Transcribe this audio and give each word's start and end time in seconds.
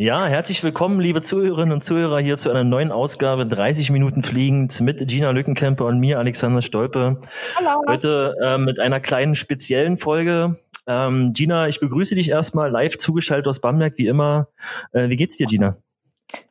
Ja, 0.00 0.26
herzlich 0.26 0.62
willkommen, 0.62 1.00
liebe 1.00 1.22
Zuhörerinnen 1.22 1.72
und 1.72 1.80
Zuhörer, 1.80 2.20
hier 2.20 2.36
zu 2.36 2.50
einer 2.50 2.62
neuen 2.62 2.92
Ausgabe 2.92 3.44
30 3.48 3.90
Minuten 3.90 4.22
fliegend 4.22 4.80
mit 4.80 5.08
Gina 5.08 5.30
Lückenkämper 5.32 5.86
und 5.86 5.98
mir, 5.98 6.20
Alexander 6.20 6.62
Stolpe. 6.62 7.20
Hallo. 7.56 7.82
Heute 7.88 8.36
äh, 8.40 8.58
mit 8.58 8.78
einer 8.78 9.00
kleinen 9.00 9.34
speziellen 9.34 9.96
Folge. 9.96 10.56
Ähm, 10.86 11.32
Gina, 11.32 11.66
ich 11.66 11.80
begrüße 11.80 12.14
dich 12.14 12.30
erstmal 12.30 12.70
live 12.70 12.96
zugeschaltet 12.96 13.48
aus 13.48 13.58
Bamberg, 13.58 13.94
wie 13.96 14.06
immer. 14.06 14.46
Äh, 14.92 15.08
wie 15.08 15.16
geht's 15.16 15.36
dir, 15.36 15.48
Gina? 15.48 15.76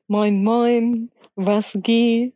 Moin, 0.09 0.43
moin. 0.43 1.09
Was 1.38 1.79
geht? 1.82 2.34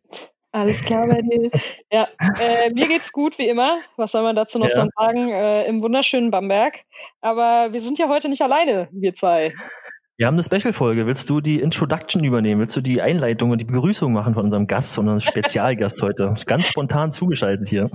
Alles 0.50 0.82
klar 0.82 1.08
bei 1.08 1.20
dir? 1.20 1.50
ja, 1.92 2.08
äh, 2.40 2.70
mir 2.70 2.88
geht's 2.88 3.12
gut 3.12 3.36
wie 3.36 3.48
immer. 3.48 3.80
Was 3.98 4.12
soll 4.12 4.22
man 4.22 4.34
dazu 4.34 4.58
noch 4.58 4.70
Ja. 4.70 4.88
sagen? 4.98 5.28
Äh, 5.28 5.66
Im 5.66 5.82
wunderschönen 5.82 6.30
Bamberg. 6.30 6.76
Aber 7.20 7.70
wir 7.74 7.82
sind 7.82 7.98
ja 7.98 8.08
heute 8.08 8.30
nicht 8.30 8.40
alleine, 8.40 8.88
wir 8.92 9.12
zwei. 9.12 9.52
Wir 10.22 10.28
haben 10.28 10.36
eine 10.36 10.44
Special-Folge. 10.44 11.04
Willst 11.08 11.28
du 11.30 11.40
die 11.40 11.58
Introduction 11.58 12.22
übernehmen? 12.22 12.60
Willst 12.60 12.76
du 12.76 12.80
die 12.80 13.02
Einleitung 13.02 13.50
und 13.50 13.60
die 13.60 13.64
Begrüßung 13.64 14.12
machen 14.12 14.34
von 14.34 14.44
unserem 14.44 14.68
Gast, 14.68 14.94
von 14.94 15.08
unserem 15.08 15.18
Spezialgast 15.18 16.00
heute? 16.00 16.32
Ganz 16.46 16.68
spontan 16.68 17.10
zugeschaltet 17.10 17.68
hier. 17.68 17.90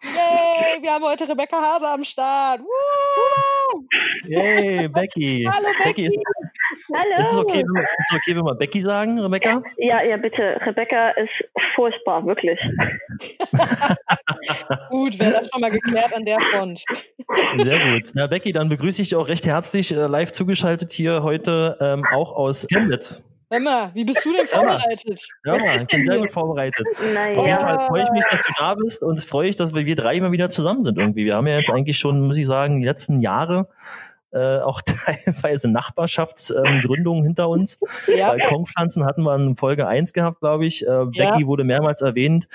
Yay, 0.00 0.80
wir 0.80 0.90
haben 0.90 1.04
heute 1.04 1.28
Rebecca 1.28 1.60
Hase 1.60 1.86
am 1.90 2.02
Start. 2.02 2.62
Woo! 2.62 3.84
Yay, 4.24 4.88
Becky. 4.88 5.46
Hallo, 5.46 5.68
Becky. 5.84 6.06
ist, 6.06 6.16
Hallo. 6.94 7.24
ist, 7.24 7.32
es 7.32 7.38
okay, 7.38 7.58
wenn 7.58 7.74
wir, 7.74 7.82
ist 7.82 8.10
es 8.10 8.16
okay, 8.16 8.36
wenn 8.36 8.44
wir 8.44 8.54
Becky 8.54 8.80
sagen, 8.80 9.20
Rebecca? 9.20 9.62
Ja, 9.78 10.02
ja, 10.02 10.16
bitte. 10.16 10.60
Rebecca 10.64 11.10
ist 11.10 11.30
furchtbar, 11.74 12.24
wirklich. 12.26 12.58
Gut, 14.90 15.18
wäre 15.18 15.32
das 15.32 15.48
schon 15.50 15.60
mal 15.60 15.70
geklärt 15.70 16.14
an 16.14 16.24
der 16.24 16.40
Front. 16.40 16.82
Sehr 17.58 17.78
gut. 17.78 18.10
Na, 18.14 18.26
Becky, 18.26 18.52
dann 18.52 18.68
begrüße 18.68 19.02
ich 19.02 19.08
dich 19.08 19.16
auch 19.16 19.28
recht 19.28 19.46
herzlich 19.46 19.92
äh, 19.92 20.06
live 20.06 20.32
zugeschaltet 20.32 20.92
hier 20.92 21.22
heute 21.22 21.76
ähm, 21.80 22.04
auch 22.12 22.32
aus 22.32 22.66
Chemnitz. 22.68 23.24
Mal, 23.48 23.90
wie 23.94 24.04
bist 24.04 24.24
du 24.24 24.32
denn 24.32 24.46
vorbereitet? 24.46 25.20
Ja, 25.44 25.72
ist 25.72 25.82
ich 25.82 25.88
bin 25.88 26.04
sehr 26.04 26.18
gut 26.18 26.32
vorbereitet. 26.32 26.84
Naja. 27.14 27.38
Auf 27.38 27.46
jeden 27.46 27.60
Fall 27.60 27.86
freue 27.86 28.02
ich 28.02 28.10
mich, 28.10 28.24
dass 28.28 28.44
du 28.44 28.52
da 28.58 28.74
bist 28.74 29.02
und 29.02 29.16
es 29.16 29.24
freue 29.24 29.48
ich, 29.48 29.56
dass 29.56 29.72
wir, 29.72 29.86
wir 29.86 29.94
drei 29.94 30.16
immer 30.16 30.32
wieder 30.32 30.50
zusammen 30.50 30.82
sind 30.82 30.98
irgendwie. 30.98 31.24
Wir 31.24 31.36
haben 31.36 31.46
ja 31.46 31.56
jetzt 31.56 31.70
eigentlich 31.70 31.98
schon, 31.98 32.26
muss 32.26 32.36
ich 32.36 32.46
sagen, 32.46 32.80
die 32.80 32.86
letzten 32.86 33.20
Jahre 33.20 33.68
äh, 34.32 34.58
auch 34.58 34.80
teilweise 34.86 35.70
Nachbarschaftsgründungen 35.70 37.22
ähm, 37.22 37.26
hinter 37.26 37.48
uns. 37.48 37.78
Ja, 38.06 38.28
Balkonpflanzen 38.28 39.04
hatten 39.04 39.24
wir 39.24 39.34
in 39.34 39.56
Folge 39.56 39.86
1 39.86 40.12
gehabt, 40.12 40.40
glaube 40.40 40.66
ich. 40.66 40.86
Äh, 40.86 41.06
Becky 41.06 41.46
wurde 41.46 41.64
mehrmals 41.64 42.02
erwähnt. 42.02 42.48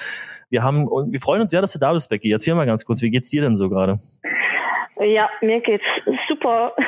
Wir 0.50 0.63
haben 0.63 0.88
und 0.88 1.13
wir 1.13 1.19
freuen 1.19 1.41
uns 1.41 1.52
sehr, 1.52 1.61
dass 1.61 1.73
du 1.73 1.80
da 1.80 1.94
bist, 1.94 2.09
Becky. 2.09 2.31
Erzähl 2.31 2.55
mal 2.55 2.66
ganz 2.66 2.86
kurz, 2.86 3.02
wie 3.02 3.09
geht's 3.09 3.30
dir 3.30 3.41
denn 3.41 3.55
so 3.55 3.69
gerade? 3.69 4.00
Ja, 5.00 5.30
mir 5.41 5.61
geht's 5.61 5.86
super. 6.28 6.73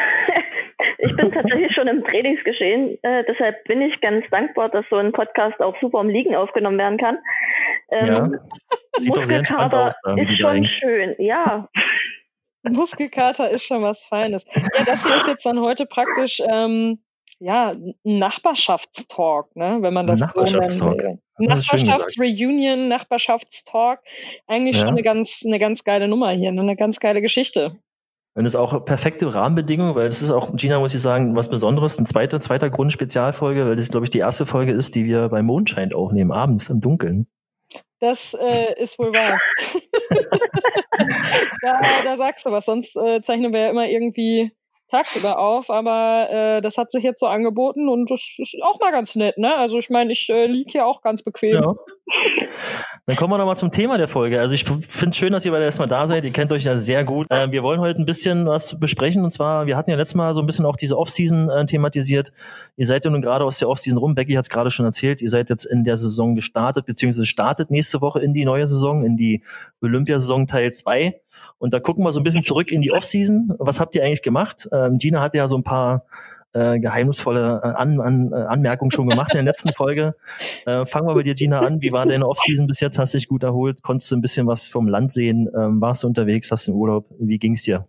Ich 0.97 1.15
bin 1.15 1.31
tatsächlich 1.31 1.73
schon 1.73 1.87
im 1.87 2.03
Trainingsgeschehen, 2.03 2.97
äh, 3.03 3.23
deshalb 3.27 3.63
bin 3.65 3.81
ich 3.81 3.99
ganz 4.01 4.25
dankbar, 4.31 4.69
dass 4.69 4.85
so 4.89 4.95
ein 4.95 5.11
Podcast 5.11 5.59
auch 5.59 5.75
super 5.81 6.01
im 6.01 6.09
Liegen 6.09 6.35
aufgenommen 6.35 6.77
werden 6.77 6.97
kann. 6.97 7.17
Ähm, 7.91 8.07
Ja. 8.07 8.29
Sieht 8.97 9.15
doch 9.17 9.25
sehr 9.25 9.39
entspannt 9.39 9.73
aus, 9.73 9.99
da, 10.03 10.15
ist 10.15 10.39
schon 10.39 10.51
hängst. 10.51 10.79
schön, 10.79 11.15
ja. 11.17 11.67
Muskelkater 12.71 13.49
ist 13.49 13.63
schon 13.63 13.81
was 13.81 14.05
Feines. 14.05 14.45
Ja, 14.53 14.83
das 14.85 15.05
hier 15.05 15.15
ist 15.15 15.27
jetzt 15.27 15.45
dann 15.45 15.59
heute 15.59 15.85
praktisch 15.85 16.41
ähm, 16.49 16.99
ja 17.39 17.71
ein 17.71 17.95
Nachbarschaftstalk, 18.03 19.55
ne, 19.55 19.77
wenn 19.81 19.93
man 19.93 20.07
das 20.07 20.19
so 20.19 20.25
Nachbarschaftstalk. 20.27 21.01
schön 21.01 21.19
gesagt. 21.19 21.19
Nachbarschaftsreunion, 21.39 22.87
Nachbarschaftstalk. 22.87 23.99
Eigentlich 24.47 24.75
Ja. 24.77 24.81
schon 24.83 24.89
eine 24.91 25.03
ganz, 25.03 25.43
eine 25.45 25.59
ganz 25.59 25.83
geile 25.83 26.07
Nummer 26.07 26.31
hier, 26.31 26.51
ne, 26.51 26.61
eine 26.61 26.75
ganz 26.75 26.99
geile 26.99 27.21
Geschichte. 27.21 27.77
Und 28.35 28.45
das 28.45 28.53
ist 28.53 28.59
auch 28.59 28.83
perfekte 28.85 29.33
Rahmenbedingungen, 29.35 29.93
weil 29.93 30.07
das 30.07 30.23
ist 30.23 30.31
auch, 30.31 30.55
Gina, 30.55 30.79
muss 30.79 30.95
ich 30.95 31.01
sagen, 31.01 31.35
was 31.35 31.49
Besonderes. 31.49 31.99
Ein 31.99 32.07
zweiter, 32.07 32.39
zweiter 32.41 32.71
Grund 32.71 32.91
Spezialfolge, 32.91 33.67
weil 33.67 33.75
das, 33.75 33.89
glaube 33.89 34.05
ich, 34.07 34.09
die 34.09 34.19
erste 34.19 34.47
Folge 34.47 34.71
ist, 34.71 34.95
die 34.95 35.05
wir 35.05 35.29
bei 35.29 35.43
Mondschein 35.43 35.93
aufnehmen, 35.93 36.31
abends 36.31 36.69
im 36.69 36.81
Dunkeln. 36.81 37.27
Das 38.03 38.33
äh, 38.33 38.73
ist 38.81 38.99
wohl 38.99 39.13
wahr. 39.13 39.39
da, 41.61 42.01
da 42.03 42.17
sagst 42.17 42.45
du 42.45 42.51
was, 42.51 42.65
sonst 42.65 42.97
äh, 42.97 43.21
zeichnen 43.21 43.53
wir 43.53 43.61
ja 43.61 43.69
immer 43.69 43.87
irgendwie 43.87 44.51
tagsüber 44.93 45.39
auf, 45.39 45.69
aber 45.69 46.29
äh, 46.29 46.61
das 46.61 46.77
hat 46.77 46.91
sich 46.91 47.03
jetzt 47.03 47.19
so 47.19 47.27
angeboten 47.27 47.89
und 47.89 48.09
das 48.11 48.35
ist 48.37 48.55
auch 48.61 48.79
mal 48.79 48.91
ganz 48.91 49.15
nett, 49.15 49.37
ne? 49.37 49.55
Also 49.55 49.79
ich 49.79 49.89
meine, 49.89 50.11
ich 50.11 50.29
äh, 50.29 50.45
lieg 50.45 50.71
hier 50.71 50.85
auch 50.85 51.01
ganz 51.01 51.23
bequem. 51.23 51.53
Ja. 51.53 51.75
Dann 53.05 53.15
kommen 53.15 53.33
wir 53.33 53.37
noch 53.37 53.45
mal 53.45 53.55
zum 53.55 53.71
Thema 53.71 53.97
der 53.97 54.07
Folge. 54.07 54.39
Also 54.39 54.53
ich 54.53 54.63
finde 54.63 55.09
es 55.09 55.17
schön, 55.17 55.33
dass 55.33 55.43
ihr 55.43 55.51
beide 55.51 55.65
erstmal 55.65 55.87
da 55.87 56.07
seid. 56.07 56.23
Ihr 56.23 56.31
kennt 56.31 56.51
euch 56.51 56.63
ja 56.63 56.77
sehr 56.77 57.03
gut. 57.03 57.27
Äh, 57.29 57.51
wir 57.51 57.63
wollen 57.63 57.79
heute 57.79 57.99
ein 57.99 58.05
bisschen 58.05 58.45
was 58.45 58.79
besprechen. 58.79 59.23
Und 59.23 59.31
zwar, 59.31 59.65
wir 59.65 59.75
hatten 59.75 59.89
ja 59.89 59.97
letztes 59.97 60.15
Mal 60.15 60.33
so 60.33 60.41
ein 60.41 60.45
bisschen 60.45 60.65
auch 60.65 60.75
diese 60.75 60.97
Offseason 60.97 61.49
äh, 61.49 61.65
thematisiert. 61.65 62.31
Ihr 62.77 62.85
seid 62.85 63.03
ja 63.03 63.11
nun 63.11 63.21
gerade 63.21 63.43
aus 63.43 63.59
der 63.59 63.67
Offseason 63.69 63.97
rum. 63.97 64.15
Becky 64.15 64.33
hat 64.33 64.43
es 64.43 64.49
gerade 64.49 64.71
schon 64.71 64.85
erzählt. 64.85 65.21
Ihr 65.21 65.29
seid 65.29 65.49
jetzt 65.49 65.65
in 65.65 65.83
der 65.83 65.97
Saison 65.97 66.35
gestartet, 66.35 66.85
beziehungsweise 66.85 67.25
startet 67.25 67.71
nächste 67.71 67.99
Woche 67.99 68.21
in 68.21 68.33
die 68.33 68.45
neue 68.45 68.67
Saison, 68.67 69.03
in 69.03 69.17
die 69.17 69.43
Olympiasaison 69.81 70.47
Teil 70.47 70.71
2. 70.71 71.19
Und 71.59 71.73
da 71.73 71.79
gucken 71.79 72.03
wir 72.03 72.11
so 72.11 72.19
ein 72.19 72.23
bisschen 72.23 72.43
zurück 72.43 72.71
in 72.71 72.81
die 72.81 72.91
Offseason. 72.91 73.53
Was 73.59 73.79
habt 73.79 73.95
ihr 73.95 74.03
eigentlich 74.03 74.21
gemacht? 74.21 74.67
Ähm, 74.71 74.97
Gina 74.97 75.21
hatte 75.21 75.37
ja 75.37 75.47
so 75.47 75.57
ein 75.57 75.63
paar 75.63 76.05
äh, 76.53 76.79
geheimnisvolle 76.79 77.61
äh, 77.63 77.67
an, 77.67 77.99
an, 77.99 78.31
äh, 78.31 78.35
Anmerkungen 78.35 78.91
schon 78.91 79.07
gemacht 79.07 79.31
in 79.33 79.37
der 79.37 79.43
letzten 79.43 79.73
Folge. 79.73 80.15
Äh, 80.65 80.85
fangen 80.85 81.07
wir 81.07 81.15
bei 81.15 81.23
dir, 81.23 81.33
Gina, 81.33 81.59
an. 81.61 81.81
Wie 81.81 81.91
war 81.91 82.05
deine 82.05 82.27
Offseason 82.27 82.67
bis 82.67 82.79
jetzt? 82.79 82.99
Hast 82.99 83.13
du 83.13 83.17
dich 83.17 83.27
gut 83.27 83.43
erholt? 83.43 83.81
Konntest 83.81 84.11
du 84.11 84.15
ein 84.15 84.21
bisschen 84.21 84.45
was 84.47 84.67
vom 84.67 84.87
Land 84.87 85.11
sehen? 85.11 85.49
Ähm, 85.57 85.81
warst 85.81 86.03
du 86.03 86.07
unterwegs? 86.07 86.51
Hast 86.51 86.67
du 86.67 86.71
einen 86.71 86.79
Urlaub? 86.79 87.05
Wie 87.19 87.39
ging's 87.39 87.63
dir? 87.63 87.87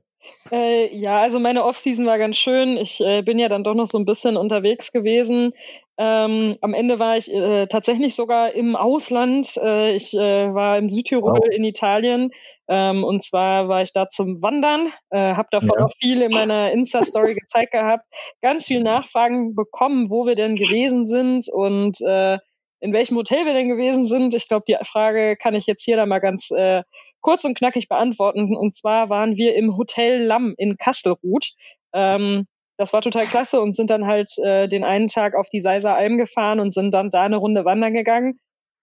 Äh, 0.50 0.94
ja, 0.96 1.20
also 1.20 1.38
meine 1.38 1.64
Offseason 1.64 2.06
war 2.06 2.16
ganz 2.18 2.36
schön. 2.36 2.78
Ich 2.78 3.00
äh, 3.00 3.22
bin 3.22 3.38
ja 3.38 3.48
dann 3.48 3.64
doch 3.64 3.74
noch 3.74 3.86
so 3.86 3.98
ein 3.98 4.06
bisschen 4.06 4.36
unterwegs 4.38 4.92
gewesen. 4.92 5.52
Ähm, 5.98 6.56
am 6.60 6.74
Ende 6.74 6.98
war 6.98 7.16
ich 7.18 7.32
äh, 7.32 7.66
tatsächlich 7.66 8.14
sogar 8.14 8.52
im 8.52 8.74
Ausland. 8.74 9.58
Äh, 9.62 9.94
ich 9.94 10.14
war 10.14 10.78
im 10.78 10.88
Südtirol 10.88 11.40
Wow. 11.40 11.48
in 11.54 11.64
Italien. 11.64 12.30
Ähm, 12.68 13.04
und 13.04 13.24
zwar 13.24 13.68
war 13.68 13.82
ich 13.82 13.92
da 13.92 14.08
zum 14.08 14.42
Wandern, 14.42 14.88
äh, 15.10 15.34
habe 15.34 15.48
davon 15.50 15.78
Ja. 15.78 15.84
auch 15.84 15.92
viel 15.98 16.22
in 16.22 16.32
meiner 16.32 16.72
Insta-Story 16.72 17.34
gezeigt 17.46 17.72
gehabt, 17.72 18.06
ganz 18.42 18.66
viel 18.66 18.82
Nachfragen 18.82 19.54
bekommen, 19.54 20.10
wo 20.10 20.26
wir 20.26 20.34
denn 20.34 20.56
gewesen 20.56 21.06
sind 21.06 21.48
und 21.52 22.00
äh, 22.00 22.38
in 22.80 22.92
welchem 22.92 23.16
Hotel 23.16 23.46
wir 23.46 23.54
denn 23.54 23.68
gewesen 23.68 24.06
sind. 24.06 24.34
Ich 24.34 24.48
glaube, 24.48 24.64
die 24.68 24.76
Frage 24.84 25.36
kann 25.36 25.54
ich 25.54 25.66
jetzt 25.66 25.82
hier 25.84 25.96
dann 25.96 26.08
mal 26.08 26.18
ganz 26.18 26.50
äh, 26.50 26.82
kurz 27.20 27.44
und 27.44 27.56
knackig 27.56 27.88
beantworten. 27.88 28.54
Und 28.54 28.76
zwar 28.76 29.08
waren 29.08 29.36
wir 29.36 29.54
im 29.56 29.76
Hotel 29.78 30.22
Lamm 30.22 30.54
in 30.58 30.76
Kastelruth. 30.76 31.54
Ähm, 31.94 32.46
das 32.76 32.92
war 32.92 33.00
total 33.00 33.24
klasse 33.24 33.60
und 33.62 33.74
sind 33.74 33.88
dann 33.88 34.06
halt 34.06 34.36
äh, 34.38 34.68
den 34.68 34.84
einen 34.84 35.06
Tag 35.06 35.34
auf 35.34 35.48
die 35.48 35.60
Seiser 35.60 35.96
Alm 35.96 36.18
gefahren 36.18 36.60
und 36.60 36.74
sind 36.74 36.92
dann 36.92 37.08
da 37.08 37.22
eine 37.22 37.36
Runde 37.36 37.64
wandern 37.64 37.94
gegangen. 37.94 38.38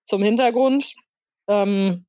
Zum 0.05 0.23
Hintergrund. 0.23 0.93
Ähm, 1.47 2.05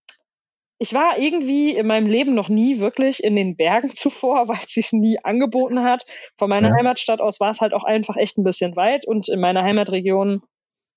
ich 0.82 0.92
war 0.94 1.16
irgendwie 1.16 1.76
in 1.76 1.86
meinem 1.86 2.08
Leben 2.08 2.34
noch 2.34 2.48
nie 2.48 2.80
wirklich 2.80 3.22
in 3.22 3.36
den 3.36 3.56
Bergen 3.56 3.88
zuvor, 3.94 4.48
weil 4.48 4.58
es 4.66 4.74
sich 4.74 4.92
nie 4.92 5.16
angeboten 5.22 5.84
hat. 5.84 6.04
Von 6.36 6.50
meiner 6.50 6.70
Ja. 6.70 6.74
Heimatstadt 6.76 7.20
aus 7.20 7.38
war 7.38 7.50
es 7.50 7.60
halt 7.60 7.72
auch 7.72 7.84
einfach 7.84 8.16
echt 8.16 8.36
ein 8.36 8.42
bisschen 8.42 8.74
weit 8.74 9.06
und 9.06 9.28
in 9.28 9.38
meiner 9.40 9.62
Heimatregion 9.62 10.40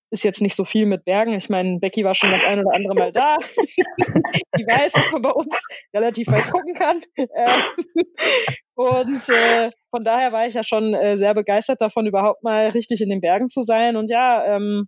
ist 0.10 0.24
jetzt 0.24 0.42
nicht 0.42 0.56
so 0.56 0.64
viel 0.64 0.88
mit 0.88 1.06
Bergen. 1.06 1.34
Ich 1.34 1.50
meine, 1.50 1.78
Becky 1.80 2.04
war 2.04 2.16
schon 2.16 2.32
das 2.32 2.44
ein 2.44 2.60
oder 2.60 2.76
andere 2.76 2.96
Mal 2.96 3.12
da. 3.12 3.36
Die 4.58 4.66
weiß, 4.66 4.94
dass 4.94 5.12
man 5.12 5.22
bei 5.22 5.32
uns 5.32 5.68
relativ 5.94 6.28
weit 6.30 6.50
gucken 6.52 6.74
kann. 6.74 7.02
Äh, 7.16 7.62
und 8.76 9.30
äh, 9.30 9.72
von 9.92 10.04
daher 10.04 10.32
war 10.32 10.48
ich 10.48 10.56
ja 10.56 10.64
schon 10.64 10.96
äh, 10.96 11.16
sehr 11.18 11.36
begeistert 11.36 11.82
davon, 11.82 12.08
überhaupt 12.08 12.44
mal 12.44 12.70
richtig 12.70 13.02
in 13.02 13.10
den 13.10 13.22
Bergen 13.22 13.50
zu 13.50 13.62
sein. 13.62 13.98
Und 13.98 14.10
ja, 14.10 14.56
ähm, 14.56 14.88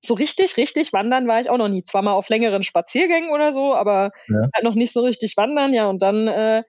so 0.00 0.14
richtig, 0.14 0.56
richtig 0.56 0.92
wandern 0.92 1.26
war 1.28 1.40
ich 1.40 1.50
auch 1.50 1.58
noch 1.58 1.68
nie. 1.68 1.82
Zwar 1.84 2.02
mal 2.02 2.12
auf 2.12 2.28
längeren 2.28 2.62
Spaziergängen 2.62 3.30
oder 3.30 3.52
so, 3.52 3.74
aber 3.74 4.10
Ja. 4.28 4.48
halt 4.54 4.64
noch 4.64 4.74
nicht 4.74 4.92
so 4.92 5.02
richtig 5.02 5.36
wandern. 5.36 5.74
Ja, 5.74 5.86
und 5.88 6.02
dann 6.02 6.28
äh, 6.28 6.62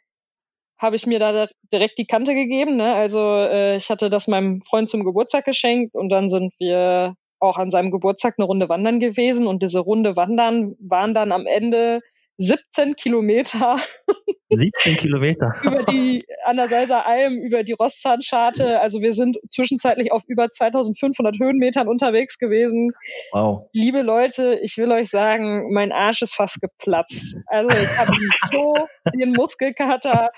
habe 0.79 0.95
ich 0.95 1.05
mir 1.05 1.19
da 1.19 1.47
direkt 1.71 1.97
die 1.97 2.07
Kante 2.07 2.33
gegeben. 2.35 2.77
Ne? 2.77 2.93
Also 2.93 3.19
äh, 3.21 3.75
ich 3.77 3.89
hatte 3.89 4.09
das 4.09 4.27
meinem 4.27 4.61
Freund 4.61 4.89
zum 4.89 5.03
Geburtstag 5.03 5.45
geschenkt 5.45 5.95
und 5.95 6.09
dann 6.09 6.29
sind 6.29 6.53
wir 6.59 7.15
auch 7.39 7.57
an 7.57 7.69
seinem 7.71 7.91
Geburtstag 7.91 8.35
eine 8.37 8.45
Runde 8.45 8.69
wandern 8.69 8.99
gewesen 8.99 9.47
und 9.47 9.63
diese 9.63 9.79
Runde 9.79 10.15
wandern 10.15 10.75
waren 10.79 11.13
dann 11.13 11.31
am 11.31 11.45
Ende 11.45 12.01
17 12.39 12.95
Kilometer 12.95 13.77
17 14.51 14.97
Kilometer. 14.97 15.53
über 15.63 15.83
die 15.83 16.25
an 16.43 16.55
der 16.55 16.67
Seiser 16.67 17.05
Alm, 17.05 17.37
über 17.37 17.63
die 17.63 17.73
Rosszahnscharte. 17.73 18.79
Also 18.79 19.01
wir 19.01 19.13
sind 19.13 19.37
zwischenzeitlich 19.51 20.11
auf 20.11 20.23
über 20.27 20.49
2500 20.49 21.39
Höhenmetern 21.39 21.87
unterwegs 21.87 22.39
gewesen. 22.39 22.91
Wow. 23.31 23.67
Liebe 23.73 24.01
Leute, 24.01 24.59
ich 24.63 24.77
will 24.77 24.91
euch 24.91 25.09
sagen, 25.09 25.71
mein 25.71 25.91
Arsch 25.91 26.23
ist 26.23 26.33
fast 26.33 26.61
geplatzt. 26.61 27.37
Also 27.45 27.69
ich 27.69 27.99
habe 27.99 28.11
so 28.51 28.73
den 29.13 29.33
Muskelkater 29.33 30.31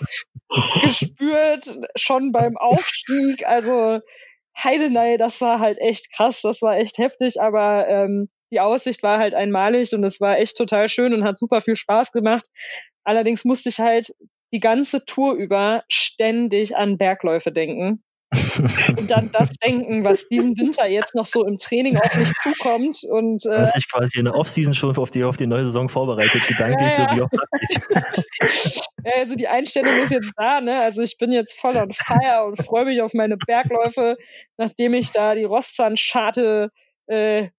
gespürt, 0.82 1.66
schon 1.96 2.34
beim 2.34 2.58
Aufstieg. 2.58 3.46
Also 3.46 4.00
Heidenei, 4.58 5.16
das 5.16 5.40
war 5.40 5.60
halt 5.60 5.80
echt 5.80 6.12
krass, 6.14 6.42
das 6.42 6.62
war 6.62 6.78
echt 6.78 6.98
heftig, 6.98 7.40
aber 7.40 7.88
ähm, 7.88 8.30
die 8.52 8.60
Aussicht 8.60 9.02
war 9.02 9.18
halt 9.18 9.34
einmalig 9.34 9.94
und 9.94 10.04
es 10.04 10.20
war 10.20 10.38
echt 10.38 10.58
total 10.58 10.90
schön 10.90 11.14
und 11.14 11.24
hat 11.24 11.38
super 11.38 11.62
viel 11.62 11.76
Spaß 11.76 12.12
gemacht. 12.12 12.46
Allerdings 13.04 13.46
musste 13.46 13.70
ich 13.70 13.80
halt 13.80 14.14
die 14.54 14.60
ganze 14.60 15.06
Tour 15.06 15.34
über 15.34 15.84
ständig 15.88 16.76
an 16.76 16.98
Bergläufe 16.98 17.52
denken. 17.52 18.04
und 18.34 19.12
dann 19.12 19.30
das 19.34 19.54
denken, 19.54 20.04
was 20.04 20.28
diesen 20.28 20.58
Winter 20.58 20.88
jetzt 20.88 21.16
noch 21.16 21.26
so 21.26 21.46
im 21.46 21.58
Training 21.58 21.98
auf 21.98 22.16
mich 22.16 22.32
zukommt. 22.44 23.00
Und, 23.10 23.46
äh, 23.46 23.60
Dass 23.60 23.72
sich 23.74 23.90
quasi 23.90 24.20
in 24.20 24.26
der 24.26 24.36
Offseason 24.36 24.74
schon 24.74 24.96
auf 24.98 25.12
die, 25.12 25.24
auf 25.24 25.38
die 25.38 25.48
neue 25.48 25.64
Saison 25.64 25.90
vorbereitet, 25.90 26.46
gedanklich 26.48 26.98
ja, 26.98 27.06
ja. 27.06 27.10
so 27.10 27.16
wie 27.16 27.22
auch 27.22 27.30
ja, 29.06 29.12
also 29.16 29.36
die 29.36 29.48
Einstellung 29.48 30.00
ist 30.00 30.12
jetzt 30.12 30.34
da, 30.36 30.62
ne? 30.62 30.82
Also 30.82 31.02
ich 31.02 31.18
bin 31.18 31.32
jetzt 31.32 31.60
voll 31.60 31.76
on 31.76 31.92
fire 31.94 32.46
und 32.46 32.62
freue 32.64 32.86
mich 32.86 33.02
auf 33.02 33.14
meine 33.14 33.38
Bergläufe, 33.38 34.18
nachdem 34.58 34.94
ich 34.94 35.12
da 35.12 35.36
die 35.36 35.46
Rostzahnscharte 35.46 36.72
äh, 37.08 37.50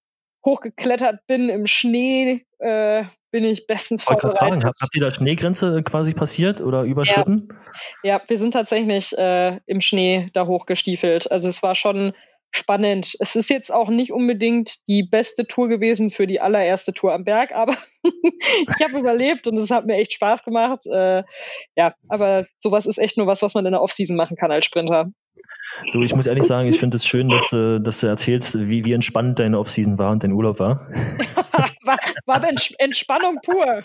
hochgeklettert 0.45 1.27
bin 1.27 1.49
im 1.49 1.67
Schnee, 1.67 2.45
äh, 2.59 3.05
bin 3.31 3.45
ich 3.45 3.67
bestens 3.67 4.05
vorbereitet. 4.05 4.39
Fragen, 4.39 4.65
habt, 4.65 4.77
habt 4.81 4.95
ihr 4.95 5.01
da 5.01 5.11
Schneegrenze 5.11 5.83
quasi 5.83 6.15
passiert 6.15 6.61
oder 6.61 6.83
überschritten? 6.83 7.49
Ja, 8.03 8.17
ja 8.17 8.23
wir 8.27 8.39
sind 8.39 8.53
tatsächlich 8.53 9.17
äh, 9.17 9.59
im 9.67 9.81
Schnee 9.81 10.29
da 10.35 10.47
hochgestiefelt. 10.47 11.31
Also 11.31 11.49
es 11.49 11.63
war 11.63 11.75
schon 11.75 12.13
spannend. 12.53 13.17
Es 13.19 13.35
ist 13.35 13.51
jetzt 13.51 13.73
auch 13.73 13.89
nicht 13.89 14.13
unbedingt 14.13 14.87
die 14.87 15.03
beste 15.03 15.47
Tour 15.47 15.69
gewesen 15.69 16.11
für 16.11 16.27
die 16.27 16.41
allererste 16.41 16.93
Tour 16.93 17.13
am 17.13 17.25
Berg, 17.25 17.53
aber 17.53 17.75
ich 18.05 18.87
habe 18.87 19.01
überlebt 19.01 19.49
und 19.49 19.59
es 19.59 19.71
hat 19.71 19.87
mir 19.87 19.97
echt 19.97 20.13
Spaß 20.13 20.45
gemacht. 20.45 20.87
Äh, 20.87 21.25
ja, 21.77 21.95
aber 22.09 22.47
sowas 22.59 22.87
ist 22.87 22.99
echt 22.99 23.17
nur 23.17 23.27
was, 23.27 23.43
was 23.43 23.55
man 23.55 23.67
in 23.67 23.73
der 23.73 23.83
Offseason 23.83 24.17
machen 24.17 24.37
kann 24.37 24.53
als 24.53 24.67
Sprinter. 24.67 25.11
Du, 25.93 26.03
ich 26.03 26.15
muss 26.15 26.27
ehrlich 26.27 26.45
sagen, 26.45 26.69
ich 26.69 26.79
finde 26.79 26.97
es 26.97 27.07
schön, 27.07 27.29
dass, 27.29 27.53
äh, 27.53 27.81
dass 27.81 28.01
du 28.01 28.07
erzählst, 28.07 28.59
wie, 28.59 28.85
wie 28.85 28.93
entspannt 28.93 29.39
deine 29.39 29.59
Offseason 29.59 29.99
war 29.99 30.13
und 30.13 30.23
dein 30.23 30.33
Urlaub 30.33 30.59
war. 30.59 30.89
war, 32.27 32.43
war 32.43 32.49
Entspannung 32.79 33.39
pur. 33.45 33.83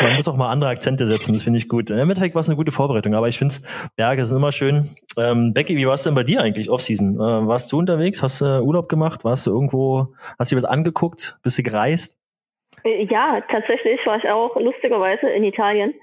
Man 0.00 0.14
muss 0.14 0.28
auch 0.28 0.36
mal 0.36 0.50
andere 0.50 0.70
Akzente 0.70 1.06
setzen, 1.06 1.32
das 1.32 1.42
finde 1.42 1.58
ich 1.58 1.68
gut. 1.68 1.90
Im 1.90 1.98
Endeffekt 1.98 2.34
war 2.34 2.40
es 2.40 2.48
eine 2.48 2.56
gute 2.56 2.70
Vorbereitung, 2.70 3.14
aber 3.14 3.28
ich 3.28 3.38
finde 3.38 3.54
Berge 3.96 4.24
sind 4.24 4.36
immer 4.36 4.52
schön. 4.52 4.88
Ähm, 5.18 5.52
Becky, 5.52 5.76
wie 5.76 5.86
war 5.86 5.94
es 5.94 6.04
denn 6.04 6.14
bei 6.14 6.22
dir 6.22 6.40
eigentlich 6.40 6.70
Offseason? 6.70 7.16
Äh, 7.16 7.46
warst 7.48 7.72
du 7.72 7.78
unterwegs? 7.78 8.22
Hast 8.22 8.40
du 8.40 8.44
äh, 8.46 8.60
Urlaub 8.60 8.88
gemacht? 8.88 9.24
Warst 9.24 9.46
du 9.46 9.50
irgendwo, 9.50 10.14
hast 10.38 10.50
du 10.50 10.54
dir 10.54 10.62
was 10.62 10.68
angeguckt? 10.68 11.38
Bist 11.42 11.58
du 11.58 11.62
gereist? 11.62 12.18
Äh, 12.84 13.04
ja, 13.04 13.40
tatsächlich 13.50 14.00
war 14.06 14.18
ich 14.18 14.28
auch 14.28 14.54
lustigerweise 14.56 15.28
in 15.28 15.44
Italien. 15.44 15.94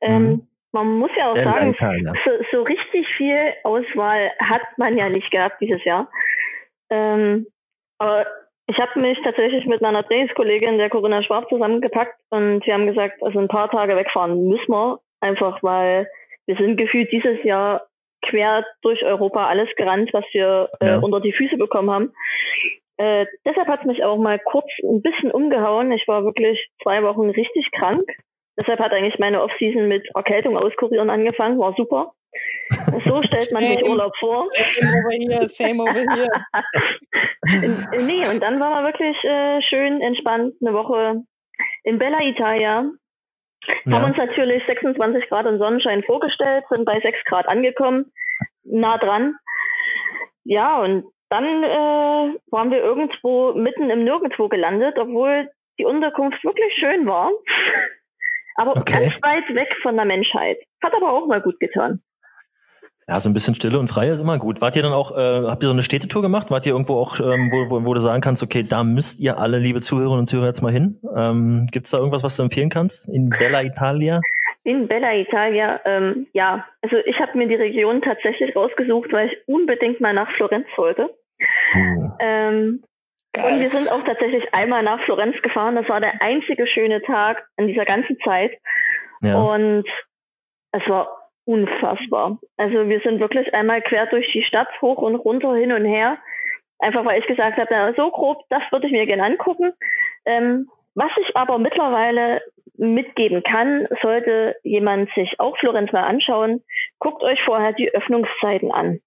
Ähm, 0.00 0.22
mhm. 0.22 0.48
Man 0.72 0.98
muss 0.98 1.10
ja 1.16 1.30
auch 1.30 1.36
sagen, 1.36 1.76
so, 1.78 2.30
so, 2.50 2.62
richtig 2.62 3.06
viel 3.16 3.52
Auswahl 3.62 4.32
hat 4.40 4.62
man 4.76 4.98
ja 4.98 5.08
nicht 5.08 5.30
gehabt 5.30 5.60
dieses 5.60 5.84
Jahr. 5.84 6.10
Ähm, 6.90 7.46
aber 7.98 8.26
ich 8.66 8.78
habe 8.78 8.98
mich 8.98 9.18
tatsächlich 9.22 9.66
mit 9.66 9.82
meiner 9.82 10.04
Trainingskollegin, 10.04 10.78
der 10.78 10.90
Corinna 10.90 11.22
Schwab, 11.22 11.48
zusammengepackt 11.48 12.18
und 12.30 12.64
wir 12.66 12.74
haben 12.74 12.86
gesagt, 12.86 13.22
also 13.22 13.38
ein 13.38 13.48
paar 13.48 13.70
Tage 13.70 13.96
wegfahren 13.96 14.48
müssen 14.48 14.70
wir, 14.72 15.00
einfach 15.20 15.62
weil 15.62 16.08
wir 16.46 16.56
sind 16.56 16.76
gefühlt 16.76 17.10
dieses 17.12 17.42
Jahr 17.44 17.86
quer 18.22 18.64
durch 18.82 19.04
Europa 19.04 19.46
alles 19.46 19.68
gerannt, 19.76 20.10
was 20.12 20.24
wir 20.32 20.70
äh, 20.80 20.86
ja. 20.86 20.98
unter 20.98 21.20
die 21.20 21.32
Füße 21.32 21.56
bekommen 21.56 21.90
haben. 21.90 22.12
Äh, 22.96 23.26
deshalb 23.44 23.68
hat 23.68 23.80
es 23.80 23.86
mich 23.86 24.04
auch 24.04 24.18
mal 24.18 24.38
kurz 24.38 24.66
ein 24.82 25.02
bisschen 25.02 25.30
umgehauen. 25.30 25.92
Ich 25.92 26.06
war 26.06 26.24
wirklich 26.24 26.70
zwei 26.82 27.02
Wochen 27.02 27.30
richtig 27.30 27.70
krank. 27.72 28.04
Deshalb 28.56 28.78
hat 28.78 28.92
eigentlich 28.92 29.18
meine 29.18 29.42
Offseason 29.42 29.88
mit 29.88 30.08
Erkältung 30.14 30.56
auskurieren 30.56 31.10
angefangen, 31.10 31.58
war 31.58 31.74
super. 31.76 32.12
So 32.70 33.22
stellt 33.22 33.52
man 33.52 33.64
sich 33.64 33.84
Urlaub 33.84 34.12
vor. 34.18 34.46
Same 34.50 34.92
over 34.98 35.10
here, 35.12 35.48
same 35.48 35.82
over 35.82 35.92
here. 35.92 36.28
nee, 38.06 38.26
und 38.32 38.42
dann 38.42 38.58
war 38.60 38.70
man 38.70 38.84
wirklich 38.84 39.16
äh, 39.24 39.60
schön 39.62 40.00
entspannt 40.00 40.54
eine 40.60 40.74
Woche 40.74 41.22
in 41.84 41.98
Bella 41.98 42.20
Italia. 42.22 42.90
Ja. 43.84 43.92
Haben 43.92 44.04
uns 44.04 44.16
natürlich 44.16 44.62
26 44.66 45.28
Grad 45.28 45.46
und 45.46 45.58
Sonnenschein 45.58 46.02
vorgestellt, 46.02 46.64
sind 46.68 46.84
bei 46.84 47.00
6 47.00 47.24
Grad 47.24 47.48
angekommen, 47.48 48.12
nah 48.64 48.98
dran. 48.98 49.36
Ja, 50.44 50.80
und 50.80 51.04
dann 51.30 51.44
äh, 51.44 52.38
waren 52.50 52.70
wir 52.70 52.78
irgendwo 52.78 53.54
mitten 53.54 53.90
im 53.90 54.04
Nirgendwo 54.04 54.48
gelandet, 54.48 54.98
obwohl 54.98 55.50
die 55.78 55.84
Unterkunft 55.84 56.44
wirklich 56.44 56.72
schön 56.78 57.06
war 57.06 57.30
aber 58.56 58.72
okay. 58.72 59.00
ganz 59.00 59.22
weit 59.22 59.54
weg 59.54 59.68
von 59.82 59.96
der 59.96 60.04
Menschheit. 60.04 60.58
Hat 60.82 60.94
aber 60.94 61.12
auch 61.12 61.26
mal 61.26 61.40
gut 61.40 61.58
getan. 61.60 62.02
Ja, 63.06 63.20
so 63.20 63.28
ein 63.28 63.34
bisschen 63.34 63.54
Stille 63.54 63.78
und 63.78 63.88
Freie 63.88 64.12
ist 64.12 64.20
immer 64.20 64.38
gut. 64.38 64.62
Wart 64.62 64.76
ihr 64.76 64.82
dann 64.82 64.94
auch, 64.94 65.12
äh, 65.12 65.46
habt 65.46 65.62
ihr 65.62 65.66
so 65.66 65.72
eine 65.72 65.82
Städtetour 65.82 66.22
gemacht? 66.22 66.50
Wart 66.50 66.64
ihr 66.64 66.72
irgendwo 66.72 66.96
auch, 66.96 67.20
ähm, 67.20 67.50
wo, 67.52 67.70
wo, 67.70 67.84
wo 67.84 67.92
du 67.92 68.00
sagen 68.00 68.22
kannst, 68.22 68.42
okay, 68.42 68.62
da 68.62 68.82
müsst 68.82 69.20
ihr 69.20 69.38
alle, 69.38 69.58
liebe 69.58 69.80
Zuhörerinnen 69.82 70.20
und 70.20 70.26
Zuhörer, 70.26 70.46
jetzt 70.46 70.62
mal 70.62 70.72
hin? 70.72 71.00
Ähm, 71.14 71.68
Gibt 71.70 71.84
es 71.84 71.92
da 71.92 71.98
irgendwas, 71.98 72.24
was 72.24 72.36
du 72.36 72.42
empfehlen 72.44 72.70
kannst? 72.70 73.08
In 73.10 73.28
Bella 73.28 73.62
Italia? 73.62 74.20
In 74.62 74.88
Bella 74.88 75.14
Italia, 75.14 75.80
ähm, 75.84 76.28
ja. 76.32 76.64
Also 76.80 76.96
ich 77.04 77.18
habe 77.20 77.36
mir 77.36 77.46
die 77.46 77.56
Region 77.56 78.00
tatsächlich 78.00 78.56
rausgesucht, 78.56 79.12
weil 79.12 79.28
ich 79.28 79.36
unbedingt 79.46 80.00
mal 80.00 80.14
nach 80.14 80.30
Florenz 80.36 80.66
wollte. 80.76 81.10
Hm. 81.72 82.12
Ähm, 82.20 82.84
und 83.36 83.60
wir 83.60 83.68
sind 83.68 83.92
auch 83.92 84.02
tatsächlich 84.04 84.54
einmal 84.54 84.82
nach 84.82 85.04
Florenz 85.04 85.36
gefahren. 85.42 85.74
Das 85.74 85.88
war 85.88 86.00
der 86.00 86.22
einzige 86.22 86.66
schöne 86.66 87.02
Tag 87.02 87.44
in 87.58 87.66
dieser 87.66 87.84
ganzen 87.84 88.16
Zeit. 88.24 88.52
Ja. 89.20 89.36
Und 89.36 89.84
es 90.72 90.88
war 90.88 91.23
unfassbar. 91.44 92.38
Also 92.56 92.88
wir 92.88 93.00
sind 93.00 93.20
wirklich 93.20 93.52
einmal 93.54 93.82
quer 93.82 94.06
durch 94.06 94.30
die 94.32 94.42
Stadt, 94.42 94.68
hoch 94.80 94.98
und 94.98 95.16
runter, 95.16 95.54
hin 95.54 95.72
und 95.72 95.84
her. 95.84 96.18
Einfach 96.78 97.04
weil 97.04 97.20
ich 97.20 97.26
gesagt 97.26 97.56
habe, 97.58 97.68
na, 97.70 97.94
so 97.94 98.10
grob, 98.10 98.42
das 98.50 98.62
würde 98.70 98.86
ich 98.86 98.92
mir 98.92 99.06
gerne 99.06 99.24
angucken. 99.24 99.72
Ähm, 100.26 100.68
was 100.94 101.10
ich 101.20 101.36
aber 101.36 101.58
mittlerweile 101.58 102.40
mitgeben 102.76 103.42
kann, 103.42 103.86
sollte 104.02 104.56
jemand 104.62 105.10
sich 105.14 105.38
auch 105.38 105.56
Florenz 105.58 105.92
mal 105.92 106.04
anschauen, 106.04 106.62
guckt 106.98 107.22
euch 107.22 107.40
vorher 107.44 107.72
die 107.72 107.92
Öffnungszeiten 107.94 108.72
an. 108.72 109.00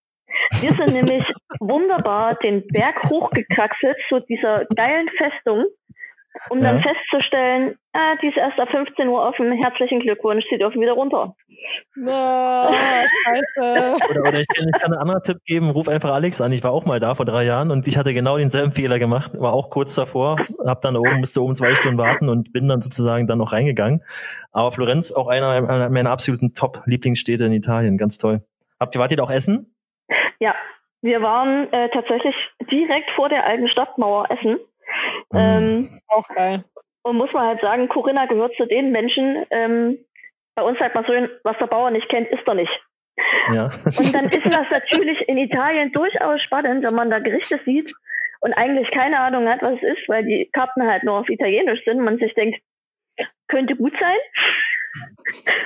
Wir 0.62 0.70
sind 0.70 0.94
nämlich 0.94 1.26
wunderbar 1.60 2.36
den 2.36 2.66
Berg 2.68 3.04
hochgekraxelt 3.10 3.98
zu 4.10 4.20
dieser 4.22 4.66
geilen 4.76 5.10
Festung, 5.18 5.66
um 6.50 6.60
ja. 6.60 6.72
dann 6.72 6.82
festzustellen, 6.82 7.76
ah, 7.94 8.16
die 8.22 8.28
ist 8.28 8.38
erst 8.38 8.60
ab 8.60 8.70
15 8.70 9.08
Uhr 9.08 9.22
offen, 9.22 9.52
herzlichen 9.52 10.00
Glückwunsch, 10.00 10.46
Sie 10.50 10.58
dürfen 10.58 10.82
wieder 10.82 10.94
runter. 10.94 11.36
Oh, 11.98 12.74
scheiße. 12.74 13.98
oder, 14.10 14.22
oder 14.22 14.40
ich, 14.40 14.48
kann, 14.48 14.68
ich 14.68 14.82
kann 14.82 14.94
einen 14.94 15.02
anderen 15.02 15.22
Tipp 15.24 15.38
geben, 15.46 15.70
ruf 15.70 15.88
einfach 15.88 16.12
Alex 16.12 16.42
an. 16.42 16.52
Ich 16.52 16.64
war 16.64 16.72
auch 16.72 16.86
mal 16.86 17.00
da 17.00 17.16
vor 17.16 17.26
drei 17.26 17.44
Jahren 17.44 17.72
und 17.72 17.88
ich 17.88 17.98
hatte 17.98 18.14
genau 18.14 18.38
denselben 18.38 18.72
Fehler 18.72 19.00
gemacht, 19.00 19.32
war 19.40 19.54
auch 19.54 19.70
kurz 19.70 19.96
davor, 19.96 20.38
hab 20.66 20.82
dann 20.82 20.96
oben, 20.96 21.20
musste 21.20 21.42
oben 21.42 21.56
zwei 21.56 21.76
Stunden 21.76 21.98
warten 21.98 22.30
und 22.30 22.54
bin 22.54 22.68
dann 22.68 22.82
sozusagen 22.82 23.28
dann 23.28 23.38
noch 23.38 23.54
reingegangen. 23.54 24.04
Aber 24.52 24.72
Florenz, 24.72 25.12
auch 25.12 25.28
einer 25.28 25.90
meiner 25.90 26.12
absoluten 26.12 26.54
Top-Lieblingsstädte 26.54 27.46
in 27.46 27.54
Italien, 27.54 27.98
ganz 27.98 28.18
toll. 28.18 28.42
Habt 28.80 28.96
ihr, 28.96 29.02
wart 29.02 29.12
ihr 29.12 29.18
da 29.18 29.24
auch 29.24 29.32
essen? 29.32 29.74
Ja, 30.40 30.56
wir 31.02 31.22
waren 31.22 31.72
äh, 31.72 31.90
tatsächlich 31.90 32.36
direkt 32.72 33.10
vor 33.16 33.30
der 33.30 33.46
alten 33.46 33.68
Stadtmauer 33.70 34.30
essen. 34.32 34.58
Mhm. 35.32 35.38
Ähm, 35.40 35.90
Auch 36.08 36.28
geil. 36.30 36.64
Und 37.04 37.18
muss 37.18 37.32
man 37.34 37.46
halt 37.46 37.62
sagen, 37.62 37.88
Corinna 37.88 38.26
gehört 38.26 38.56
zu 38.56 38.66
den 38.66 38.92
Menschen, 38.92 39.46
ähm, 39.52 39.98
bei 40.56 40.64
uns 40.64 40.80
sagt 40.80 40.96
man 40.96 41.06
so, 41.06 41.14
was 41.44 41.58
der 41.60 41.68
Bauer 41.68 41.92
nicht 41.92 42.10
kennt, 42.10 42.28
ist 42.30 42.46
er 42.46 42.56
nicht. 42.56 42.82
Ja. 43.54 43.66
Und 43.66 44.14
dann 44.14 44.30
ist 44.30 44.46
das 44.46 44.70
natürlich 44.70 45.28
in 45.28 45.38
Italien 45.38 45.92
durchaus 45.92 46.42
spannend, 46.42 46.86
wenn 46.86 46.96
man 46.96 47.10
da 47.10 47.20
Gerichte 47.20 47.60
sieht 47.66 47.94
und 48.42 48.54
eigentlich 48.54 48.90
keine 48.92 49.20
Ahnung 49.20 49.48
hat, 49.48 49.62
was 49.62 49.76
es 49.76 49.98
ist, 49.98 50.10
weil 50.10 50.26
die 50.26 50.50
Karten 50.52 50.86
halt 50.86 51.04
nur 51.04 51.20
auf 51.20 51.30
Italienisch 51.30 51.84
sind 51.86 52.00
und 52.00 52.06
man 52.06 52.18
sich 52.18 52.34
denkt, 52.34 52.60
könnte 53.48 53.76
gut 53.76 53.94
sein. 54.00 54.18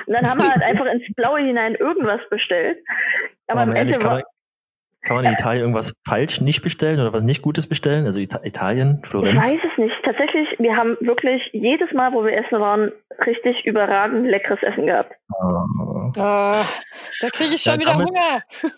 Und 0.06 0.14
dann 0.14 0.28
haben 0.28 0.40
wir 0.40 0.50
halt 0.50 0.62
einfach 0.62 0.86
ins 0.86 1.04
Blaue 1.14 1.40
hinein 1.40 1.74
irgendwas 1.74 2.20
bestellt. 2.28 2.78
Aber, 3.46 3.62
Aber 3.62 3.70
am 3.70 3.76
Ende 3.76 3.96
war, 4.04 4.22
kann 5.02 5.16
man 5.16 5.24
in 5.24 5.32
Italien 5.32 5.62
irgendwas 5.62 5.94
falsch 6.06 6.40
nicht 6.40 6.62
bestellen 6.62 7.00
oder 7.00 7.12
was 7.12 7.24
nicht 7.24 7.42
Gutes 7.42 7.66
bestellen? 7.66 8.06
Also 8.06 8.20
Italien, 8.20 9.02
Florenz? 9.04 9.46
Ich 9.46 9.54
weiß 9.54 9.70
es 9.72 9.78
nicht. 9.78 9.94
Tatsächlich, 10.04 10.48
wir 10.58 10.76
haben 10.76 10.96
wirklich 11.00 11.42
jedes 11.52 11.92
Mal, 11.92 12.12
wo 12.12 12.24
wir 12.24 12.32
essen 12.32 12.60
waren, 12.60 12.92
richtig 13.26 13.66
überragend 13.66 14.26
leckeres 14.26 14.62
Essen 14.62 14.86
gehabt. 14.86 15.12
Oh. 15.30 16.12
Oh, 16.16 16.54
da 17.20 17.28
kriege 17.32 17.54
ich 17.54 17.62
schon 17.62 17.74
ja, 17.74 17.80
wieder 17.80 17.92
damit, 17.92 18.08
Hunger. 18.08 18.42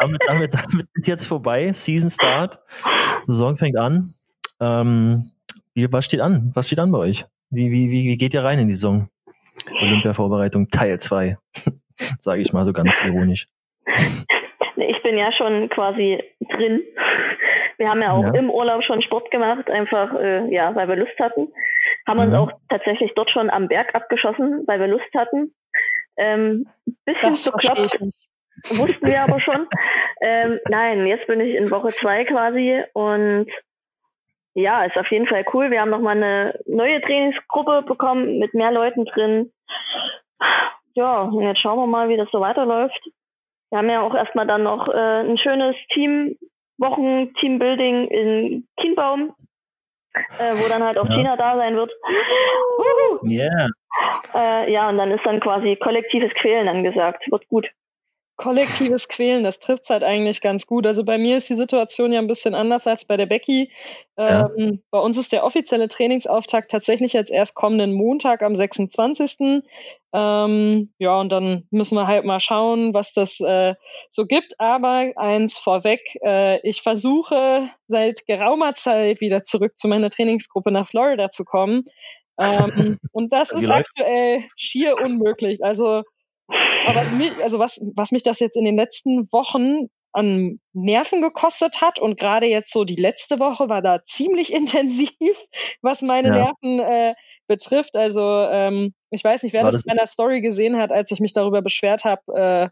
Damit, 0.00 0.20
damit, 0.26 0.54
damit 0.54 0.86
ist 0.94 1.06
jetzt 1.06 1.26
vorbei. 1.26 1.72
Season 1.72 2.10
Start. 2.10 2.58
Saison 3.24 3.56
fängt 3.56 3.76
an. 3.76 4.14
Ähm, 4.60 5.30
wie, 5.74 5.90
was 5.92 6.04
steht 6.04 6.20
an? 6.20 6.50
Was 6.54 6.66
steht 6.66 6.80
an 6.80 6.90
bei 6.90 6.98
euch? 6.98 7.24
Wie, 7.50 7.70
wie, 7.70 7.90
wie, 7.90 8.08
wie 8.08 8.16
geht 8.16 8.34
ihr 8.34 8.44
rein 8.44 8.58
in 8.58 8.66
die 8.66 8.74
Saison? 8.74 9.08
Olympia-Vorbereitung 9.70 10.68
Teil 10.68 10.98
2. 10.98 11.38
Sage 12.18 12.42
ich 12.42 12.52
mal 12.52 12.64
so 12.64 12.72
ganz 12.72 13.00
ironisch 13.04 13.46
bin 15.12 15.18
ja 15.18 15.30
schon 15.32 15.68
quasi 15.68 16.22
drin. 16.40 16.82
Wir 17.76 17.90
haben 17.90 18.00
ja 18.00 18.12
auch 18.12 18.24
ja. 18.24 18.34
im 18.34 18.48
Urlaub 18.48 18.82
schon 18.82 19.02
Sport 19.02 19.30
gemacht, 19.30 19.68
einfach 19.68 20.14
äh, 20.14 20.50
ja, 20.54 20.74
weil 20.74 20.88
wir 20.88 20.96
Lust 20.96 21.18
hatten. 21.18 21.48
Haben 22.06 22.18
mhm. 22.18 22.26
uns 22.26 22.34
auch 22.34 22.52
tatsächlich 22.68 23.12
dort 23.14 23.30
schon 23.30 23.50
am 23.50 23.66
Berg 23.66 23.94
abgeschossen, 23.94 24.64
weil 24.66 24.78
wir 24.78 24.86
Lust 24.86 25.12
hatten. 25.14 25.52
Ähm, 26.16 26.68
bisschen 27.04 27.32
zu 27.32 27.50
bekloppt, 27.50 27.98
wussten 28.70 29.06
wir 29.06 29.22
aber 29.22 29.40
schon. 29.40 29.66
ähm, 30.20 30.60
nein, 30.70 31.06
jetzt 31.06 31.26
bin 31.26 31.40
ich 31.40 31.56
in 31.56 31.70
Woche 31.70 31.88
zwei 31.88 32.24
quasi 32.24 32.82
und 32.92 33.48
ja, 34.54 34.84
ist 34.84 34.96
auf 34.96 35.10
jeden 35.10 35.26
Fall 35.26 35.44
cool. 35.52 35.70
Wir 35.70 35.80
haben 35.80 35.90
nochmal 35.90 36.16
eine 36.16 36.60
neue 36.66 37.00
Trainingsgruppe 37.00 37.82
bekommen 37.82 38.38
mit 38.38 38.54
mehr 38.54 38.70
Leuten 38.70 39.06
drin. 39.06 39.50
Ja, 40.94 41.22
und 41.22 41.42
jetzt 41.42 41.60
schauen 41.60 41.78
wir 41.78 41.86
mal, 41.86 42.08
wie 42.08 42.16
das 42.16 42.28
so 42.30 42.40
weiterläuft. 42.40 43.00
Wir 43.72 43.78
haben 43.78 43.88
ja 43.88 44.02
auch 44.02 44.14
erstmal 44.14 44.46
dann 44.46 44.64
noch 44.64 44.86
äh, 44.86 45.22
ein 45.22 45.38
schönes 45.38 45.74
Team, 45.94 46.36
Wochen 46.76 47.32
Teambuilding 47.40 48.06
in 48.08 48.68
Kienbaum, 48.78 49.34
äh, 50.14 50.52
wo 50.52 50.68
dann 50.68 50.82
halt 50.84 50.98
auch 50.98 51.08
ja. 51.08 51.14
Tina 51.14 51.36
da 51.36 51.56
sein 51.56 51.74
wird. 51.74 51.90
Ja. 53.22 53.40
Yeah. 53.40 53.68
Äh, 54.34 54.72
ja, 54.72 54.90
und 54.90 54.98
dann 54.98 55.10
ist 55.10 55.24
dann 55.24 55.40
quasi 55.40 55.76
kollektives 55.76 56.32
Quälen 56.34 56.68
angesagt. 56.68 57.24
Wird 57.30 57.48
gut 57.48 57.66
kollektives 58.42 59.08
Quälen, 59.08 59.44
das 59.44 59.60
trifft 59.60 59.88
halt 59.90 60.02
eigentlich 60.02 60.40
ganz 60.40 60.66
gut. 60.66 60.86
Also 60.86 61.04
bei 61.04 61.16
mir 61.16 61.36
ist 61.36 61.48
die 61.48 61.54
Situation 61.54 62.12
ja 62.12 62.18
ein 62.18 62.26
bisschen 62.26 62.54
anders 62.54 62.88
als 62.88 63.04
bei 63.04 63.16
der 63.16 63.26
Becky. 63.26 63.70
Ja. 64.18 64.50
Ähm, 64.56 64.82
bei 64.90 64.98
uns 64.98 65.16
ist 65.16 65.32
der 65.32 65.44
offizielle 65.44 65.86
Trainingsauftakt 65.86 66.70
tatsächlich 66.70 67.12
jetzt 67.12 67.30
erst 67.30 67.54
kommenden 67.54 67.92
Montag 67.92 68.42
am 68.42 68.56
26. 68.56 69.62
Ähm, 70.14 70.92
ja, 70.98 71.18
und 71.18 71.32
dann 71.32 71.66
müssen 71.70 71.96
wir 71.96 72.06
halt 72.06 72.24
mal 72.24 72.40
schauen, 72.40 72.92
was 72.92 73.12
das 73.12 73.40
äh, 73.40 73.74
so 74.10 74.26
gibt. 74.26 74.60
Aber 74.60 75.10
eins 75.16 75.58
vorweg, 75.58 76.00
äh, 76.22 76.60
ich 76.68 76.82
versuche 76.82 77.68
seit 77.86 78.26
geraumer 78.26 78.74
Zeit 78.74 79.20
wieder 79.20 79.42
zurück 79.42 79.78
zu 79.78 79.88
meiner 79.88 80.10
Trainingsgruppe 80.10 80.70
nach 80.70 80.88
Florida 80.88 81.30
zu 81.30 81.44
kommen. 81.44 81.84
Ähm, 82.38 82.98
und 83.12 83.32
das 83.32 83.52
ist 83.52 83.68
aktuell 83.68 84.44
schier 84.56 84.96
unmöglich. 85.02 85.64
Also 85.64 86.02
aber 86.86 87.02
mir, 87.16 87.32
also 87.42 87.58
was, 87.58 87.80
was 87.96 88.12
mich 88.12 88.22
das 88.22 88.40
jetzt 88.40 88.56
in 88.56 88.64
den 88.64 88.76
letzten 88.76 89.32
Wochen 89.32 89.88
an 90.12 90.60
Nerven 90.74 91.22
gekostet 91.22 91.80
hat 91.80 91.98
und 91.98 92.18
gerade 92.18 92.46
jetzt 92.46 92.72
so 92.72 92.84
die 92.84 92.96
letzte 92.96 93.40
Woche 93.40 93.68
war 93.68 93.82
da 93.82 94.04
ziemlich 94.04 94.52
intensiv, 94.52 95.36
was 95.80 96.02
meine 96.02 96.28
ja. 96.28 96.34
Nerven 96.34 96.80
äh, 96.80 97.14
betrifft. 97.46 97.96
Also 97.96 98.22
ähm, 98.22 98.94
ich 99.12 99.22
weiß 99.22 99.42
nicht, 99.42 99.52
wer 99.52 99.62
das, 99.62 99.74
das 99.74 99.84
in 99.84 99.94
meiner 99.94 100.06
Story 100.06 100.40
gesehen 100.40 100.78
hat, 100.78 100.92
als 100.92 101.10
ich 101.10 101.20
mich 101.20 101.34
darüber 101.34 101.60
beschwert 101.62 102.04
habe, 102.04 102.32
äh, 102.34 102.68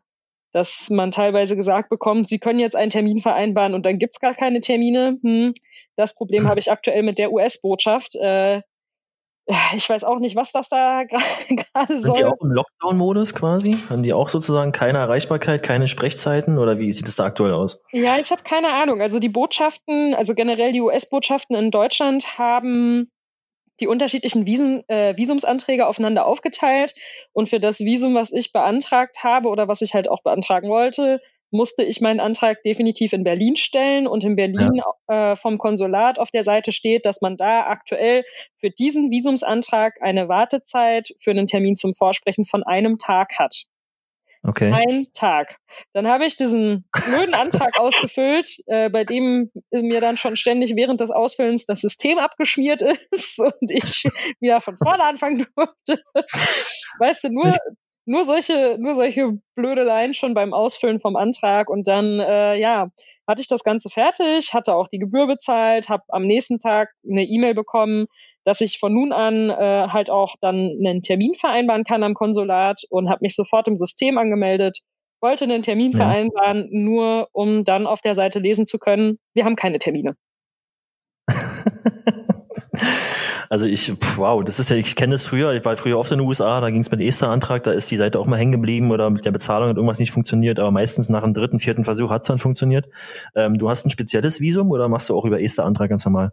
dass 0.52 0.90
man 0.90 1.10
teilweise 1.10 1.54
gesagt 1.54 1.90
bekommt, 1.90 2.28
sie 2.28 2.38
können 2.38 2.58
jetzt 2.58 2.74
einen 2.74 2.90
Termin 2.90 3.20
vereinbaren 3.20 3.74
und 3.74 3.86
dann 3.86 3.98
gibt's 3.98 4.18
gar 4.18 4.34
keine 4.34 4.60
Termine. 4.60 5.18
Hm, 5.22 5.54
das 5.96 6.14
Problem 6.14 6.48
habe 6.48 6.58
ich 6.58 6.72
aktuell 6.72 7.02
mit 7.02 7.18
der 7.18 7.30
US-Botschaft. 7.30 8.16
Äh, 8.16 8.62
ich 9.76 9.88
weiß 9.88 10.04
auch 10.04 10.18
nicht, 10.18 10.34
was 10.34 10.50
das 10.52 10.68
da 10.68 11.04
gerade 11.48 12.00
soll. 12.00 12.14
Sind 12.14 12.18
die 12.18 12.24
auch 12.24 12.40
im 12.40 12.52
Lockdown-Modus 12.52 13.34
quasi? 13.34 13.76
Haben 13.88 14.02
die 14.02 14.12
auch 14.12 14.28
sozusagen 14.28 14.72
keine 14.72 14.98
Erreichbarkeit, 14.98 15.62
keine 15.62 15.88
Sprechzeiten 15.88 16.58
oder 16.58 16.78
wie 16.78 16.90
sieht 16.90 17.06
es 17.06 17.16
da 17.16 17.24
aktuell 17.24 17.52
aus? 17.52 17.80
Ja, 17.92 18.18
ich 18.18 18.30
habe 18.30 18.42
keine 18.42 18.72
Ahnung. 18.72 19.00
Also 19.00 19.18
die 19.18 19.28
Botschaften, 19.28 20.14
also 20.14 20.34
generell 20.34 20.72
die 20.72 20.80
US-Botschaften 20.80 21.54
in 21.54 21.70
Deutschland 21.70 22.38
haben 22.38 23.10
die 23.80 23.86
unterschiedlichen 23.86 24.46
Visum, 24.46 24.82
äh, 24.88 25.16
Visumsanträge 25.16 25.86
aufeinander 25.86 26.26
aufgeteilt 26.26 26.94
und 27.32 27.48
für 27.48 27.60
das 27.60 27.80
Visum, 27.80 28.14
was 28.14 28.32
ich 28.32 28.52
beantragt 28.52 29.24
habe 29.24 29.48
oder 29.48 29.68
was 29.68 29.82
ich 29.82 29.94
halt 29.94 30.08
auch 30.08 30.22
beantragen 30.22 30.68
wollte, 30.68 31.20
musste 31.50 31.82
ich 31.82 32.00
meinen 32.00 32.20
Antrag 32.20 32.62
definitiv 32.62 33.12
in 33.12 33.24
Berlin 33.24 33.56
stellen 33.56 34.06
und 34.06 34.24
in 34.24 34.36
Berlin 34.36 34.80
ja. 35.08 35.32
äh, 35.32 35.36
vom 35.36 35.58
Konsulat 35.58 36.18
auf 36.18 36.30
der 36.30 36.44
Seite 36.44 36.72
steht, 36.72 37.06
dass 37.06 37.20
man 37.20 37.36
da 37.36 37.66
aktuell 37.66 38.24
für 38.54 38.70
diesen 38.70 39.10
Visumsantrag 39.10 40.00
eine 40.00 40.28
Wartezeit 40.28 41.12
für 41.18 41.32
einen 41.32 41.46
Termin 41.46 41.74
zum 41.74 41.92
Vorsprechen 41.92 42.44
von 42.44 42.62
einem 42.62 42.98
Tag 42.98 43.38
hat. 43.38 43.64
Okay. 44.42 44.72
Ein 44.72 45.06
Tag. 45.12 45.58
Dann 45.92 46.08
habe 46.08 46.24
ich 46.24 46.36
diesen 46.36 46.88
blöden 46.92 47.34
Antrag 47.34 47.72
ausgefüllt, 47.78 48.48
äh, 48.66 48.88
bei 48.88 49.04
dem 49.04 49.50
mir 49.70 50.00
dann 50.00 50.16
schon 50.16 50.36
ständig 50.36 50.76
während 50.76 51.00
des 51.00 51.10
Ausfüllens 51.10 51.66
das 51.66 51.80
System 51.82 52.18
abgeschmiert 52.18 52.82
ist 52.82 53.38
und 53.38 53.70
ich 53.70 54.04
wieder 54.40 54.60
von 54.60 54.76
vorne 54.78 55.04
anfangen 55.04 55.46
durfte. 55.54 56.02
Weißt 56.98 57.24
du, 57.24 57.28
nur, 57.28 57.50
nur 58.06 58.24
solche, 58.24 58.76
nur 58.78 58.94
solche 58.94 59.38
Blödeleien 59.56 60.14
schon 60.14 60.32
beim 60.32 60.54
Ausfüllen 60.54 61.00
vom 61.00 61.16
Antrag 61.16 61.68
und 61.68 61.86
dann, 61.86 62.18
äh, 62.18 62.56
ja, 62.56 62.90
hatte 63.28 63.42
ich 63.42 63.48
das 63.48 63.62
Ganze 63.62 63.90
fertig, 63.90 64.54
hatte 64.54 64.74
auch 64.74 64.88
die 64.88 64.98
Gebühr 64.98 65.26
bezahlt, 65.26 65.88
habe 65.88 66.02
am 66.08 66.26
nächsten 66.26 66.60
Tag 66.60 66.90
eine 67.08 67.24
E-Mail 67.24 67.54
bekommen, 67.54 68.06
dass 68.44 68.60
ich 68.60 68.78
von 68.78 68.92
nun 68.92 69.12
an 69.12 69.50
äh, 69.50 69.88
halt 69.88 70.10
auch 70.10 70.36
dann 70.40 70.56
einen 70.56 71.02
Termin 71.02 71.34
vereinbaren 71.34 71.84
kann 71.84 72.02
am 72.02 72.14
Konsulat 72.14 72.82
und 72.90 73.08
habe 73.08 73.20
mich 73.22 73.34
sofort 73.34 73.68
im 73.68 73.76
System 73.76 74.18
angemeldet, 74.18 74.80
wollte 75.20 75.44
einen 75.44 75.62
Termin 75.62 75.92
ja. 75.92 75.98
vereinbaren, 75.98 76.68
nur 76.70 77.28
um 77.32 77.64
dann 77.64 77.86
auf 77.86 78.00
der 78.00 78.14
Seite 78.14 78.38
lesen 78.38 78.66
zu 78.66 78.78
können, 78.78 79.18
wir 79.34 79.44
haben 79.44 79.56
keine 79.56 79.78
Termine. 79.78 80.16
Also 83.52 83.66
ich, 83.66 83.92
wow, 84.16 84.44
das 84.44 84.60
ist 84.60 84.70
ja, 84.70 84.76
ich 84.76 84.94
kenne 84.94 85.10
das 85.10 85.24
früher, 85.24 85.52
ich 85.52 85.64
war 85.64 85.76
früher 85.76 85.98
oft 85.98 86.12
in 86.12 86.18
den 86.18 86.28
USA, 86.28 86.60
da 86.60 86.70
ging 86.70 86.78
es 86.78 86.90
mit 86.92 87.00
Ester-Antrag, 87.00 87.64
da 87.64 87.72
ist 87.72 87.90
die 87.90 87.96
Seite 87.96 88.20
auch 88.20 88.26
mal 88.26 88.36
hängen 88.36 88.52
geblieben 88.52 88.92
oder 88.92 89.10
mit 89.10 89.24
der 89.24 89.32
Bezahlung 89.32 89.68
hat 89.68 89.76
irgendwas 89.76 89.98
nicht 89.98 90.12
funktioniert, 90.12 90.60
aber 90.60 90.70
meistens 90.70 91.08
nach 91.08 91.24
dem 91.24 91.34
dritten, 91.34 91.58
vierten 91.58 91.82
Versuch 91.82 92.10
hat 92.10 92.22
es 92.22 92.28
dann 92.28 92.38
funktioniert. 92.38 92.88
Ähm, 93.34 93.58
du 93.58 93.68
hast 93.68 93.84
ein 93.84 93.90
spezielles 93.90 94.40
Visum 94.40 94.70
oder 94.70 94.88
machst 94.88 95.10
du 95.10 95.16
auch 95.16 95.24
über 95.24 95.40
Ester-Antrag 95.42 95.90
ganz 95.90 96.04
normal? 96.04 96.30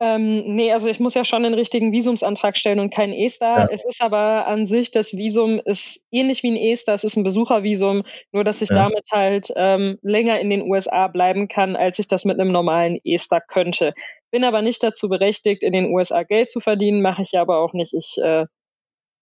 Ähm, 0.00 0.54
nee, 0.54 0.72
also 0.72 0.88
ich 0.88 1.00
muss 1.00 1.14
ja 1.14 1.24
schon 1.24 1.42
den 1.42 1.54
richtigen 1.54 1.90
Visumsantrag 1.92 2.56
stellen 2.56 2.78
und 2.78 2.94
keinen 2.94 3.12
ESTA. 3.12 3.60
Ja. 3.62 3.68
Es 3.70 3.84
ist 3.84 4.00
aber 4.00 4.46
an 4.46 4.68
sich, 4.68 4.92
das 4.92 5.16
Visum 5.16 5.60
ist 5.64 6.06
ähnlich 6.12 6.44
wie 6.44 6.52
ein 6.52 6.56
ESTA, 6.56 6.94
es 6.94 7.02
ist 7.02 7.16
ein 7.16 7.24
Besuchervisum, 7.24 8.04
nur 8.30 8.44
dass 8.44 8.62
ich 8.62 8.70
ja. 8.70 8.76
damit 8.76 9.06
halt 9.10 9.48
ähm, 9.56 9.98
länger 10.02 10.38
in 10.38 10.50
den 10.50 10.62
USA 10.62 11.08
bleiben 11.08 11.48
kann, 11.48 11.74
als 11.74 11.98
ich 11.98 12.06
das 12.06 12.24
mit 12.24 12.38
einem 12.38 12.52
normalen 12.52 13.00
ESTA 13.04 13.40
könnte. 13.40 13.92
Bin 14.30 14.44
aber 14.44 14.62
nicht 14.62 14.82
dazu 14.84 15.08
berechtigt, 15.08 15.64
in 15.64 15.72
den 15.72 15.92
USA 15.92 16.22
Geld 16.22 16.50
zu 16.50 16.60
verdienen, 16.60 17.02
mache 17.02 17.22
ich 17.22 17.32
ja 17.32 17.40
aber 17.40 17.58
auch 17.58 17.72
nicht. 17.72 17.92
Ich 17.92 18.22
äh, 18.22 18.46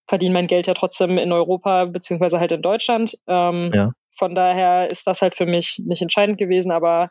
verdiene 0.06 0.34
mein 0.34 0.46
Geld 0.46 0.66
ja 0.66 0.74
trotzdem 0.74 1.16
in 1.16 1.32
Europa 1.32 1.86
beziehungsweise 1.86 2.38
halt 2.38 2.52
in 2.52 2.62
Deutschland. 2.62 3.16
Ähm, 3.26 3.70
ja. 3.74 3.92
Von 4.16 4.34
daher 4.34 4.90
ist 4.90 5.06
das 5.06 5.22
halt 5.22 5.34
für 5.34 5.46
mich 5.46 5.80
nicht 5.84 6.02
entscheidend 6.02 6.38
gewesen. 6.38 6.72
Aber 6.72 7.10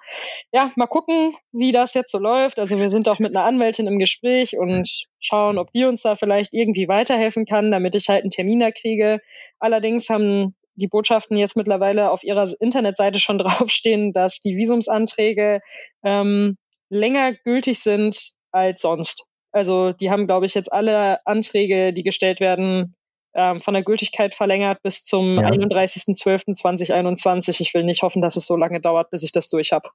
ja, 0.52 0.72
mal 0.76 0.88
gucken, 0.88 1.34
wie 1.52 1.72
das 1.72 1.94
jetzt 1.94 2.12
so 2.12 2.20
läuft. 2.20 2.60
Also 2.60 2.80
wir 2.80 2.90
sind 2.90 3.08
auch 3.10 3.20
mit 3.20 3.36
einer 3.36 3.46
Anwältin 3.46 3.88
im 3.88 4.00
Gespräch 4.00 4.58
und 4.58 5.06
schauen, 5.20 5.58
ob 5.58 5.72
die 5.72 5.86
uns 5.86 6.02
da 6.02 6.16
vielleicht 6.16 6.54
irgendwie 6.54 6.88
weiterhelfen 6.88 7.46
kann, 7.46 7.72
damit 7.72 7.96
ich 7.96 8.10
halt 8.10 8.24
einen 8.24 8.32
Termin 8.32 8.60
da 8.60 8.72
kriege. 8.72 9.20
Allerdings 9.60 10.10
haben 10.10 10.56
die 10.76 10.88
Botschaften 10.88 11.38
jetzt 11.38 11.56
mittlerweile 11.56 12.12
auf 12.12 12.24
ihrer 12.24 12.50
Internetseite 12.60 13.20
schon 13.20 13.38
draufstehen, 13.40 14.14
dass 14.14 14.40
die 14.40 14.58
Visumsanträge 14.58 15.62
ähm, 16.04 16.58
länger 16.90 17.34
gültig 17.34 17.80
sind 17.80 18.18
als 18.52 18.82
sonst. 18.82 19.28
Also 19.52 19.94
die 19.94 20.12
haben, 20.12 20.28
glaube 20.28 20.46
ich, 20.46 20.54
jetzt 20.54 20.72
alle 20.72 21.26
Anträge, 21.26 21.94
die 21.94 22.04
gestellt 22.04 22.40
werden, 22.40 22.96
ähm, 23.36 23.62
von 23.62 23.74
der 23.74 23.84
Gültigkeit 23.84 24.34
verlängert 24.34 24.82
bis 24.82 25.04
zum 25.04 25.38
ja. 25.38 25.50
31.12.2021. 25.50 27.62
Ich 27.62 27.74
will 27.74 27.84
nicht 27.84 28.02
hoffen, 28.02 28.22
dass 28.22 28.38
es 28.38 28.46
so 28.46 28.56
lange 28.56 28.80
dauert, 28.80 29.12
bis 29.12 29.24
ich 29.24 29.32
das 29.32 29.50
durch 29.50 29.72
habe. 29.72 29.90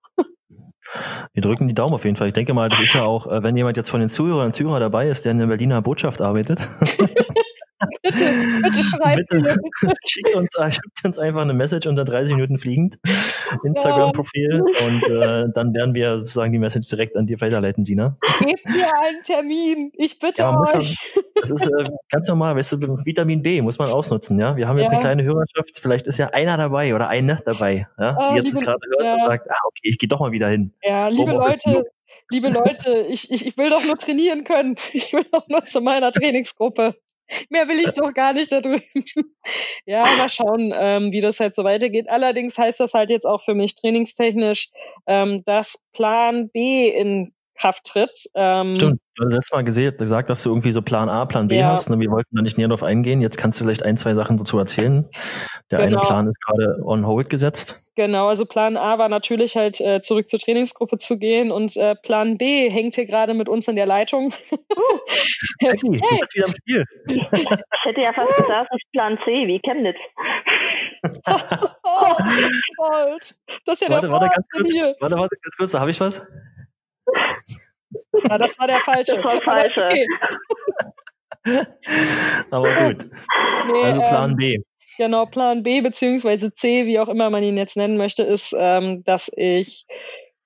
Wir 1.33 1.43
drücken 1.43 1.69
die 1.69 1.75
Daumen 1.75 1.95
auf 1.95 2.05
jeden 2.05 2.17
Fall. 2.17 2.29
Ich 2.29 2.35
denke 2.35 2.55
mal, 2.55 2.69
das 2.69 2.81
ist 2.81 2.95
ja 2.95 3.05
auch, 3.05 3.27
äh, 3.27 3.43
wenn 3.43 3.57
jemand 3.57 3.77
jetzt 3.77 3.91
von 3.91 4.01
den 4.01 4.09
Zuhörern 4.09 4.47
und 4.47 4.55
Zuhörern 4.55 4.81
dabei 4.81 5.09
ist, 5.09 5.25
der 5.25 5.33
in 5.33 5.39
der 5.39 5.47
Berliner 5.47 5.83
Botschaft 5.83 6.21
arbeitet. 6.21 6.61
bitte, 8.03 8.25
bitte 8.63 8.79
schreibt 8.85 9.29
bitte, 9.31 9.57
schickt, 10.07 10.35
uns, 10.35 10.55
äh, 10.57 10.71
schickt 10.71 11.05
uns 11.05 11.19
einfach 11.19 11.43
eine 11.43 11.55
Message 11.55 11.87
unter 11.87 12.05
30 12.05 12.35
Minuten 12.35 12.59
fliegend. 12.59 12.99
Instagram-Profil 13.65 14.63
und 14.87 15.09
äh, 15.09 15.47
dann 15.55 15.75
werden 15.75 15.95
wir 15.95 16.19
sozusagen 16.19 16.53
die 16.53 16.59
Message 16.59 16.89
direkt 16.89 17.17
an 17.17 17.27
dir 17.27 17.41
weiterleiten, 17.41 17.85
Gina. 17.85 18.17
Gebt 18.39 18.69
mir 18.69 18.87
einen 19.05 19.23
Termin, 19.25 19.93
ich 19.97 20.19
bitte 20.19 20.43
ja, 20.43 20.59
euch. 20.59 20.97
Dann, 21.15 21.25
das 21.35 21.51
ist 21.51 21.67
äh, 21.67 21.89
ganz 22.11 22.29
normal, 22.29 22.57
weißt 22.57 22.73
du, 22.73 23.05
Vitamin 23.05 23.43
B 23.43 23.61
muss 23.63 23.79
man 23.79 23.89
ausnutzen, 23.89 24.39
ja. 24.39 24.57
Wir 24.57 24.69
haben 24.69 24.79
jetzt 24.79 24.93
ja. 24.93 24.99
eine 24.99 25.01
kleine 25.01 25.23
Hörerschaft, 25.25 25.79
vielleicht 25.81 26.07
ist 26.07 26.19
ja 26.19 26.29
einer 26.29 26.57
dabei 26.57 26.95
oder 26.95 27.09
eine 27.09 27.41
dabei, 27.45 27.89
ja, 27.99 28.13
die 28.13 28.33
oh, 28.33 28.37
jetzt 28.37 28.53
liebe, 28.55 28.67
gerade 28.67 28.81
hört 28.97 29.05
ja. 29.05 29.15
und 29.15 29.23
sagt, 29.23 29.51
ah, 29.51 29.67
okay, 29.67 29.83
ich 29.83 29.99
gehe 29.99 30.09
doch 30.09 30.21
mal 30.21 30.33
wieder 30.33 30.49
hin. 30.49 30.73
Ja, 30.83 31.09
liebe 31.09 31.33
Leute, 31.33 31.85
liebe 32.31 32.49
Leute, 32.49 33.07
ich, 33.09 33.31
ich, 33.31 33.47
ich 33.47 33.59
will 33.59 33.71
doch 33.71 33.85
nur 33.85 33.97
trainieren 33.97 34.45
können. 34.45 34.77
Ich 34.93 35.13
will 35.13 35.25
doch 35.33 35.49
nur 35.49 35.65
zu 35.65 35.81
meiner 35.81 36.13
Trainingsgruppe. 36.13 36.95
Mehr 37.49 37.69
will 37.69 37.81
ich 37.81 37.93
doch 37.93 38.13
gar 38.13 38.33
nicht 38.33 38.53
da 38.53 38.61
drüben. 38.61 38.83
ja, 39.87 40.17
mal 40.17 40.29
schauen, 40.29 40.73
ähm, 40.75 41.13
wie 41.13 41.21
das 41.21 41.41
halt 41.41 41.55
so 41.55 41.65
weitergeht. 41.65 42.09
Allerdings 42.09 42.59
heißt 42.59 42.81
das 42.81 42.95
halt 42.95 43.11
jetzt 43.11 43.27
auch 43.27 43.43
für 43.43 43.55
mich 43.55 43.75
trainingstechnisch, 43.75 44.71
ähm, 45.07 45.43
dass 45.45 45.85
Plan 45.93 46.51
B 46.51 46.89
in 46.89 47.33
Kraft 47.61 47.85
tritt. 47.85 48.27
Ähm, 48.35 48.75
Stimmt, 48.77 49.01
du 49.17 49.25
hast 49.25 49.33
letztes 49.33 49.53
Mal 49.53 49.65
gesehen, 49.65 49.97
gesagt, 49.97 50.31
dass 50.31 50.43
du 50.43 50.51
irgendwie 50.51 50.73
so 50.73 50.83
Plan 50.83 51.09
A, 51.09 51.27
Plan 51.27 51.49
B 51.49 51.59
ja. 51.59 51.71
hast. 51.71 51.91
Ne? 51.91 51.99
Wir 51.99 52.11
wollten 52.11 52.35
da 52.35 52.43
nicht 52.43 52.57
näher 52.57 52.69
drauf 52.69 52.83
eingehen. 52.83 53.21
Jetzt 53.21 53.37
kannst 53.37 53.61
du 53.61 53.65
vielleicht 53.65 53.83
ein, 53.83 53.97
zwei 53.97 54.15
Sachen 54.15 54.39
dazu 54.39 54.59
erzählen. 54.59 55.09
Der 55.71 55.81
genau. 55.81 55.99
eine 55.99 56.07
Plan 56.07 56.29
ist 56.29 56.41
gerade 56.45 56.79
on 56.85 57.07
hold 57.07 57.29
gesetzt. 57.29 57.93
Genau, 57.97 58.29
also 58.29 58.47
Plan 58.47 58.77
A 58.77 58.99
war 58.99 59.09
natürlich 59.09 59.57
halt 59.57 59.81
äh, 59.81 60.01
zurück 60.01 60.31
zur 60.31 60.39
Trainingsgruppe 60.39 60.99
zu 60.99 61.19
gehen 61.19 61.51
und 61.51 61.77
äh, 61.77 61.95
Plan 61.97 62.39
B 62.39 62.71
hängt 62.71 62.95
hier 62.95 63.05
gerade 63.05 63.35
mit 63.35 63.49
uns 63.49 63.69
in 63.69 63.77
der 63.77 63.87
Leitung. 63.87 64.33
hey, 65.61 65.77
du 65.77 65.91
bist 65.91 66.35
wieder 66.35 66.47
im 66.47 66.55
Spiel. 66.55 66.85
ich 67.09 67.85
hätte 67.85 68.01
ja 68.01 68.13
fast 68.15 68.37
gesagt, 68.37 68.69
das 68.71 68.79
ist 68.79 68.93
Plan 68.93 69.19
C, 69.25 69.47
wie 69.47 69.61
Chemnitz. 69.61 69.99
oh, 71.85 72.17
Gold. 72.77 73.35
Das 73.67 73.75
ist 73.75 73.83
ja 73.83 73.91
warte, 73.91 74.07
der 74.07 74.13
warte, 74.13 74.31
ganz 74.35 74.49
kurz, 74.49 74.73
hier. 74.73 74.97
warte, 75.01 75.17
warte, 75.17 75.37
ganz 75.43 75.57
kurz, 75.59 75.73
da 75.73 75.81
habe 75.81 75.91
ich 75.91 76.01
was? 76.01 76.27
Ja, 78.29 78.39
das 78.39 78.59
war 78.59 78.67
der 78.67 78.81
falsche. 78.81 79.17
Das 79.17 79.25
war 79.25 79.41
falsche. 79.43 79.85
Okay. 79.85 80.07
Aber 82.51 82.89
gut. 82.89 83.07
Nee, 83.67 83.83
also 83.83 84.01
Plan 84.01 84.31
ähm, 84.31 84.37
B. 84.37 84.59
Genau, 84.99 85.27
Plan 85.27 85.63
B 85.63 85.81
beziehungsweise 85.81 86.53
C, 86.53 86.87
wie 86.87 86.99
auch 86.99 87.09
immer 87.09 87.31
man 87.31 87.43
ihn 87.43 87.57
jetzt 87.57 87.77
nennen 87.77 87.97
möchte, 87.97 88.23
ist, 88.23 88.55
ähm, 88.59 89.03
dass 89.05 89.31
ich 89.35 89.87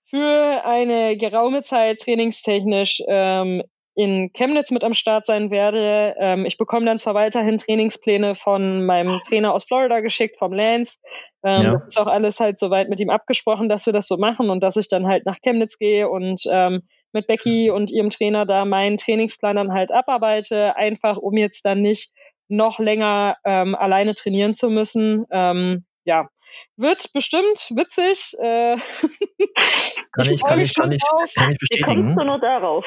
für 0.05 0.64
eine 0.64 1.17
geraume 1.17 1.62
Zeit 1.62 2.00
trainingstechnisch 2.00 3.03
ähm, 3.09 3.62
in 3.95 4.33
Chemnitz 4.33 4.71
mit 4.71 4.83
am 4.85 4.93
Start 4.93 5.25
sein 5.27 5.51
werde. 5.51 6.15
Ähm, 6.19 6.47
ich 6.47 6.59
bekomme 6.59 6.87
dann 6.87 6.99
zwar 6.99 7.15
weiterhin 7.15 7.59
Trainingspläne 7.59 8.35
von 8.35 8.85
meinem 8.85 9.21
Trainer 9.27 9.55
aus 9.55 9.65
Florida 9.65 10.01
geschickt, 10.01 10.37
vom 10.37 10.53
Lance. 10.53 10.99
Ähm, 11.45 11.63
ja. 11.63 11.73
Das 11.73 11.85
ist 11.85 12.01
auch 12.01 12.07
alles 12.07 12.41
halt 12.41 12.59
soweit 12.59 12.89
mit 12.89 12.99
ihm 13.01 13.11
abgesprochen, 13.11 13.69
dass 13.69 13.87
wir 13.87 13.93
das 13.93 14.09
so 14.09 14.17
machen 14.17 14.51
und 14.51 14.65
dass 14.65 14.77
ich 14.77 14.89
dann 14.89 15.07
halt 15.07 15.27
nach 15.27 15.39
Chemnitz 15.43 15.79
gehe 15.79 16.09
und 16.09 16.43
ähm, 16.51 16.83
mit 17.13 17.29
Becky 17.29 17.71
und 17.71 17.93
ihrem 17.93 18.11
Trainer 18.11 18.45
da 18.45 18.65
meinen 18.65 18.97
Trainingsplan 18.97 19.57
dann 19.57 19.73
halt 19.73 19.93
abarbeite, 19.93 20.77
einfach 20.77 21.17
um 21.17 21.37
jetzt 21.37 21.65
dann 21.65 21.81
nicht 21.81 22.13
noch 22.49 22.81
länger 22.81 23.37
ähm, 23.45 23.75
alleine 23.75 24.15
trainieren 24.15 24.55
zu 24.55 24.69
müssen. 24.69 25.25
Ähm, 25.31 25.85
ja, 26.05 26.29
wird 26.77 27.13
bestimmt 27.13 27.71
witzig. 27.71 28.35
Äh, 28.41 28.77
kann 30.13 30.27
ich, 30.27 30.33
ich 30.33 30.45
kann 30.45 30.61
ich, 30.61 30.75
kann 30.75 30.93
ich, 30.93 31.03
kann 31.35 31.53
ich 31.53 31.59
bestätigen. 31.59 31.89
Wie 31.89 32.15
kommst 32.15 32.21
du 32.21 32.25
nur 32.25 32.41
darauf? 32.41 32.85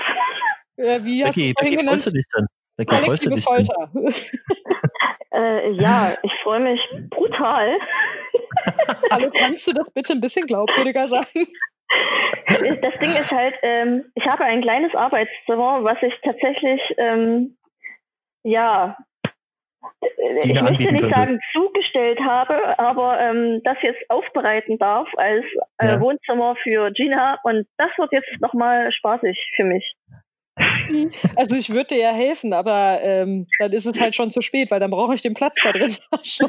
Äh, 0.78 1.04
wie 1.04 1.26
hast 1.26 1.36
Becky, 1.36 1.54
Becky, 1.60 1.86
freust 1.86 2.08
du 2.08 2.12
dich 2.12 2.26
denn? 2.36 2.46
Becky, 2.78 3.00
freust 3.00 3.26
du 3.26 3.30
dich 3.32 3.46
denn? 3.46 4.14
äh, 5.32 5.72
ja, 5.72 6.14
ich 6.22 6.32
freue 6.44 6.60
mich 6.60 6.80
brutal. 7.10 7.78
Hallo, 9.12 9.32
kannst 9.36 9.68
du 9.68 9.74
das 9.74 9.92
bitte 9.92 10.14
ein 10.14 10.22
bisschen 10.22 10.46
glaubwürdiger 10.46 11.08
sagen? 11.08 11.48
Das 12.48 12.94
Ding 13.00 13.10
ist 13.10 13.32
halt, 13.32 13.56
ähm, 13.62 14.06
ich 14.16 14.26
habe 14.26 14.44
ein 14.44 14.62
kleines 14.62 14.94
Arbeitszimmer, 14.94 15.84
was 15.84 15.98
ich 16.02 16.14
tatsächlich, 16.24 16.82
ähm, 16.98 17.58
ja, 18.44 18.98
ich 20.44 20.62
möchte 20.62 20.92
nicht 20.92 21.16
sagen 21.16 21.40
zugestellt 21.54 22.20
habe, 22.20 22.78
aber 22.80 23.20
ähm, 23.20 23.62
das 23.64 23.78
jetzt 23.82 24.10
aufbereiten 24.10 24.78
darf 24.78 25.08
als 25.18 25.46
äh, 25.78 25.88
ja. 25.88 26.02
Wohnzimmer 26.02 26.56
für 26.62 26.92
Gina 26.92 27.40
und 27.44 27.68
das 27.78 27.90
wird 27.98 28.12
jetzt 28.12 28.42
nochmal 28.42 28.92
spaßig 28.92 29.54
für 29.56 29.64
mich. 29.64 29.96
Also 31.36 31.56
ich 31.56 31.70
würde 31.70 31.96
dir 31.96 32.00
ja 32.00 32.12
helfen, 32.12 32.54
aber 32.54 33.00
ähm, 33.02 33.48
dann 33.60 33.74
ist 33.74 33.86
es 33.86 34.00
halt 34.00 34.16
schon 34.16 34.32
zu 34.32 34.42
spät, 34.42 34.72
weil 34.72 34.80
dann 34.80 34.92
brauche 34.92 35.14
ich 35.14 35.22
den 35.22 35.34
Platz 35.34 35.60
da 35.64 35.72
drin. 35.72 35.96
also 36.12 36.46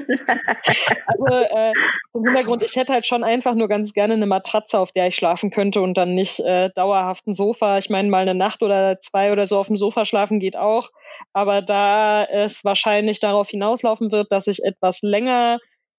äh, 1.28 1.72
zum 2.12 2.24
Hintergrund, 2.24 2.62
ich 2.62 2.76
hätte 2.76 2.92
halt 2.92 3.06
schon 3.06 3.24
einfach 3.24 3.54
nur 3.54 3.68
ganz 3.68 3.92
gerne 3.92 4.14
eine 4.14 4.26
Matratze, 4.26 4.78
auf 4.78 4.92
der 4.92 5.08
ich 5.08 5.16
schlafen 5.16 5.50
könnte 5.50 5.80
und 5.80 5.98
dann 5.98 6.14
nicht 6.14 6.40
äh, 6.40 6.70
dauerhaft 6.74 7.26
ein 7.26 7.34
Sofa. 7.34 7.78
Ich 7.78 7.90
meine, 7.90 8.08
mal 8.08 8.22
eine 8.22 8.34
Nacht 8.34 8.62
oder 8.62 8.98
zwei 9.00 9.32
oder 9.32 9.46
so 9.46 9.58
auf 9.58 9.66
dem 9.66 9.76
Sofa 9.76 10.04
schlafen 10.04 10.40
geht 10.40 10.56
auch. 10.56 10.90
Aber 11.32 11.62
da 11.62 12.24
es 12.24 12.64
wahrscheinlich 12.64 13.20
darauf 13.20 13.48
hinauslaufen 13.48 14.12
wird, 14.12 14.32
dass 14.32 14.46
ich 14.46 14.64
etwas 14.64 15.02
länger 15.02 15.58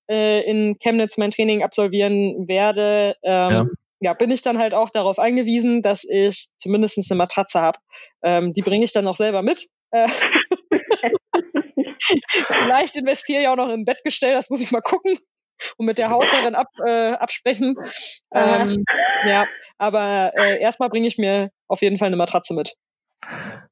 äh, 0.10 0.42
in 0.50 0.78
Chemnitz 0.80 1.18
mein 1.18 1.32
Training 1.32 1.64
absolvieren 1.64 2.48
werde, 2.48 3.16
ähm, 3.24 3.52
ja 3.52 3.66
ja, 4.00 4.14
bin 4.14 4.32
ich 4.32 4.42
dann 4.42 4.58
halt 4.58 4.74
auch 4.74 4.90
darauf 4.90 5.20
angewiesen, 5.20 5.82
dass 5.82 6.04
ich 6.04 6.50
zumindest 6.58 6.98
eine 6.98 7.18
Matratze 7.18 7.62
habe. 7.62 7.80
Ähm, 8.24 8.54
die 8.54 8.62
bringe 8.62 8.86
ich 8.86 8.94
dann 8.94 9.08
auch 9.08 9.18
selber 9.18 9.42
mit. 9.42 9.68
Äh, 9.92 10.08
Vielleicht 12.48 12.96
investiere 12.96 13.42
ich 13.42 13.48
auch 13.48 13.56
noch 13.56 13.68
in 13.68 13.82
ein 13.82 13.86
Bettgestell, 13.86 14.34
das 14.34 14.50
muss 14.50 14.62
ich 14.62 14.72
mal 14.72 14.82
gucken 14.82 15.18
und 15.78 15.86
mit 15.86 15.98
der 15.98 16.10
Hausherrin 16.10 16.56
ab, 16.56 16.68
äh, 16.86 17.12
absprechen. 17.12 17.76
Ähm, 18.34 18.86
ja, 19.28 19.46
aber 19.78 20.32
äh, 20.36 20.60
erstmal 20.62 20.90
bringe 20.90 21.08
ich 21.08 21.18
mir 21.18 21.52
auf 21.68 21.82
jeden 21.82 21.98
Fall 21.98 22.08
eine 22.08 22.16
Matratze 22.16 22.54
mit. 22.54 22.76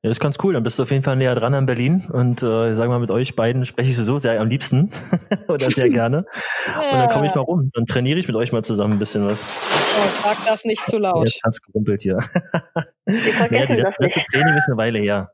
Ja, 0.01 0.09
ist 0.09 0.19
ganz 0.19 0.37
cool. 0.43 0.53
Dann 0.53 0.63
bist 0.63 0.77
du 0.77 0.83
auf 0.83 0.91
jeden 0.91 1.03
Fall 1.03 1.15
näher 1.15 1.35
dran 1.35 1.53
an 1.53 1.65
Berlin. 1.65 2.03
Und 2.11 2.43
äh, 2.43 2.73
sagen 2.73 2.89
wir 2.89 2.95
mal, 2.95 2.99
mit 2.99 3.11
euch 3.11 3.35
beiden 3.35 3.65
spreche 3.65 3.89
ich 3.89 3.95
so 3.95 4.17
sehr 4.17 4.39
am 4.39 4.47
liebsten 4.47 4.91
oder 5.47 5.71
sehr 5.71 5.89
gerne. 5.89 6.25
Ja. 6.67 6.91
Und 6.91 6.99
dann 6.99 7.09
komme 7.09 7.25
ich 7.27 7.35
mal 7.35 7.41
rum. 7.41 7.71
Dann 7.73 7.85
trainiere 7.85 8.19
ich 8.19 8.27
mit 8.27 8.35
euch 8.35 8.51
mal 8.51 8.63
zusammen 8.63 8.93
ein 8.93 8.99
bisschen 8.99 9.25
was. 9.25 9.49
Oh, 9.49 10.23
sag 10.23 10.45
das 10.45 10.65
nicht 10.65 10.85
zu 10.87 10.97
laut. 10.97 11.27
Jetzt 11.27 11.43
hat's 11.43 11.61
gerumpelt 11.61 12.01
hier. 12.01 12.19
naja, 13.05 13.65
die 13.65 13.73
letzte, 13.73 14.03
letzte 14.03 14.21
Training 14.31 14.55
ist 14.55 14.67
eine 14.67 14.77
Weile 14.77 14.99
her. 14.99 15.31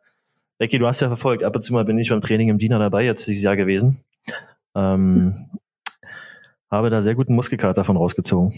Becky, 0.59 0.77
du 0.77 0.87
hast 0.87 1.01
ja 1.01 1.07
verfolgt. 1.07 1.43
Ab 1.43 1.55
und 1.55 1.61
zu 1.61 1.73
mal 1.73 1.83
bin 1.83 1.97
ich 1.97 2.09
beim 2.09 2.21
Training 2.21 2.49
im 2.49 2.57
Dina 2.57 2.77
dabei, 2.79 3.03
jetzt 3.03 3.27
dieses 3.27 3.43
Jahr 3.43 3.55
gewesen. 3.55 4.03
Ähm, 4.75 5.33
habe 6.73 6.89
da 6.89 7.01
sehr 7.01 7.15
guten 7.15 7.35
Muskelkater 7.35 7.73
davon 7.73 7.97
rausgezogen. 7.97 8.53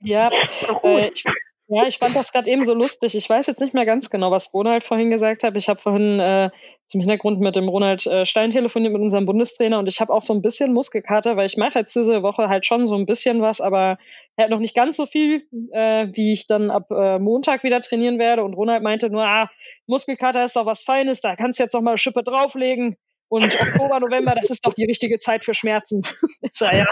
ja, 0.00 0.30
äh, 0.82 1.08
ich 1.08 1.24
ja, 1.68 1.86
ich 1.86 1.98
fand 1.98 2.14
das 2.14 2.32
gerade 2.32 2.50
eben 2.50 2.64
so 2.64 2.74
lustig. 2.74 3.16
Ich 3.16 3.28
weiß 3.28 3.46
jetzt 3.48 3.60
nicht 3.60 3.74
mehr 3.74 3.86
ganz 3.86 4.08
genau, 4.08 4.30
was 4.30 4.54
Ronald 4.54 4.84
vorhin 4.84 5.10
gesagt 5.10 5.42
hat. 5.42 5.56
Ich 5.56 5.68
habe 5.68 5.80
vorhin 5.80 6.20
äh, 6.20 6.50
zum 6.86 7.00
Hintergrund 7.00 7.40
mit 7.40 7.56
dem 7.56 7.68
Ronald 7.68 8.06
äh, 8.06 8.24
Stein 8.24 8.50
telefoniert, 8.50 8.92
mit 8.92 9.02
unserem 9.02 9.26
Bundestrainer, 9.26 9.80
und 9.80 9.88
ich 9.88 10.00
habe 10.00 10.12
auch 10.12 10.22
so 10.22 10.32
ein 10.32 10.42
bisschen 10.42 10.72
Muskelkater, 10.72 11.36
weil 11.36 11.46
ich 11.46 11.56
mache 11.56 11.80
jetzt 11.80 11.96
diese 11.96 12.22
Woche 12.22 12.48
halt 12.48 12.64
schon 12.66 12.86
so 12.86 12.94
ein 12.94 13.06
bisschen 13.06 13.42
was, 13.42 13.60
aber 13.60 13.98
er 14.36 14.44
hat 14.44 14.50
noch 14.50 14.60
nicht 14.60 14.76
ganz 14.76 14.96
so 14.96 15.06
viel, 15.06 15.42
äh, 15.72 16.06
wie 16.12 16.32
ich 16.32 16.46
dann 16.46 16.70
ab 16.70 16.88
äh, 16.90 17.18
Montag 17.18 17.64
wieder 17.64 17.80
trainieren 17.80 18.20
werde. 18.20 18.44
Und 18.44 18.54
Ronald 18.54 18.84
meinte 18.84 19.10
nur, 19.10 19.24
ah, 19.24 19.50
Muskelkater 19.86 20.44
ist 20.44 20.54
doch 20.54 20.66
was 20.66 20.84
Feines, 20.84 21.20
da 21.20 21.34
kannst 21.34 21.58
du 21.58 21.64
jetzt 21.64 21.72
noch 21.74 21.82
mal 21.82 21.98
Schippe 21.98 22.22
drauflegen. 22.22 22.96
Und 23.28 23.54
Oktober, 23.54 23.98
November, 23.98 24.34
das 24.36 24.50
ist 24.50 24.64
doch 24.64 24.72
die 24.72 24.84
richtige 24.84 25.18
Zeit 25.18 25.44
für 25.44 25.52
Schmerzen. 25.52 26.02
ja, 26.60 26.70
ja. 26.72 26.84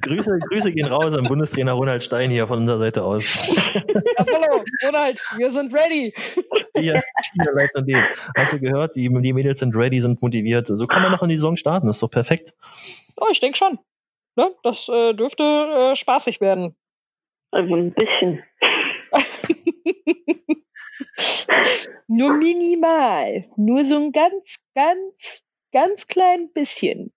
Grüße, 0.00 0.38
Grüße 0.50 0.72
gehen 0.72 0.86
raus 0.86 1.14
an 1.14 1.24
Bundestrainer 1.24 1.72
Ronald 1.72 2.02
Stein 2.02 2.30
hier 2.30 2.46
von 2.46 2.60
unserer 2.60 2.78
Seite 2.78 3.04
aus. 3.04 3.74
hallo, 3.74 4.64
Ronald, 4.86 5.22
wir 5.36 5.50
sind 5.50 5.74
ready. 5.74 6.14
Ja, 6.76 7.00
Hast 8.36 8.54
du 8.54 8.60
gehört? 8.60 8.96
Die, 8.96 9.10
die 9.10 9.32
Mädels 9.34 9.58
sind 9.58 9.76
ready, 9.76 10.00
sind 10.00 10.22
motiviert. 10.22 10.66
So 10.66 10.86
kann 10.86 11.02
man 11.02 11.12
noch 11.12 11.22
in 11.22 11.28
die 11.28 11.36
Saison 11.36 11.56
starten, 11.56 11.86
das 11.86 11.96
ist 11.96 12.02
doch 12.02 12.10
perfekt. 12.10 12.54
Oh, 13.20 13.28
ich 13.30 13.40
denke 13.40 13.58
schon. 13.58 13.78
Ne? 14.36 14.50
Das 14.62 14.88
äh, 14.88 15.12
dürfte 15.12 15.42
äh, 15.92 15.96
spaßig 15.96 16.40
werden. 16.40 16.74
Also 17.50 17.74
ein 17.74 17.92
bisschen. 17.92 18.42
Nur 22.06 22.34
minimal. 22.34 23.46
Nur 23.56 23.84
so 23.84 23.96
ein 23.96 24.12
ganz, 24.12 24.58
ganz, 24.74 25.42
ganz 25.72 26.06
klein 26.06 26.50
bisschen. 26.52 27.12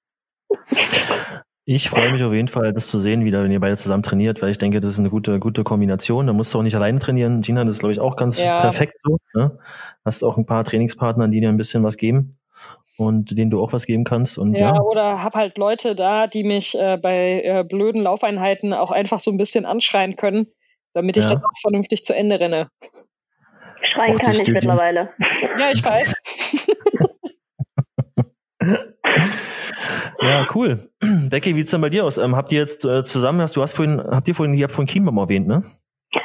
Ich 1.69 1.89
freue 1.89 2.13
mich 2.13 2.23
auf 2.23 2.31
jeden 2.31 2.47
Fall, 2.47 2.71
das 2.71 2.87
zu 2.87 2.97
sehen, 2.97 3.25
wieder, 3.25 3.43
wenn 3.43 3.51
ihr 3.51 3.59
beide 3.59 3.75
zusammen 3.75 4.01
trainiert, 4.01 4.41
weil 4.41 4.51
ich 4.51 4.57
denke, 4.57 4.79
das 4.79 4.91
ist 4.91 4.99
eine 4.99 5.09
gute, 5.09 5.37
gute 5.37 5.65
Kombination. 5.65 6.25
Da 6.25 6.31
musst 6.31 6.53
du 6.53 6.59
auch 6.59 6.63
nicht 6.63 6.75
alleine 6.75 6.99
trainieren. 6.99 7.41
Gina, 7.41 7.65
das 7.65 7.75
ist, 7.75 7.79
glaube 7.79 7.91
ich, 7.91 7.99
auch 7.99 8.15
ganz 8.15 8.39
ja. 8.39 8.61
perfekt 8.61 9.01
so. 9.01 9.17
Ne? 9.33 9.59
Hast 10.05 10.23
auch 10.23 10.37
ein 10.37 10.45
paar 10.45 10.63
Trainingspartner, 10.63 11.27
die 11.27 11.41
dir 11.41 11.49
ein 11.49 11.57
bisschen 11.57 11.83
was 11.83 11.97
geben 11.97 12.37
und 12.97 13.37
denen 13.37 13.51
du 13.51 13.61
auch 13.61 13.73
was 13.73 13.85
geben 13.85 14.05
kannst. 14.05 14.37
Und, 14.37 14.55
ja, 14.55 14.75
ja. 14.75 14.81
oder 14.81 15.23
hab 15.23 15.35
halt 15.35 15.57
Leute 15.57 15.93
da, 15.93 16.27
die 16.27 16.45
mich 16.45 16.73
äh, 16.79 16.97
bei 16.97 17.41
äh, 17.43 17.65
blöden 17.67 18.01
Laufeinheiten 18.01 18.73
auch 18.73 18.91
einfach 18.91 19.19
so 19.19 19.29
ein 19.31 19.37
bisschen 19.37 19.65
anschreien 19.65 20.15
können, 20.15 20.47
damit 20.93 21.17
ich 21.17 21.25
ja. 21.25 21.31
das 21.31 21.43
auch 21.43 21.59
vernünftig 21.61 22.05
zu 22.05 22.15
Ende 22.15 22.39
renne. 22.39 22.69
Schreien 23.93 24.15
Och, 24.15 24.21
kann 24.21 24.33
ich 24.33 24.47
mittlerweile. 24.47 25.13
Ja, 25.57 25.71
ich 25.71 25.83
weiß. 25.89 26.15
ja, 30.21 30.47
cool. 30.55 30.89
Becky, 31.29 31.55
wie 31.55 31.59
sieht's 31.59 31.71
denn 31.71 31.81
bei 31.81 31.89
dir 31.89 32.05
aus? 32.05 32.17
Ähm, 32.17 32.35
habt 32.35 32.51
ihr 32.51 32.59
jetzt 32.59 32.85
äh, 32.85 33.03
zusammen, 33.03 33.41
hast, 33.41 33.55
du 33.55 33.61
hast 33.61 33.75
vorhin, 33.75 34.01
habt 34.01 34.27
ihr 34.27 34.35
vorhin, 34.35 34.53
ihr 34.55 34.63
habt 34.63 34.73
vorhin 34.73 34.87
Kienbaum 34.87 35.17
erwähnt, 35.17 35.47
ne? 35.47 35.61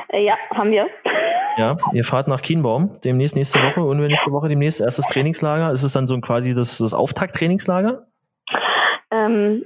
Äh, 0.09 0.25
ja, 0.25 0.37
haben 0.51 0.70
wir. 0.70 0.88
Ja, 1.57 1.77
ihr 1.92 2.05
fahrt 2.05 2.29
nach 2.29 2.40
Kienbaum 2.40 2.98
demnächst 3.05 3.37
nächste 3.37 3.61
Woche 3.61 3.83
und 3.83 4.01
wir 4.01 4.09
nächste 4.09 4.33
Woche 4.33 4.48
demnächst 4.48 4.81
erstes 4.81 5.07
Trainingslager. 5.07 5.70
Ist 5.70 5.83
es 5.83 5.92
dann 5.92 6.07
so 6.07 6.18
quasi 6.20 6.55
das, 6.55 6.79
das 6.79 6.94
Auftakt-Trainingslager? 6.94 8.07
Ähm, 9.11 9.64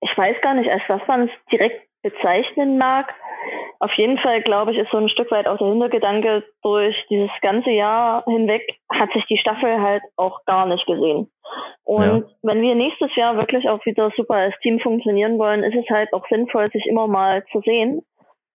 ich 0.00 0.16
weiß 0.16 0.36
gar 0.42 0.54
nicht, 0.54 0.70
als 0.70 0.82
was 0.86 1.00
man 1.08 1.22
es 1.22 1.30
direkt 1.50 1.88
bezeichnen 2.02 2.78
mag. 2.78 3.12
Auf 3.80 3.92
jeden 3.96 4.18
Fall, 4.18 4.42
glaube 4.42 4.72
ich, 4.72 4.78
ist 4.78 4.90
so 4.90 4.98
ein 4.98 5.08
Stück 5.08 5.30
weit 5.30 5.46
auch 5.46 5.58
der 5.58 5.68
Hintergedanke, 5.68 6.44
durch 6.62 6.96
dieses 7.10 7.30
ganze 7.42 7.70
Jahr 7.70 8.24
hinweg 8.26 8.62
hat 8.90 9.12
sich 9.12 9.24
die 9.26 9.38
Staffel 9.38 9.80
halt 9.80 10.02
auch 10.16 10.44
gar 10.46 10.66
nicht 10.66 10.86
gesehen. 10.86 11.30
Und 11.82 12.02
ja. 12.02 12.22
wenn 12.42 12.62
wir 12.62 12.74
nächstes 12.74 13.14
Jahr 13.16 13.36
wirklich 13.36 13.68
auch 13.68 13.84
wieder 13.84 14.10
super 14.16 14.36
als 14.36 14.54
Team 14.62 14.80
funktionieren 14.80 15.38
wollen, 15.38 15.62
ist 15.62 15.76
es 15.76 15.88
halt 15.90 16.12
auch 16.12 16.26
sinnvoll, 16.28 16.70
sich 16.70 16.86
immer 16.86 17.06
mal 17.06 17.44
zu 17.52 17.60
sehen. 17.60 18.02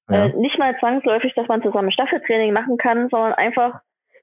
Ja. 0.09 0.25
Äh, 0.25 0.33
nicht 0.35 0.57
mal 0.57 0.75
zwangsläufig, 0.79 1.33
dass 1.35 1.47
man 1.47 1.61
zusammen 1.61 1.91
Staffeltraining 1.91 2.53
machen 2.53 2.77
kann, 2.77 3.09
sondern 3.09 3.33
einfach, 3.33 3.81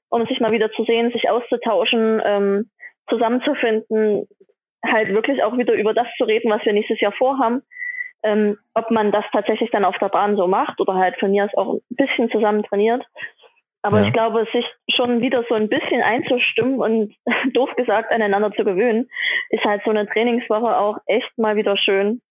um 0.09 0.25
sich 0.25 0.39
mal 0.39 0.51
wieder 0.51 0.71
zu 0.71 0.83
sehen, 0.83 1.11
sich 1.11 1.29
auszutauschen, 1.29 2.21
ähm, 2.25 2.69
zusammenzufinden, 3.07 4.27
halt 4.85 5.09
wirklich 5.09 5.43
auch 5.43 5.57
wieder 5.57 5.73
über 5.73 5.93
das 5.93 6.07
zu 6.17 6.25
reden, 6.25 6.51
was 6.51 6.65
wir 6.65 6.73
nächstes 6.73 6.99
Jahr 6.99 7.13
vorhaben 7.13 7.61
ähm, 8.23 8.57
ob 8.73 8.91
man 8.91 9.11
das 9.11 9.25
tatsächlich 9.31 9.69
dann 9.71 9.85
auf 9.85 9.97
der 9.99 10.09
Bahn 10.09 10.35
so 10.35 10.47
macht 10.47 10.79
oder 10.79 10.95
halt 10.95 11.17
von 11.19 11.31
mir 11.31 11.45
aus 11.45 11.53
auch 11.55 11.73
ein 11.75 11.81
bisschen 11.89 12.29
zusammen 12.31 12.63
trainiert. 12.63 13.05
Aber 13.81 14.01
ja. 14.01 14.07
ich 14.07 14.13
glaube, 14.13 14.45
sich 14.51 14.65
schon 14.89 15.21
wieder 15.21 15.43
so 15.47 15.55
ein 15.55 15.69
bisschen 15.69 16.01
einzustimmen 16.01 16.79
und 16.79 17.15
doof 17.53 17.69
gesagt 17.77 18.11
aneinander 18.11 18.51
zu 18.51 18.63
gewöhnen, 18.63 19.09
ist 19.49 19.63
halt 19.63 19.81
so 19.85 19.91
eine 19.91 20.07
Trainingswoche 20.07 20.77
auch 20.77 20.97
echt 21.05 21.37
mal 21.37 21.55
wieder 21.55 21.77
schön. 21.77 22.21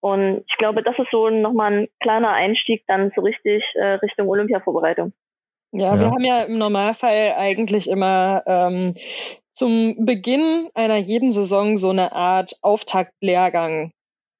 Und 0.00 0.44
ich 0.48 0.58
glaube, 0.58 0.82
das 0.82 0.98
ist 0.98 1.10
so 1.10 1.30
nochmal 1.30 1.72
ein 1.72 1.88
kleiner 2.00 2.32
Einstieg 2.32 2.84
dann 2.86 3.10
so 3.14 3.22
richtig 3.22 3.64
äh, 3.74 3.94
Richtung 4.02 4.28
Olympia-Vorbereitung. 4.28 5.12
Ja, 5.72 5.94
ja, 5.94 6.00
wir 6.00 6.06
haben 6.10 6.24
ja 6.24 6.42
im 6.42 6.58
Normalfall 6.58 7.34
eigentlich 7.36 7.88
immer 7.88 8.42
ähm, 8.46 8.94
zum 9.52 10.04
Beginn 10.04 10.68
einer 10.74 10.98
jeden 10.98 11.32
Saison 11.32 11.76
so 11.76 11.90
eine 11.90 12.12
Art 12.12 12.54
Auftaktlehrgang. 12.62 13.92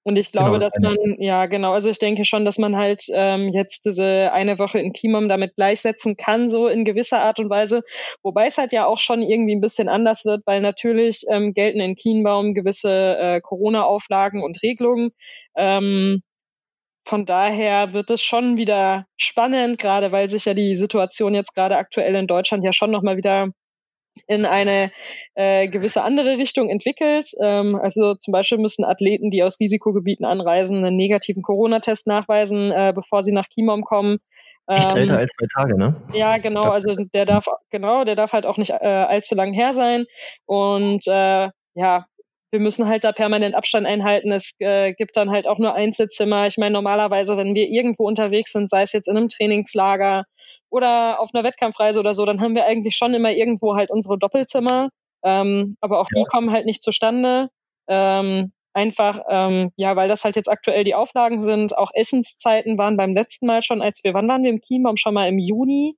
Und 0.04 0.16
ich 0.16 0.32
glaube, 0.32 0.58
genau, 0.58 0.58
dass 0.58 0.74
man, 0.78 1.16
ja 1.18 1.46
genau, 1.46 1.72
also 1.72 1.88
ich 1.88 1.98
denke 1.98 2.26
schon, 2.26 2.44
dass 2.44 2.58
man 2.58 2.76
halt 2.76 3.04
ähm, 3.12 3.48
jetzt 3.48 3.86
diese 3.86 4.30
eine 4.32 4.58
Woche 4.58 4.78
in 4.78 4.92
Kimom 4.92 5.30
damit 5.30 5.56
gleichsetzen 5.56 6.16
kann, 6.16 6.50
so 6.50 6.68
in 6.68 6.84
gewisser 6.84 7.22
Art 7.22 7.40
und 7.40 7.48
Weise. 7.48 7.82
Wobei 8.22 8.46
es 8.46 8.58
halt 8.58 8.72
ja 8.72 8.84
auch 8.84 8.98
schon 8.98 9.22
irgendwie 9.22 9.54
ein 9.54 9.62
bisschen 9.62 9.88
anders 9.88 10.26
wird, 10.26 10.42
weil 10.44 10.60
natürlich 10.60 11.24
ähm, 11.30 11.54
gelten 11.54 11.80
in 11.80 11.96
Kienbaum 11.96 12.52
gewisse 12.52 13.16
äh, 13.18 13.40
Corona-Auflagen 13.40 14.42
und 14.42 14.62
Regelungen. 14.62 15.10
Ähm, 15.56 16.22
von 17.06 17.24
daher 17.24 17.94
wird 17.94 18.10
es 18.10 18.22
schon 18.22 18.58
wieder 18.58 19.06
spannend, 19.16 19.78
gerade 19.78 20.12
weil 20.12 20.28
sich 20.28 20.44
ja 20.44 20.52
die 20.52 20.74
Situation 20.74 21.34
jetzt 21.34 21.54
gerade 21.54 21.76
aktuell 21.78 22.14
in 22.14 22.26
Deutschland 22.26 22.62
ja 22.62 22.72
schon 22.72 22.90
nochmal 22.90 23.16
wieder 23.16 23.48
in 24.26 24.44
eine 24.44 24.90
äh, 25.34 25.68
gewisse 25.68 26.02
andere 26.02 26.38
Richtung 26.38 26.70
entwickelt. 26.70 27.30
Ähm, 27.42 27.76
also 27.76 28.14
zum 28.14 28.32
Beispiel 28.32 28.58
müssen 28.58 28.84
Athleten, 28.84 29.30
die 29.30 29.42
aus 29.42 29.58
Risikogebieten 29.60 30.24
anreisen, 30.24 30.84
einen 30.84 30.96
negativen 30.96 31.42
Corona-Test 31.42 32.06
nachweisen, 32.06 32.72
äh, 32.72 32.92
bevor 32.94 33.22
sie 33.22 33.32
nach 33.32 33.48
Kimom 33.48 33.82
kommen. 33.82 34.18
Nicht 34.68 34.90
ähm, 34.90 34.96
älter 34.96 35.18
als 35.18 35.32
zwei 35.32 35.46
Tage, 35.52 35.76
ne? 35.76 35.94
Ja, 36.14 36.38
genau. 36.38 36.70
Also 36.70 36.94
der 36.94 37.26
darf 37.26 37.46
genau, 37.70 38.04
der 38.04 38.14
darf 38.14 38.32
halt 38.32 38.46
auch 38.46 38.56
nicht 38.56 38.70
äh, 38.70 38.86
allzu 38.86 39.34
lang 39.34 39.52
her 39.52 39.72
sein. 39.72 40.06
Und 40.46 41.06
äh, 41.06 41.50
ja, 41.74 42.06
wir 42.50 42.60
müssen 42.60 42.86
halt 42.86 43.04
da 43.04 43.12
permanent 43.12 43.54
Abstand 43.54 43.86
einhalten. 43.86 44.32
Es 44.32 44.54
äh, 44.60 44.94
gibt 44.94 45.16
dann 45.16 45.30
halt 45.30 45.46
auch 45.46 45.58
nur 45.58 45.74
Einzelzimmer. 45.74 46.46
Ich 46.46 46.56
meine, 46.56 46.72
normalerweise, 46.72 47.36
wenn 47.36 47.54
wir 47.54 47.68
irgendwo 47.68 48.06
unterwegs 48.06 48.52
sind, 48.52 48.70
sei 48.70 48.82
es 48.82 48.92
jetzt 48.92 49.08
in 49.08 49.16
einem 49.16 49.28
Trainingslager 49.28 50.24
oder 50.74 51.20
auf 51.20 51.30
einer 51.32 51.44
Wettkampfreise 51.44 52.00
oder 52.00 52.14
so, 52.14 52.24
dann 52.24 52.40
haben 52.40 52.56
wir 52.56 52.64
eigentlich 52.66 52.96
schon 52.96 53.14
immer 53.14 53.30
irgendwo 53.30 53.76
halt 53.76 53.90
unsere 53.90 54.18
Doppelzimmer. 54.18 54.88
Ähm, 55.22 55.76
aber 55.80 56.00
auch 56.00 56.08
ja. 56.12 56.22
die 56.22 56.26
kommen 56.26 56.50
halt 56.50 56.66
nicht 56.66 56.82
zustande. 56.82 57.48
Ähm, 57.86 58.52
einfach, 58.72 59.20
ähm, 59.28 59.70
ja, 59.76 59.94
weil 59.94 60.08
das 60.08 60.24
halt 60.24 60.36
jetzt 60.36 60.50
aktuell 60.50 60.82
die 60.82 60.96
Auflagen 60.96 61.40
sind. 61.40 61.78
Auch 61.78 61.92
Essenszeiten 61.94 62.76
waren 62.76 62.96
beim 62.96 63.14
letzten 63.14 63.46
Mal 63.46 63.62
schon, 63.62 63.80
als 63.80 64.02
wir, 64.02 64.14
wann 64.14 64.28
waren 64.28 64.42
wir 64.42 64.50
im 64.50 64.60
Chiembaum? 64.60 64.96
Schon 64.96 65.14
mal 65.14 65.28
im 65.28 65.38
Juni. 65.38 65.96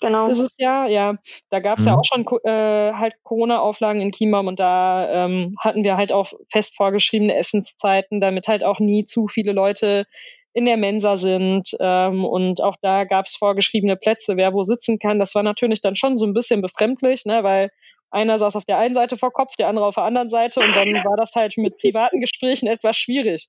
Genau. 0.00 0.28
Dieses 0.28 0.56
Jahr, 0.58 0.88
ja. 0.88 1.16
Da 1.50 1.60
gab 1.60 1.78
es 1.78 1.84
mhm. 1.84 1.90
ja 1.90 1.98
auch 1.98 2.04
schon 2.04 2.26
äh, 2.44 2.92
halt 2.94 3.14
Corona-Auflagen 3.22 4.00
in 4.00 4.10
Chiembaum 4.10 4.48
und 4.48 4.58
da 4.58 5.26
ähm, 5.26 5.54
hatten 5.60 5.84
wir 5.84 5.96
halt 5.96 6.12
auch 6.12 6.32
fest 6.50 6.76
vorgeschriebene 6.76 7.36
Essenszeiten, 7.36 8.20
damit 8.20 8.48
halt 8.48 8.64
auch 8.64 8.80
nie 8.80 9.04
zu 9.04 9.28
viele 9.28 9.52
Leute 9.52 10.06
in 10.54 10.64
der 10.64 10.76
Mensa 10.76 11.16
sind. 11.16 11.76
Ähm, 11.80 12.24
und 12.24 12.62
auch 12.62 12.76
da 12.80 13.04
gab 13.04 13.26
es 13.26 13.36
vorgeschriebene 13.36 13.96
Plätze, 13.96 14.36
wer 14.36 14.54
wo 14.54 14.62
sitzen 14.62 14.98
kann. 14.98 15.18
Das 15.18 15.34
war 15.34 15.42
natürlich 15.42 15.82
dann 15.82 15.96
schon 15.96 16.16
so 16.16 16.24
ein 16.24 16.32
bisschen 16.32 16.62
befremdlich, 16.62 17.26
ne, 17.26 17.42
weil 17.42 17.70
einer 18.10 18.38
saß 18.38 18.54
auf 18.56 18.64
der 18.64 18.78
einen 18.78 18.94
Seite 18.94 19.16
vor 19.16 19.32
Kopf, 19.32 19.56
der 19.56 19.68
andere 19.68 19.86
auf 19.86 19.96
der 19.96 20.04
anderen 20.04 20.28
Seite 20.28 20.60
und 20.60 20.76
dann 20.76 20.88
war 21.04 21.16
das 21.16 21.34
halt 21.34 21.54
mit 21.56 21.76
privaten 21.78 22.20
Gesprächen 22.20 22.68
etwas 22.68 22.96
schwierig. 22.96 23.48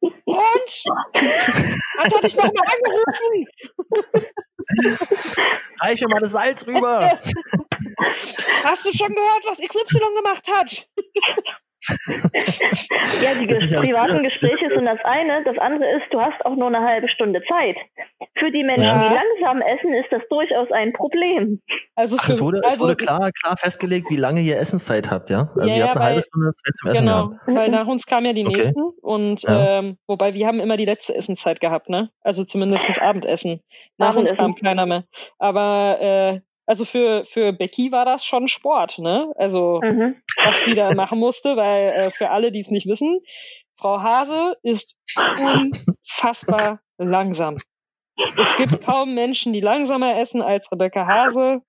Und? 0.00 0.82
Hat 1.98 2.12
er 2.12 2.20
dich 2.20 2.34
noch 2.34 2.44
mal 2.44 2.66
angerufen? 2.74 3.46
Reich 5.80 6.00
mir 6.00 6.08
mal 6.08 6.20
das 6.20 6.32
Salz 6.32 6.66
rüber. 6.66 7.08
Hast 8.64 8.84
du 8.84 8.92
schon 8.92 9.14
gehört, 9.14 9.46
was 9.46 9.60
XY 9.60 9.98
gemacht 10.16 10.48
hat? 10.52 10.88
Ja, 11.88 13.34
die 13.40 13.46
ges 13.48 13.72
privaten 13.72 14.22
Gespräche 14.22 14.68
sind 14.74 14.84
das 14.84 14.98
eine. 15.04 15.42
Das 15.44 15.58
andere 15.58 15.90
ist, 15.96 16.04
du 16.10 16.20
hast 16.20 16.44
auch 16.44 16.54
nur 16.54 16.68
eine 16.68 16.80
halbe 16.80 17.08
Stunde 17.08 17.42
Zeit. 17.48 17.76
Für 18.38 18.50
die 18.50 18.62
Menschen, 18.62 18.84
ja. 18.84 19.08
die 19.08 19.14
langsam 19.14 19.62
essen, 19.62 19.92
ist 19.94 20.10
das 20.10 20.22
durchaus 20.28 20.70
ein 20.70 20.92
Problem. 20.92 21.60
Also 21.94 22.16
Ach, 22.20 22.28
es, 22.28 22.40
wurde, 22.40 22.62
also, 22.62 22.74
es 22.74 22.80
wurde 22.80 22.96
klar, 22.96 23.30
klar 23.32 23.56
festgelegt, 23.56 24.10
wie 24.10 24.16
lange 24.16 24.40
ihr 24.40 24.58
Essenszeit 24.58 25.10
habt, 25.10 25.30
ja? 25.30 25.50
Also 25.56 25.68
ja, 25.70 25.76
ihr 25.76 25.84
habt 25.84 25.96
eine 25.96 26.00
weil, 26.00 26.12
halbe 26.14 26.22
Stunde 26.22 26.52
Zeit 26.54 26.76
zum 26.76 26.90
Essen 26.90 27.04
genau, 27.04 27.28
gehabt. 27.28 27.46
Weil 27.46 27.68
nach 27.70 27.86
uns 27.86 28.06
kamen 28.06 28.26
ja 28.26 28.32
die 28.32 28.46
okay. 28.46 28.56
nächsten 28.56 28.82
und 29.02 29.42
ja. 29.42 29.78
ähm, 29.78 29.98
wobei 30.06 30.34
wir 30.34 30.46
haben 30.46 30.60
immer 30.60 30.76
die 30.76 30.84
letzte 30.84 31.14
Essenszeit 31.14 31.60
gehabt, 31.60 31.88
ne? 31.88 32.10
Also 32.22 32.44
zumindest 32.44 33.00
Abendessen. 33.00 33.60
Nach 33.98 34.10
Abendessen. 34.10 34.38
uns 34.38 34.38
kam 34.38 34.54
keiner 34.54 34.86
mehr. 34.86 35.04
Aber 35.38 35.98
äh, 36.00 36.40
also 36.66 36.84
für, 36.84 37.24
für 37.24 37.52
Becky 37.52 37.92
war 37.92 38.04
das 38.04 38.24
schon 38.24 38.48
Sport, 38.48 38.98
ne? 38.98 39.32
Also, 39.36 39.80
mhm. 39.82 40.16
was 40.44 40.64
die 40.64 40.74
da 40.74 40.94
machen 40.94 41.18
musste, 41.18 41.56
weil 41.56 41.86
äh, 41.86 42.10
für 42.10 42.30
alle, 42.30 42.52
die 42.52 42.60
es 42.60 42.70
nicht 42.70 42.86
wissen, 42.86 43.20
Frau 43.76 44.00
Hase 44.00 44.56
ist 44.62 44.96
unfassbar 45.38 46.80
langsam. 46.98 47.58
Es 48.38 48.56
gibt 48.56 48.84
kaum 48.84 49.14
Menschen, 49.14 49.52
die 49.52 49.60
langsamer 49.60 50.18
essen 50.18 50.42
als 50.42 50.70
Rebecca 50.70 51.06
Hase. 51.06 51.62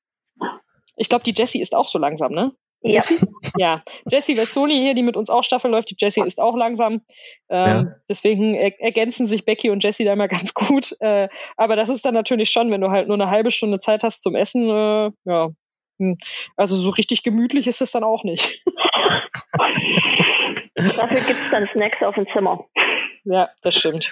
Ich 0.95 1.09
glaube, 1.09 1.23
die 1.23 1.33
Jessie 1.35 1.61
ist 1.61 1.73
auch 1.73 1.89
so 1.89 1.97
langsam, 1.97 2.33
ne? 2.33 2.51
Ja. 2.83 2.95
Jessie? 2.95 3.25
Ja. 3.57 3.83
Jessie 4.09 4.35
Vessoni 4.35 4.79
hier, 4.79 4.95
die 4.95 5.03
mit 5.03 5.15
uns 5.15 5.29
auch 5.29 5.43
Staffel 5.43 5.69
läuft, 5.69 5.91
die 5.91 5.95
Jessie 5.97 6.23
ist 6.25 6.39
auch 6.39 6.55
langsam. 6.57 7.01
Ähm, 7.49 7.67
ja. 7.67 7.85
Deswegen 8.09 8.55
er 8.55 8.79
ergänzen 8.81 9.27
sich 9.27 9.45
Becky 9.45 9.69
und 9.69 9.83
Jessie 9.83 10.05
da 10.05 10.13
immer 10.13 10.27
ganz 10.29 10.55
gut. 10.55 10.95
Äh, 10.99 11.29
aber 11.55 11.75
das 11.75 11.89
ist 11.89 12.03
dann 12.05 12.15
natürlich 12.15 12.49
schon, 12.49 12.71
wenn 12.71 12.81
du 12.81 12.89
halt 12.89 13.07
nur 13.07 13.15
eine 13.15 13.29
halbe 13.29 13.51
Stunde 13.51 13.79
Zeit 13.79 14.03
hast 14.03 14.23
zum 14.23 14.35
Essen, 14.35 14.69
äh, 14.69 15.11
ja. 15.25 15.49
Hm. 15.99 16.17
Also 16.57 16.75
so 16.77 16.89
richtig 16.89 17.21
gemütlich 17.21 17.67
ist 17.67 17.81
es 17.81 17.91
dann 17.91 18.03
auch 18.03 18.23
nicht. 18.23 18.63
Dafür 20.75 21.19
gibt 21.19 21.39
es 21.39 21.51
dann 21.51 21.69
Snacks 21.71 22.01
auf 22.01 22.15
dem 22.15 22.25
Zimmer. 22.33 22.65
Ja, 23.25 23.49
das 23.61 23.75
stimmt. 23.75 24.11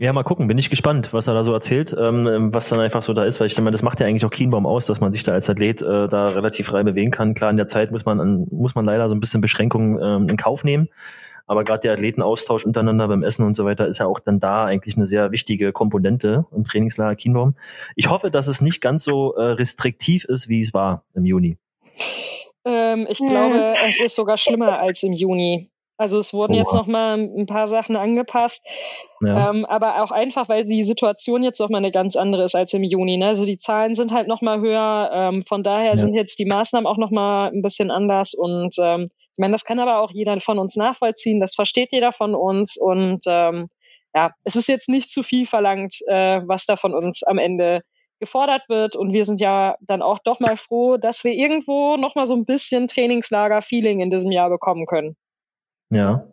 Ja, 0.00 0.12
mal 0.12 0.24
gucken, 0.24 0.48
bin 0.48 0.58
ich 0.58 0.70
gespannt, 0.70 1.12
was 1.12 1.28
er 1.28 1.34
da 1.34 1.44
so 1.44 1.52
erzählt, 1.52 1.94
ähm, 1.96 2.52
was 2.52 2.68
dann 2.68 2.80
einfach 2.80 3.02
so 3.02 3.12
da 3.12 3.24
ist, 3.24 3.38
weil 3.38 3.46
ich 3.46 3.54
denke, 3.54 3.70
das 3.70 3.82
macht 3.82 4.00
ja 4.00 4.06
eigentlich 4.06 4.24
auch 4.24 4.30
Kienbaum 4.30 4.66
aus, 4.66 4.86
dass 4.86 5.00
man 5.00 5.12
sich 5.12 5.22
da 5.22 5.32
als 5.32 5.48
Athlet 5.48 5.82
äh, 5.82 6.08
da 6.08 6.24
relativ 6.24 6.66
frei 6.66 6.82
bewegen 6.82 7.12
kann. 7.12 7.34
Klar, 7.34 7.50
in 7.50 7.56
der 7.56 7.66
Zeit 7.66 7.92
muss 7.92 8.04
man 8.04 8.20
an, 8.20 8.46
muss 8.50 8.74
man 8.74 8.84
leider 8.84 9.08
so 9.08 9.14
ein 9.14 9.20
bisschen 9.20 9.40
Beschränkungen 9.40 10.00
ähm, 10.02 10.28
in 10.28 10.36
Kauf 10.36 10.64
nehmen. 10.64 10.88
Aber 11.46 11.64
gerade 11.64 11.80
der 11.80 11.92
Athletenaustausch 11.92 12.64
untereinander 12.64 13.06
beim 13.06 13.22
Essen 13.22 13.46
und 13.46 13.54
so 13.54 13.64
weiter 13.64 13.86
ist 13.86 13.98
ja 13.98 14.06
auch 14.06 14.18
dann 14.18 14.40
da 14.40 14.64
eigentlich 14.64 14.96
eine 14.96 15.06
sehr 15.06 15.30
wichtige 15.30 15.72
Komponente 15.72 16.46
im 16.56 16.64
Trainingslager 16.64 17.14
Kienbaum. 17.16 17.54
Ich 17.96 18.08
hoffe, 18.08 18.30
dass 18.30 18.46
es 18.46 18.60
nicht 18.60 18.80
ganz 18.80 19.04
so 19.04 19.34
äh, 19.34 19.42
restriktiv 19.42 20.24
ist, 20.24 20.48
wie 20.48 20.60
es 20.60 20.72
war 20.72 21.04
im 21.14 21.24
Juni. 21.24 21.58
Ähm, 22.64 23.06
ich 23.08 23.18
glaube, 23.18 23.74
es 23.86 24.00
ist 24.00 24.16
sogar 24.16 24.38
schlimmer 24.38 24.78
als 24.78 25.02
im 25.02 25.12
Juni. 25.12 25.70
Also 25.96 26.18
es 26.18 26.32
wurden 26.32 26.54
oh. 26.54 26.56
jetzt 26.56 26.74
noch 26.74 26.86
mal 26.86 27.18
ein 27.18 27.46
paar 27.46 27.66
Sachen 27.66 27.94
angepasst, 27.94 28.66
ja. 29.20 29.50
ähm, 29.50 29.64
aber 29.64 30.02
auch 30.02 30.10
einfach, 30.10 30.48
weil 30.48 30.64
die 30.64 30.82
Situation 30.82 31.44
jetzt 31.44 31.60
noch 31.60 31.70
mal 31.70 31.78
eine 31.78 31.92
ganz 31.92 32.16
andere 32.16 32.44
ist 32.44 32.56
als 32.56 32.74
im 32.74 32.82
Juni. 32.82 33.16
Ne? 33.16 33.28
Also 33.28 33.44
die 33.44 33.58
Zahlen 33.58 33.94
sind 33.94 34.12
halt 34.12 34.26
noch 34.26 34.42
mal 34.42 34.60
höher. 34.60 35.10
Ähm, 35.12 35.42
von 35.42 35.62
daher 35.62 35.90
ja. 35.90 35.96
sind 35.96 36.14
jetzt 36.14 36.38
die 36.38 36.46
Maßnahmen 36.46 36.86
auch 36.86 36.96
noch 36.96 37.10
mal 37.10 37.48
ein 37.52 37.62
bisschen 37.62 37.90
anders 37.90 38.34
und 38.34 38.74
ähm, 38.80 39.06
ich 39.34 39.38
meine, 39.38 39.52
das 39.52 39.64
kann 39.64 39.80
aber 39.80 39.98
auch 39.98 40.12
jeder 40.12 40.38
von 40.40 40.60
uns 40.60 40.76
nachvollziehen. 40.76 41.40
Das 41.40 41.56
versteht 41.56 41.90
jeder 41.90 42.12
von 42.12 42.36
uns 42.36 42.76
und 42.76 43.20
ähm, 43.26 43.68
ja, 44.14 44.30
es 44.44 44.54
ist 44.54 44.68
jetzt 44.68 44.88
nicht 44.88 45.10
zu 45.10 45.24
viel 45.24 45.44
verlangt, 45.44 45.96
äh, 46.06 46.40
was 46.46 46.66
da 46.66 46.76
von 46.76 46.94
uns 46.94 47.24
am 47.24 47.38
Ende 47.38 47.82
gefordert 48.20 48.62
wird. 48.68 48.94
Und 48.94 49.12
wir 49.12 49.24
sind 49.24 49.40
ja 49.40 49.76
dann 49.80 50.02
auch 50.02 50.20
doch 50.20 50.38
mal 50.38 50.56
froh, 50.56 50.98
dass 50.98 51.24
wir 51.24 51.32
irgendwo 51.32 51.96
noch 51.96 52.14
mal 52.14 52.26
so 52.26 52.34
ein 52.34 52.44
bisschen 52.44 52.86
Trainingslager-Feeling 52.86 54.00
in 54.00 54.10
diesem 54.10 54.30
Jahr 54.30 54.50
bekommen 54.50 54.86
können. 54.86 55.16
Ja. 55.90 56.24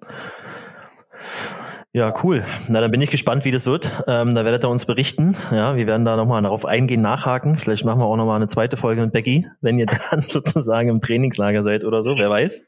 Ja, 1.94 2.14
cool. 2.24 2.46
Na, 2.70 2.80
dann 2.80 2.90
bin 2.90 3.02
ich 3.02 3.10
gespannt, 3.10 3.44
wie 3.44 3.52
das 3.52 3.66
wird. 3.66 3.92
Ähm, 4.08 4.34
da 4.34 4.46
werdet 4.46 4.64
ihr 4.64 4.70
uns 4.70 4.86
berichten. 4.86 5.36
Ja, 5.52 5.76
wir 5.76 5.88
werden 5.88 6.06
da 6.06 6.16
nochmal 6.16 6.42
darauf 6.42 6.66
eingehen, 6.66 7.02
nachhaken. 7.02 7.58
Vielleicht 7.58 7.84
machen 7.84 8.00
wir 8.00 8.06
auch 8.06 8.16
nochmal 8.16 8.38
eine 8.38 8.48
zweite 8.48 8.78
Folge 8.78 9.02
mit 9.02 9.12
Becky, 9.12 9.46
wenn 9.60 9.78
ihr 9.78 9.86
dann 10.12 10.22
sozusagen 10.22 10.88
im 10.88 11.02
Trainingslager 11.02 11.64
seid 11.64 11.84
oder 11.84 12.02
so, 12.02 12.16
wer 12.16 12.30
weiß. 12.30 12.66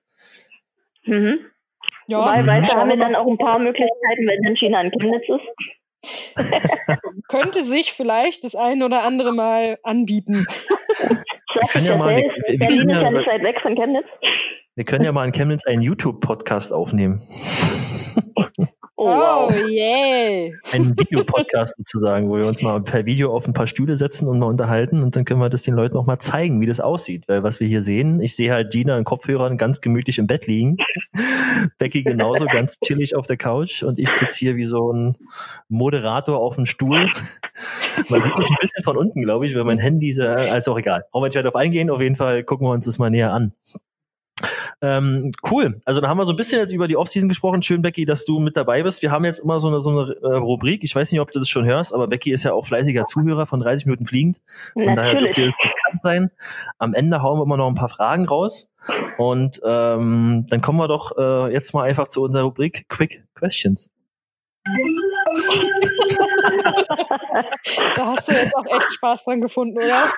Mhm. 1.05 1.39
Ja, 2.07 2.19
Wobei, 2.19 2.45
weiter 2.45 2.77
haben 2.77 2.89
wir 2.89 2.97
dann 2.97 3.15
auch 3.15 3.27
ein 3.27 3.37
paar 3.37 3.59
Möglichkeiten, 3.59 4.27
wenn 4.27 4.43
dann 4.43 4.55
China 4.57 4.81
in 4.81 4.91
Chemnitz 4.91 5.23
ist. 5.29 5.73
Könnte 7.29 7.63
sich 7.63 7.93
vielleicht 7.93 8.43
das 8.43 8.55
ein 8.55 8.83
oder 8.83 9.03
andere 9.03 9.31
Mal 9.31 9.77
anbieten. 9.83 10.33
Wir 10.33 11.67
können 11.71 11.85
ja 11.85 11.97
mal, 11.97 12.21
Berlin 12.57 12.89
ist 12.89 13.01
ja 13.01 13.11
nicht 13.11 13.27
weit 13.27 13.43
weg 13.43 13.61
von 13.61 13.75
Chemnitz. 13.75 14.07
Wir 14.75 14.85
können 14.85 15.05
ja 15.05 15.11
mal 15.11 15.23
in 15.25 15.31
Chemnitz 15.31 15.67
einen 15.67 15.83
YouTube-Podcast 15.83 16.73
aufnehmen. 16.73 17.21
Oh, 18.95 19.07
wow. 19.07 19.53
oh 19.53 19.67
yeah. 19.67 20.49
Ein 20.71 20.97
Videopodcast 20.97 21.75
sozusagen, 21.77 22.29
wo 22.29 22.37
wir 22.37 22.47
uns 22.47 22.61
mal 22.61 22.81
per 22.81 23.05
Video 23.05 23.35
auf 23.35 23.45
ein 23.45 23.53
paar 23.53 23.67
Stühle 23.67 23.97
setzen 23.97 24.29
und 24.29 24.39
mal 24.39 24.45
unterhalten 24.45 25.03
und 25.03 25.15
dann 25.15 25.25
können 25.25 25.41
wir 25.41 25.49
das 25.49 25.63
den 25.63 25.75
Leuten 25.75 25.97
auch 25.97 26.05
mal 26.05 26.19
zeigen, 26.19 26.61
wie 26.61 26.65
das 26.67 26.79
aussieht. 26.79 27.25
Weil 27.27 27.43
was 27.43 27.59
wir 27.59 27.67
hier 27.67 27.81
sehen, 27.81 28.21
ich 28.21 28.35
sehe 28.35 28.53
halt 28.53 28.71
Gina 28.71 28.97
in 28.97 29.03
Kopfhörern 29.03 29.57
ganz 29.57 29.81
gemütlich 29.81 30.19
im 30.19 30.27
Bett 30.27 30.47
liegen. 30.47 30.77
Becky 31.77 32.03
genauso 32.03 32.45
ganz 32.45 32.79
chillig 32.79 33.15
auf 33.15 33.27
der 33.27 33.37
Couch 33.37 33.83
und 33.83 33.99
ich 33.99 34.09
sitze 34.09 34.39
hier 34.39 34.55
wie 34.55 34.65
so 34.65 34.91
ein 34.91 35.17
Moderator 35.67 36.39
auf 36.39 36.55
dem 36.55 36.65
Stuhl. 36.65 37.11
Man 38.09 38.23
sieht 38.23 38.37
mich 38.39 38.49
ein 38.49 38.57
bisschen 38.61 38.83
von 38.83 38.97
unten, 38.97 39.21
glaube 39.21 39.45
ich, 39.45 39.53
weil 39.53 39.65
mein 39.65 39.79
Handy 39.79 40.09
ist, 40.09 40.19
also 40.19 40.71
auch 40.71 40.79
egal. 40.79 41.05
Brauchen 41.11 41.23
wir 41.23 41.27
nicht 41.27 41.37
weiter 41.37 41.49
auf 41.49 41.55
eingehen, 41.57 41.89
auf 41.89 42.01
jeden 42.01 42.15
Fall 42.15 42.43
gucken 42.43 42.65
wir 42.65 42.71
uns 42.71 42.85
das 42.85 42.97
mal 42.97 43.09
näher 43.09 43.33
an. 43.33 43.53
Ähm, 44.83 45.31
cool. 45.49 45.79
Also 45.85 46.01
da 46.01 46.09
haben 46.09 46.17
wir 46.17 46.25
so 46.25 46.33
ein 46.33 46.35
bisschen 46.35 46.59
jetzt 46.59 46.73
über 46.73 46.89
die 46.89 46.97
Offseason 46.97 47.29
gesprochen. 47.29 47.61
Schön, 47.61 47.81
Becky, 47.81 48.03
dass 48.03 48.25
du 48.25 48.39
mit 48.39 48.57
dabei 48.57 48.83
bist. 48.83 49.01
Wir 49.01 49.11
haben 49.11 49.23
jetzt 49.23 49.39
immer 49.39 49.57
so 49.57 49.69
eine, 49.69 49.79
so 49.79 49.91
eine 49.91 50.13
äh, 50.21 50.35
Rubrik. 50.35 50.83
Ich 50.83 50.93
weiß 50.93 51.09
nicht, 51.13 51.21
ob 51.21 51.31
du 51.31 51.39
das 51.39 51.47
schon 51.47 51.63
hörst, 51.63 51.93
aber 51.93 52.07
Becky 52.07 52.33
ist 52.33 52.43
ja 52.43 52.51
auch 52.51 52.65
fleißiger 52.65 53.05
Zuhörer 53.05 53.45
von 53.45 53.61
30 53.61 53.85
Minuten 53.85 54.05
fliegend. 54.05 54.39
Und 54.75 54.97
daher 54.97 55.15
dürfte 55.15 55.43
ihr 55.43 55.47
bekannt 55.47 56.01
sein. 56.01 56.31
Am 56.79 56.93
Ende 56.93 57.21
hauen 57.21 57.39
wir 57.39 57.43
immer 57.43 57.55
noch 57.55 57.69
ein 57.69 57.75
paar 57.75 57.87
Fragen 57.87 58.27
raus. 58.27 58.69
Und 59.17 59.61
ähm, 59.65 60.47
dann 60.49 60.59
kommen 60.59 60.79
wir 60.79 60.89
doch 60.89 61.17
äh, 61.17 61.53
jetzt 61.53 61.73
mal 61.73 61.83
einfach 61.83 62.09
zu 62.09 62.21
unserer 62.21 62.43
Rubrik 62.43 62.89
Quick 62.89 63.23
Questions. 63.35 63.89
da 67.95 68.05
hast 68.07 68.27
du 68.27 68.33
jetzt 68.33 68.55
auch 68.55 68.65
echt 68.65 68.93
Spaß 68.93 69.23
dran 69.25 69.41
gefunden, 69.41 69.77
oder? 69.77 70.11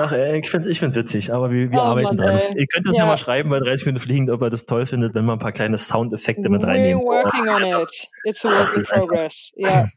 Ach, 0.00 0.12
ey, 0.12 0.40
ich 0.40 0.50
find's, 0.50 0.66
ich 0.66 0.78
find's 0.80 0.96
witzig, 0.96 1.32
aber 1.32 1.50
wir, 1.50 1.70
wir 1.70 1.78
Oh, 1.78 1.82
arbeiten 1.82 2.16
Mann, 2.16 2.16
dran. 2.16 2.36
ey. 2.38 2.58
Ihr 2.60 2.66
könnt 2.66 2.86
uns 2.86 2.96
ja. 2.98 3.04
Ja. 3.04 3.10
mal 3.10 3.16
schreiben 3.16 3.50
bei 3.50 3.58
30 3.60 3.86
Minuten 3.86 4.02
fliegend, 4.04 4.30
ob 4.30 4.42
ihr 4.42 4.50
das 4.50 4.66
toll 4.66 4.86
findet, 4.86 5.14
wenn 5.14 5.24
wir 5.24 5.32
ein 5.32 5.38
paar 5.38 5.52
kleine 5.52 5.78
Soundeffekte 5.78 6.48
mit 6.48 6.62
We're 6.62 6.66
reinnehmen. 6.68 7.02
working 7.04 7.48
on 7.48 7.82
it. 7.82 8.08
It's 8.24 8.44
a 8.44 8.50
work 8.50 8.76
in 8.76 8.84
progress. 8.84 9.52
Ja. 9.56 9.84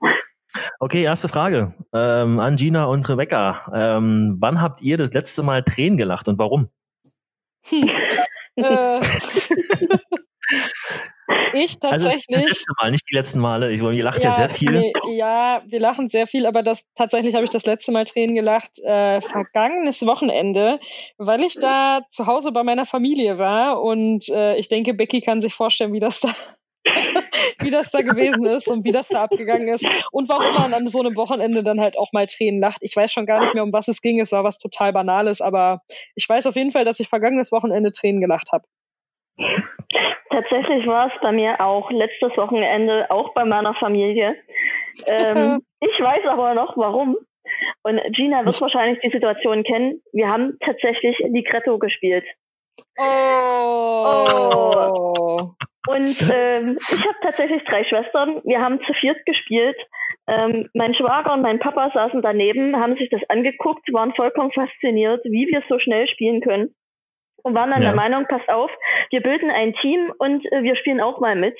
Okay, 0.79 1.01
erste 1.01 1.29
Frage 1.29 1.73
ähm, 1.95 2.39
an 2.39 2.57
Gina 2.57 2.85
und 2.85 3.09
Rebecca. 3.09 3.71
Ähm, 3.73 4.37
wann 4.39 4.61
habt 4.61 4.83
ihr 4.83 4.97
das 4.97 5.11
letzte 5.11 5.41
Mal 5.41 5.63
Tränen 5.63 5.97
gelacht 5.97 6.27
und 6.27 6.37
warum? 6.37 6.69
äh, 7.71 7.81
ich 11.53 11.77
Also 11.81 12.07
tatsächlich. 12.09 12.25
das 12.29 12.41
letzte 12.41 12.73
Mal, 12.79 12.91
nicht 12.91 13.09
die 13.09 13.15
letzten 13.15 13.39
Male. 13.39 13.71
Ich, 13.71 13.81
ihr 13.81 14.03
lacht 14.03 14.23
ja, 14.23 14.31
sehr 14.31 14.49
viel. 14.49 14.71
Nee, 14.71 14.93
ja, 15.15 15.61
wir 15.65 15.79
lachen 15.79 16.09
sehr 16.09 16.27
viel, 16.27 16.45
aber 16.45 16.63
das 16.63 16.87
tatsächlich 16.95 17.35
habe 17.35 17.43
ich 17.43 17.49
das 17.49 17.65
letzte 17.65 17.91
Mal 17.91 18.05
Tränen 18.05 18.35
gelacht 18.35 18.79
äh, 18.79 19.21
vergangenes 19.21 20.05
Wochenende, 20.05 20.79
weil 21.17 21.43
ich 21.43 21.55
da 21.55 22.01
zu 22.11 22.27
Hause 22.27 22.51
bei 22.51 22.63
meiner 22.63 22.85
Familie 22.85 23.37
war 23.37 23.81
und 23.81 24.29
äh, 24.29 24.55
ich 24.57 24.67
denke, 24.67 24.93
Becky 24.93 25.21
kann 25.21 25.41
sich 25.41 25.53
vorstellen, 25.53 25.93
wie 25.93 25.99
das 25.99 26.19
da 26.19 26.29
wie 27.59 27.71
das 27.71 27.91
da 27.91 28.01
gewesen 28.01 28.45
ist 28.45 28.67
und 28.67 28.83
wie 28.83 28.91
das 28.91 29.07
da 29.07 29.23
abgegangen 29.23 29.69
ist 29.69 29.87
und 30.11 30.27
warum 30.29 30.53
man 30.53 30.73
an 30.73 30.87
so 30.87 30.99
einem 30.99 31.15
Wochenende 31.15 31.63
dann 31.63 31.79
halt 31.79 31.97
auch 31.97 32.11
mal 32.11 32.27
Tränen 32.27 32.59
lacht. 32.59 32.79
Ich 32.81 32.95
weiß 32.95 33.11
schon 33.11 33.25
gar 33.25 33.39
nicht 33.41 33.53
mehr, 33.53 33.63
um 33.63 33.71
was 33.71 33.87
es 33.87 34.01
ging. 34.01 34.19
Es 34.19 34.31
war 34.31 34.43
was 34.43 34.57
total 34.57 34.91
Banales, 34.91 35.41
aber 35.41 35.81
ich 36.15 36.27
weiß 36.27 36.45
auf 36.47 36.55
jeden 36.55 36.71
Fall, 36.71 36.83
dass 36.83 36.99
ich 36.99 37.07
vergangenes 37.07 37.51
Wochenende 37.51 37.91
Tränen 37.91 38.21
gelacht 38.21 38.51
habe. 38.51 38.65
Tatsächlich 40.29 40.87
war 40.87 41.07
es 41.07 41.13
bei 41.21 41.31
mir 41.31 41.61
auch 41.61 41.91
letztes 41.91 42.35
Wochenende, 42.37 43.09
auch 43.11 43.33
bei 43.33 43.45
meiner 43.45 43.75
Familie. 43.75 44.35
Ähm, 45.05 45.61
ich 45.79 45.99
weiß 45.99 46.25
aber 46.27 46.53
noch 46.55 46.75
warum. 46.77 47.17
Und 47.83 48.01
Gina 48.13 48.45
wird 48.45 48.59
wahrscheinlich 48.61 48.99
die 49.01 49.11
Situation 49.11 49.63
kennen. 49.63 50.01
Wir 50.11 50.29
haben 50.29 50.57
tatsächlich 50.65 51.17
Ligretto 51.19 51.77
gespielt. 51.77 52.25
Oh. 52.97 54.25
Und 55.87 56.31
ähm, 56.33 56.77
ich 56.79 57.03
habe 57.05 57.17
tatsächlich 57.21 57.63
drei 57.65 57.83
Schwestern. 57.83 58.41
Wir 58.45 58.61
haben 58.61 58.79
zu 58.87 58.93
viert 58.93 59.25
gespielt. 59.25 59.77
Ähm, 60.27 60.69
mein 60.73 60.95
Schwager 60.95 61.33
und 61.33 61.41
mein 61.41 61.59
Papa 61.59 61.91
saßen 61.93 62.21
daneben, 62.21 62.77
haben 62.77 62.95
sich 62.95 63.09
das 63.09 63.21
angeguckt, 63.27 63.91
waren 63.91 64.15
vollkommen 64.15 64.51
fasziniert, 64.53 65.23
wie 65.25 65.47
wir 65.47 65.61
so 65.67 65.77
schnell 65.79 66.07
spielen 66.07 66.39
können. 66.39 66.73
Und 67.43 67.55
waren 67.55 67.71
dann 67.71 67.81
Ja. 67.81 67.89
der 67.89 67.95
Meinung, 67.95 68.25
passt 68.27 68.49
auf, 68.49 68.71
wir 69.11 69.21
bilden 69.21 69.51
ein 69.51 69.73
Team 69.75 70.11
und 70.17 70.45
äh, 70.51 70.63
wir 70.63 70.75
spielen 70.77 71.01
auch 71.01 71.19
mal 71.19 71.35
mit. 71.35 71.57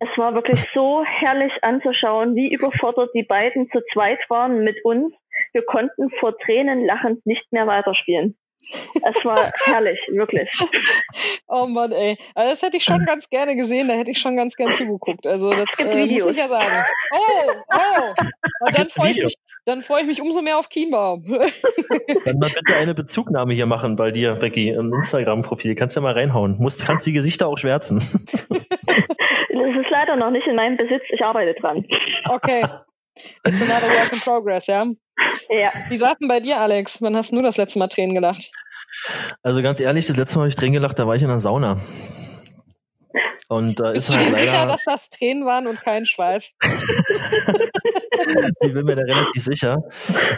Es 0.00 0.08
war 0.16 0.34
wirklich 0.34 0.58
so 0.74 1.04
herrlich 1.04 1.52
anzuschauen, 1.62 2.34
wie 2.34 2.52
überfordert 2.52 3.10
die 3.14 3.22
beiden 3.22 3.70
zu 3.70 3.80
zweit 3.92 4.18
waren 4.28 4.64
mit 4.64 4.84
uns. 4.84 5.14
Wir 5.52 5.62
konnten 5.62 6.10
vor 6.20 6.36
Tränen 6.38 6.84
lachend 6.84 7.24
nicht 7.26 7.52
mehr 7.52 7.66
weiterspielen. 7.66 8.36
Es 8.72 9.24
war 9.24 9.38
herrlich, 9.66 9.98
wirklich. 10.08 10.48
Oh 11.46 11.66
Mann, 11.66 11.92
ey. 11.92 12.16
Also 12.34 12.50
das 12.50 12.62
hätte 12.62 12.76
ich 12.78 12.84
schon 12.84 13.04
ganz 13.04 13.28
gerne 13.28 13.54
gesehen, 13.54 13.86
da 13.88 13.94
hätte 13.94 14.10
ich 14.10 14.18
schon 14.18 14.36
ganz 14.36 14.56
gern 14.56 14.72
zugeguckt. 14.72 15.26
Also 15.26 15.50
das 15.50 15.66
äh, 15.78 16.06
muss 16.06 16.24
ich 16.26 16.36
ja 16.36 16.48
sagen. 16.48 16.84
Oh, 17.14 17.50
oh. 17.76 18.66
Und 18.66 18.78
dann 18.78 18.88
freue 18.88 19.10
ich, 19.12 19.22
mich- 19.22 19.34
dann 19.66 19.82
freu 19.82 20.00
ich 20.00 20.06
mich 20.06 20.20
umso 20.20 20.42
mehr 20.42 20.58
auf 20.58 20.68
Chiembaum. 20.68 21.22
Dann 22.24 22.38
mal 22.38 22.50
bitte 22.50 22.74
eine 22.76 22.94
Bezugnahme 22.94 23.54
hier 23.54 23.64
machen 23.66 23.96
bei 23.96 24.10
dir, 24.10 24.34
Becky, 24.34 24.68
im 24.70 24.92
Instagram-Profil. 24.92 25.74
Kannst 25.74 25.96
ja 25.96 26.02
mal 26.02 26.12
reinhauen. 26.12 26.56
Musst, 26.58 26.84
kannst 26.84 27.06
die 27.06 27.12
Gesichter 27.12 27.46
auch 27.48 27.56
schwärzen. 27.58 27.98
Das 28.86 29.82
ist 29.82 29.90
leider 29.90 30.16
noch 30.16 30.30
nicht 30.30 30.46
in 30.46 30.56
meinem 30.56 30.76
Besitz. 30.76 31.02
Ich 31.10 31.22
arbeite 31.24 31.54
dran. 31.58 31.86
Okay. 32.28 32.64
It's 33.46 33.62
another 33.62 33.88
work 33.94 34.12
in 34.12 34.18
progress, 34.20 34.66
ja? 34.66 34.84
Ja. 35.48 35.70
Wie 35.88 36.00
war 36.00 36.14
denn 36.20 36.28
bei 36.28 36.40
dir, 36.40 36.58
Alex? 36.58 37.02
Wann 37.02 37.16
hast 37.16 37.32
du 37.32 37.42
das 37.42 37.56
letzte 37.56 37.78
Mal 37.78 37.88
Tränen 37.88 38.14
gelacht? 38.14 38.50
Also 39.42 39.62
ganz 39.62 39.80
ehrlich, 39.80 40.06
das 40.06 40.16
letzte 40.16 40.38
Mal 40.38 40.42
habe 40.44 40.48
ich 40.48 40.54
drin 40.54 40.72
gelacht, 40.72 40.98
da 40.98 41.06
war 41.06 41.14
ich 41.14 41.22
in 41.22 41.28
der 41.28 41.38
Sauna. 41.38 41.78
Und 43.48 43.78
da 43.78 43.92
Bist 43.92 44.08
ist 44.08 44.14
du 44.14 44.18
halt 44.18 44.28
dir 44.28 44.36
sicher, 44.36 44.52
leider, 44.52 44.72
dass 44.72 44.84
das 44.84 45.10
Tränen 45.10 45.44
waren 45.44 45.66
und 45.66 45.80
kein 45.80 46.06
Schweiß? 46.06 46.54
ich 48.60 48.72
bin 48.72 48.84
mir 48.84 48.94
da 48.94 49.02
relativ 49.02 49.44
sicher. 49.44 49.82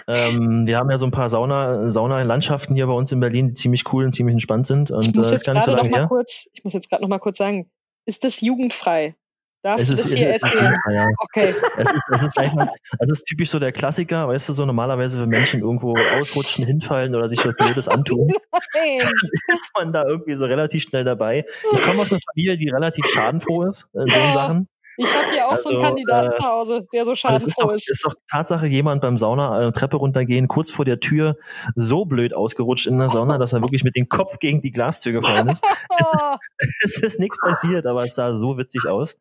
Ähm, 0.09 0.67
wir 0.67 0.77
haben 0.77 0.91
ja 0.91 0.97
so 0.97 1.07
ein 1.07 1.13
paar 1.13 1.29
Sauna, 1.29 1.89
Sauna-Landschaften 1.89 2.75
hier 2.75 2.87
bei 2.87 2.93
uns 2.93 3.13
in 3.13 3.21
Berlin, 3.21 3.49
die 3.49 3.55
ziemlich 3.55 3.85
cool 3.93 4.05
und 4.05 4.13
ziemlich 4.13 4.33
entspannt 4.35 4.67
sind. 4.67 4.91
Und 4.91 5.05
Ich 5.05 5.15
äh, 5.15 5.19
muss 5.19 5.31
das 5.31 5.31
jetzt 5.31 5.41
ist 5.43 5.47
gar 5.47 5.55
nicht 5.55 5.65
so 5.65 5.73
gerade 5.73 5.85
noch 5.85 5.93
lange 5.93 6.05
mal 6.05 6.09
kurz, 6.09 6.51
ich 6.53 6.65
muss 6.65 6.75
jetzt 6.75 6.91
gerade 6.91 7.03
noch 7.03 7.09
mal 7.09 7.21
kurz 7.21 7.39
sagen, 7.39 7.71
ist 8.07 8.25
das 8.25 8.41
jugendfrei? 8.41 9.15
Darfst 9.67 9.91
Es 9.91 9.99
ist, 9.99 10.05
es, 10.05 10.13
ist, 10.13 10.23
es, 10.23 10.35
ist, 10.37 10.43
erzählen? 10.45 10.75
ja. 10.93 11.07
Okay. 11.19 11.53
es 11.77 11.93
ist, 11.93 12.09
es 12.13 12.23
ist, 12.23 12.39
einfach, 12.39 12.69
es 13.01 13.11
ist 13.11 13.25
typisch 13.25 13.51
so 13.51 13.59
der 13.59 13.73
Klassiker, 13.73 14.29
weißt 14.29 14.49
du, 14.49 14.53
so 14.53 14.65
normalerweise, 14.65 15.21
wenn 15.21 15.29
Menschen 15.29 15.61
irgendwo 15.61 15.97
ausrutschen, 16.19 16.65
hinfallen 16.65 17.17
oder 17.17 17.27
sich 17.27 17.45
was 17.45 17.57
Blödes 17.57 17.89
antun, 17.89 18.29
Nein. 18.75 18.99
ist 19.49 19.71
man 19.75 19.93
da 19.93 20.05
irgendwie 20.07 20.35
so 20.35 20.47
relativ 20.47 20.85
schnell 20.85 21.03
dabei. 21.03 21.45
Ich 21.73 21.83
komme 21.83 22.03
aus 22.03 22.13
einer 22.13 22.21
Familie, 22.33 22.57
die 22.57 22.69
relativ 22.69 23.07
schadenfroh 23.07 23.65
ist 23.65 23.89
in 23.93 24.13
so. 24.13 24.33
Sachen. 24.33 24.69
Ich 24.99 25.15
habe 25.15 25.31
hier 25.31 25.47
auch 25.47 25.57
so 25.57 25.69
einen 25.71 25.79
Also, 25.79 25.87
Kandidaten 25.89 26.33
äh, 26.33 26.37
zu 26.37 26.43
Hause, 26.45 26.87
der 26.93 27.05
so 27.05 27.13
es 27.13 27.17
ist 27.19 27.21
schadenfroh 27.21 27.67
doch, 27.69 27.73
ist. 27.73 27.91
ist 27.91 28.05
doch 28.05 28.15
Tatsache 28.31 28.67
jemand 28.67 29.01
beim 29.03 29.19
Sauna 29.19 29.69
äh, 29.69 29.73
Treppe 29.73 29.97
runtergehen, 29.99 30.49
kurz 30.49 30.71
vor 30.71 30.85
der 30.85 31.01
Tür 31.01 31.37
so 31.75 32.05
blöd 32.05 32.35
ausgerutscht 32.35 32.87
in 32.87 32.99
der 32.99 33.09
Sauna, 33.11 33.39
dass 33.39 33.53
er 33.53 33.61
wirklich 33.63 33.85
mit 33.85 33.97
dem 33.97 34.09
Kopf 34.09 34.39
gegen 34.39 34.63
die 34.63 34.71
Glastür 34.73 35.13
gefallen 35.13 35.49
ist. 35.49 35.65
Es 36.83 37.03
ist 37.03 37.21
nichts 37.21 37.39
passiert, 37.41 37.87
aber 37.87 38.05
es 38.05 38.15
sah 38.15 38.33
so 38.33 38.57
witzig 38.59 38.87
aus. 38.89 39.19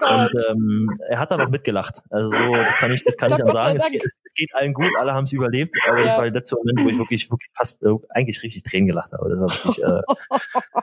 oh. 0.00 0.14
Und 0.14 0.30
ähm, 0.50 0.98
er 1.08 1.18
hat 1.18 1.30
dann 1.30 1.40
auch 1.40 1.48
mitgelacht. 1.50 2.02
Also 2.10 2.30
so, 2.30 2.54
das 2.56 2.76
kann 2.76 2.92
ich, 2.92 3.02
das 3.02 3.16
kann 3.16 3.30
ich 3.32 3.36
sei 3.38 3.50
sagen. 3.52 3.76
Es, 3.76 3.84
geht- 3.86 4.04
es, 4.04 4.18
es 4.24 4.34
geht 4.34 4.54
allen 4.54 4.72
gut, 4.72 4.90
alle 4.98 5.12
haben 5.12 5.24
es 5.24 5.32
überlebt, 5.32 5.74
aber 5.88 6.02
das 6.02 6.12
Ja. 6.12 6.18
war 6.18 6.24
der 6.24 6.32
letzte 6.34 6.56
Moment, 6.56 6.80
wo 6.84 6.88
ich 6.88 6.98
wirklich, 6.98 7.30
wirklich 7.30 7.50
fast 7.56 7.82
äh, 7.82 7.88
eigentlich 8.10 8.42
richtig 8.42 8.62
Tränen 8.62 8.86
gelacht 8.88 9.12
habe. 9.12 9.28
Das 9.30 9.38
war 9.40 9.48
wirklich 9.50 9.82
äh, 9.84 10.00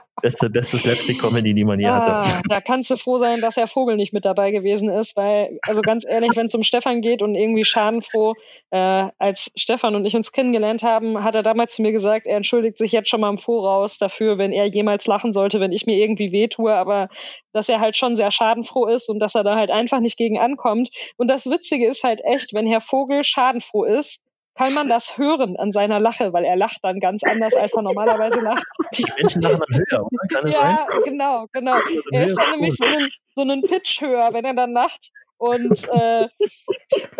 beste, 0.22 0.50
beste 0.50 0.78
Slapstick-Comedy, 0.78 1.54
die 1.54 1.64
man 1.64 1.80
je 1.80 1.88
hatte. 1.88 2.12
Ah, 2.14 2.40
da 2.48 2.60
kannst 2.60 2.90
du 2.90 2.96
froh 2.96 3.18
sein, 3.18 3.40
dass 3.40 3.56
Herr 3.56 3.66
Vogel 3.66 3.96
nicht 3.96 4.12
mit 4.12 4.24
dabei 4.24 4.35
gewesen 4.36 4.88
ist, 4.88 5.16
weil, 5.16 5.58
also 5.62 5.80
ganz 5.82 6.04
ehrlich, 6.06 6.30
wenn 6.36 6.46
es 6.46 6.54
um 6.54 6.62
Stefan 6.62 7.00
geht 7.00 7.22
und 7.22 7.34
irgendwie 7.34 7.64
schadenfroh, 7.64 8.34
äh, 8.70 9.08
als 9.18 9.50
Stefan 9.56 9.94
und 9.94 10.04
ich 10.04 10.14
uns 10.14 10.32
kennengelernt 10.32 10.82
haben, 10.82 11.24
hat 11.24 11.34
er 11.34 11.42
damals 11.42 11.74
zu 11.74 11.82
mir 11.82 11.92
gesagt, 11.92 12.26
er 12.26 12.36
entschuldigt 12.36 12.78
sich 12.78 12.92
jetzt 12.92 13.08
schon 13.08 13.20
mal 13.20 13.30
im 13.30 13.38
Voraus 13.38 13.98
dafür, 13.98 14.38
wenn 14.38 14.52
er 14.52 14.66
jemals 14.66 15.06
lachen 15.06 15.32
sollte, 15.32 15.60
wenn 15.60 15.72
ich 15.72 15.86
mir 15.86 15.96
irgendwie 15.96 16.32
wehtue, 16.32 16.72
aber 16.72 17.08
dass 17.52 17.68
er 17.68 17.80
halt 17.80 17.96
schon 17.96 18.16
sehr 18.16 18.30
schadenfroh 18.30 18.86
ist 18.86 19.08
und 19.08 19.18
dass 19.18 19.34
er 19.34 19.44
da 19.44 19.56
halt 19.56 19.70
einfach 19.70 20.00
nicht 20.00 20.16
gegen 20.16 20.38
ankommt. 20.38 20.90
Und 21.16 21.28
das 21.28 21.46
Witzige 21.46 21.88
ist 21.88 22.04
halt 22.04 22.22
echt, 22.24 22.54
wenn 22.54 22.66
Herr 22.66 22.80
Vogel 22.80 23.24
schadenfroh 23.24 23.84
ist, 23.84 24.22
kann 24.56 24.74
man 24.74 24.88
das 24.88 25.18
hören 25.18 25.56
an 25.56 25.70
seiner 25.72 26.00
Lache, 26.00 26.32
weil 26.32 26.44
er 26.44 26.56
lacht 26.56 26.78
dann 26.82 26.98
ganz 26.98 27.22
anders, 27.24 27.54
als 27.54 27.74
er 27.74 27.82
normalerweise 27.82 28.40
lacht. 28.40 28.64
Die 28.94 29.04
Menschen 29.18 29.42
lachen 29.42 29.60
dann 29.68 29.78
höher, 29.78 30.06
oder? 30.06 30.28
Kann 30.32 30.46
das 30.46 30.54
sein? 30.54 30.76
Ja, 30.76 31.00
genau, 31.04 31.46
genau. 31.52 31.78
Er 32.12 32.24
ist 32.24 32.38
dann 32.38 32.50
nämlich 32.52 32.74
so 32.74 32.84
einen, 32.84 33.08
so 33.34 33.42
einen 33.42 33.62
Pitch 33.62 34.00
höher, 34.00 34.30
wenn 34.32 34.44
er 34.44 34.54
dann 34.54 34.72
lacht. 34.72 35.10
Und 35.38 35.88
äh, 35.88 36.28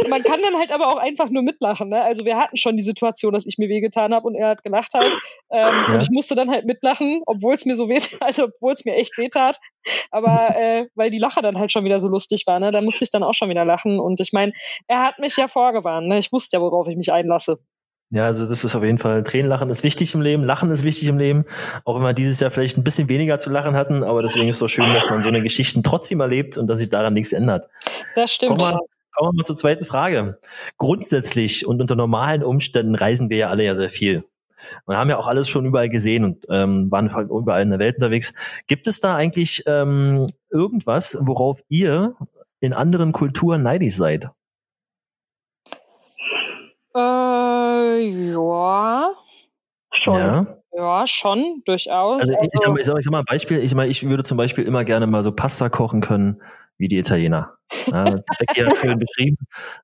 man 0.09 0.23
kann 0.23 0.41
dann 0.43 0.57
halt 0.59 0.71
aber 0.71 0.89
auch 0.89 0.97
einfach 0.97 1.29
nur 1.29 1.43
mitlachen. 1.43 1.91
Ne? 1.91 2.03
Also 2.03 2.25
wir 2.25 2.39
hatten 2.39 2.57
schon 2.57 2.77
die 2.77 2.83
Situation, 2.83 3.33
dass 3.33 3.47
ich 3.47 3.59
mir 3.59 3.69
wehgetan 3.69 4.15
habe 4.15 4.27
und 4.27 4.35
er 4.35 4.49
hat 4.49 4.63
gelacht 4.63 4.95
halt. 4.95 5.15
Ähm, 5.51 5.85
Ja. 5.87 5.95
Und 5.95 6.03
ich 6.03 6.11
musste 6.11 6.35
dann 6.35 6.51
halt 6.51 6.65
mitlachen, 6.65 7.23
obwohl 7.27 7.55
es 7.55 7.67
mir 7.67 7.75
so 7.77 7.89
weh, 7.89 8.01
also 8.21 8.45
obwohl 8.45 8.73
es 8.73 8.85
mir 8.85 8.95
echt 8.95 9.17
weh 9.19 9.29
tat. 9.29 9.59
Aber 10.11 10.57
äh, 10.57 10.87
weil 10.95 11.11
die 11.11 11.19
Lache 11.19 11.43
dann 11.43 11.59
halt 11.59 11.73
schon 11.73 11.85
wieder 11.85 12.01
so 12.01 12.09
lustig 12.09 12.47
war, 12.47 12.59
ne? 12.59 12.73
da 12.73 12.81
musste 12.81 13.05
ich 13.05 13.11
dann 13.11 13.23
auch 13.23 13.35
schon 13.35 13.49
wieder 13.49 13.65
lachen. 13.65 14.01
Und 14.01 14.21
ich 14.21 14.33
meine, 14.33 14.53
er 14.87 15.03
hat 15.03 15.19
mich 15.19 15.37
ja 15.37 15.49
vorgewarnt. 15.49 16.09
Ne? 16.09 16.19
Ich 16.19 16.33
wusste 16.33 16.57
ja, 16.57 16.61
worauf 16.63 16.89
ich 16.89 16.97
mich 16.97 17.13
einlasse. 17.13 17.59
Ja, 18.11 18.27
also 18.27 18.49
das 18.49 18.63
ist 18.63 18.77
auf 18.77 18.85
jeden 18.85 18.99
Fall, 18.99 19.25
Tränenlachen 19.25 19.69
ist 19.69 19.83
wichtig 19.83 20.15
im 20.15 20.21
Leben, 20.21 20.45
Lachen 20.45 20.71
ist 20.71 20.85
wichtig 20.85 21.09
im 21.09 21.19
Leben, 21.19 21.45
auch 21.85 21.97
wenn 21.97 22.03
wir 22.03 22.13
dieses 22.13 22.39
Jahr 22.39 22.53
vielleicht 22.53 22.79
ein 22.79 22.85
bisschen 22.85 23.09
weniger 23.09 23.39
zu 23.39 23.51
lachen 23.51 23.75
hatten, 23.75 24.05
aber 24.05 24.23
deswegen 24.23 24.49
ist 24.49 24.57
es 24.57 24.61
so 24.61 24.69
schön, 24.69 24.95
dass 24.95 25.11
man 25.11 25.23
so 25.23 25.29
eine 25.29 25.43
Geschichten 25.43 25.83
trotzdem 25.83 26.21
erlebt 26.21 26.57
und 26.57 26.69
dass 26.69 26.79
sich 26.79 26.89
daran 26.89 27.15
nichts 27.15 27.33
ändert. 27.33 27.69
Das 28.15 28.33
stimmt. 28.33 28.59
Kommen 28.59 28.75
wir, 28.75 28.79
kommen 29.13 29.33
wir 29.33 29.39
mal 29.39 29.45
zur 29.45 29.57
zweiten 29.57 29.85
Frage. 29.85 30.39
Grundsätzlich 30.79 31.67
und 31.67 31.81
unter 31.81 31.97
normalen 31.97 32.45
Umständen 32.45 32.95
reisen 32.95 33.29
wir 33.29 33.39
ja 33.39 33.49
alle 33.49 33.65
ja 33.65 33.75
sehr 33.75 33.91
viel. 33.91 34.25
Wir 34.87 34.97
haben 34.97 35.11
ja 35.11 35.19
auch 35.19 35.27
alles 35.27 35.49
schon 35.49 35.67
überall 35.67 35.89
gesehen 35.89 36.25
und 36.25 36.47
ähm, 36.49 36.91
waren 36.91 37.13
halt 37.13 37.29
überall 37.29 37.63
in 37.63 37.71
der 37.71 37.79
Welt 37.79 37.97
unterwegs. 37.97 38.35
Gibt 38.69 38.87
es 38.87 39.01
da 39.01 39.17
eigentlich 39.17 39.65
ähm, 39.67 40.27
irgendwas, 40.51 41.19
worauf 41.21 41.61
ihr 41.69 42.15
in 42.61 42.73
anderen 42.73 43.13
Kulturen 43.13 43.63
neidisch 43.63 43.97
seid? 43.97 44.29
Äh, 46.97 48.33
ja. 48.33 49.13
Schon. 50.03 50.15
Ja. 50.15 50.47
Ja, 50.77 51.07
schon, 51.07 51.63
durchaus. 51.65 52.21
Also, 52.21 52.35
ich, 52.35 52.39
ich, 52.53 52.61
sag 52.61 52.73
mal, 52.73 52.79
ich, 52.81 52.85
sag 52.85 52.93
mal, 52.93 52.99
ich 52.99 53.05
sag 53.05 53.13
mal 53.13 53.19
ein 53.21 53.25
Beispiel. 53.25 53.61
Ich, 53.61 53.75
meine, 53.75 53.91
ich 53.91 54.07
würde 54.07 54.25
zum 54.25 54.37
Beispiel 54.37 54.65
immer 54.65 54.85
gerne 54.85 55.07
mal 55.07 55.23
so 55.23 55.33
Pasta 55.33 55.71
kochen 55.71 56.03
können 56.03 56.43
wie 56.79 56.89
die 56.89 56.99
Italiener. 56.99 57.55
Ja, 57.87 58.05
Becky 58.39 58.61
hat 58.61 58.73
es 58.73 58.79
vorhin 58.79 58.99
beschrieben. 58.99 59.39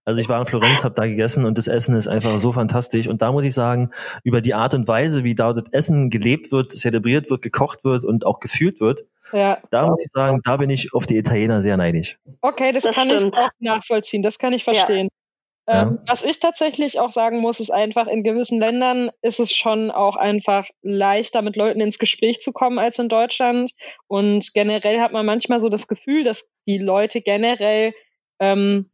Also 0.05 0.21
ich 0.21 0.29
war 0.29 0.39
in 0.41 0.47
Florenz, 0.47 0.85
habe 0.85 0.95
da 0.95 1.07
gegessen 1.07 1.45
und 1.47 1.59
das 1.59 1.67
Essen 1.67 1.97
ist 1.97 2.09
einfach 2.09 2.37
so 2.37 2.53
fantastisch. 2.53 3.09
Und 3.09 3.23
da 3.23 3.33
muss 3.33 3.45
ich 3.45 3.55
sagen, 3.55 3.91
über 4.23 4.41
die 4.41 4.55
Art 4.55 4.75
und 4.75 4.87
Weise, 4.87 5.25
wie 5.25 5.35
da 5.35 5.53
das 5.53 5.65
Essen 5.73 6.11
gelebt 6.11 6.53
wird, 6.53 6.71
zelebriert 6.71 7.31
wird, 7.31 7.43
gekocht 7.43 7.85
wird 7.85 8.05
und 8.05 8.27
auch 8.27 8.41
gefühlt 8.41 8.81
wird, 8.81 9.05
ja. 9.33 9.59
da 9.71 9.87
muss 9.87 10.03
ich 10.05 10.11
sagen, 10.11 10.41
da 10.45 10.59
bin 10.59 10.71
ich 10.71 10.93
auf 10.93 11.07
die 11.07 11.17
Italiener 11.17 11.61
sehr 11.61 11.77
neidisch. 11.77 12.19
Okay, 12.41 12.73
das, 12.73 12.83
das 12.83 12.95
kann 12.95 13.09
stimmt. 13.09 13.35
ich 13.35 13.39
auch 13.41 13.51
nachvollziehen. 13.61 14.23
Das 14.23 14.39
kann 14.39 14.53
ich 14.53 14.65
verstehen. 14.65 15.09
Ja. 15.11 15.22
Ähm, 15.69 16.01
was 16.09 16.25
ich 16.25 16.41
tatsächlich 16.41 16.99
auch 16.99 17.11
sagen 17.11 17.39
muss, 17.39 17.61
ist 17.61 17.71
einfach, 17.71 18.09
in 18.09 18.25
gewissen 18.25 18.59
Ländern 18.59 19.11
ist 19.23 19.39
es 19.39 19.53
schon 19.53 19.93
auch 19.93 20.17
einfach 20.17 20.69
leichter, 20.83 21.41
mit 21.41 21.55
Leuten 21.55 21.81
ins 21.81 22.01
Gespräch 22.01 22.41
zu 22.41 22.53
kommen 22.53 22.81
als 22.81 22.99
in 22.99 23.09
Deutschland. 23.09 23.73
Und 24.09 24.55
generell 24.55 25.01
hat 25.01 25.13
man 25.13 25.25
manchmal 25.25 25.61
so 25.61 25.69
das 25.69 25.87
Gefühl, 25.87 26.25
dass 26.25 26.51
die 26.67 26.79
Leute 26.79 27.21
generell 27.21 27.95
ähm, 28.41 28.91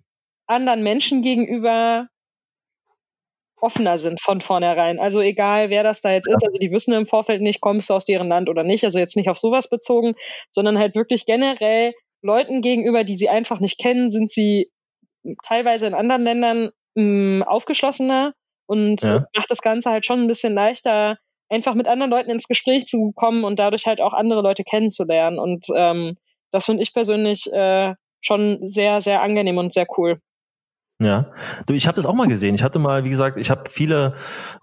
anderen 0.46 0.83
Menschen 0.83 1.22
gegenüber 1.22 2.09
offener 3.61 3.98
sind 3.98 4.20
von 4.20 4.40
vornherein. 4.40 5.00
Also 5.00 5.20
egal, 5.20 5.70
wer 5.70 5.83
das 5.83 6.00
da 6.00 6.12
jetzt 6.12 6.28
ist, 6.28 6.44
also 6.44 6.59
die 6.59 6.70
wissen 6.70 6.94
im 6.94 7.07
Vorfeld 7.07 7.42
nicht, 7.42 7.61
kommst 7.61 7.90
du 7.90 7.94
aus 7.94 8.04
deren 8.04 8.28
Land 8.28 8.48
oder 8.48 8.62
nicht, 8.62 8.85
also 8.85 8.98
jetzt 8.98 9.16
nicht 9.16 9.31
auf 9.31 9.38
sowas 9.38 9.68
bezogen, 9.68 10.14
sondern 10.50 10.78
halt 10.78 10.94
wirklich 10.94 11.26
generell 11.26 11.92
Leuten 12.22 12.61
gegenüber, 12.61 13.04
die 13.04 13.16
sie 13.16 13.28
einfach 13.28 13.59
nicht 13.61 13.81
kennen, 13.81 14.11
sind 14.11 14.31
sie 14.31 14.70
teilweise 15.42 15.87
in 15.87 15.94
anderen 15.94 16.24
Ländern 16.24 16.70
mh, 16.94 17.46
aufgeschlossener 17.46 18.35
und 18.66 19.02
ja. 19.02 19.24
macht 19.35 19.50
das 19.50 19.62
Ganze 19.62 19.90
halt 19.90 20.04
schon 20.04 20.20
ein 20.20 20.28
bisschen 20.28 20.54
leichter, 20.54 21.18
einfach 21.48 21.74
mit 21.74 21.88
anderen 21.88 22.11
Leuten 22.11 22.31
ins 22.31 22.48
Gespräch 22.48 22.87
zu 22.87 23.12
kommen 23.12 23.44
und 23.44 23.59
dadurch 23.59 23.87
halt 23.87 24.00
auch 24.00 24.12
andere 24.12 24.42
Leute 24.42 24.64
kennenzulernen. 24.64 25.38
Und 25.38 25.66
ähm, 25.74 26.16
das 26.50 26.66
finde 26.66 26.83
ich 26.83 26.92
persönlich 26.92 27.50
äh, 27.52 27.94
schon 28.20 28.68
sehr, 28.68 29.00
sehr 29.00 29.22
angenehm 29.22 29.59
und 29.59 29.72
sehr 29.72 29.87
cool. 29.96 30.20
Ja, 31.00 31.31
du, 31.66 31.74
ich 31.74 31.87
habe 31.87 31.94
das 31.94 32.07
auch 32.07 32.14
mal 32.14 32.26
gesehen. 32.26 32.57
Ich 32.57 32.64
hatte 32.64 32.81
mal, 32.81 33.04
wie 33.04 33.11
gesagt, 33.11 33.38
ich 33.38 33.50
habe 33.50 33.70
viele 33.70 34.16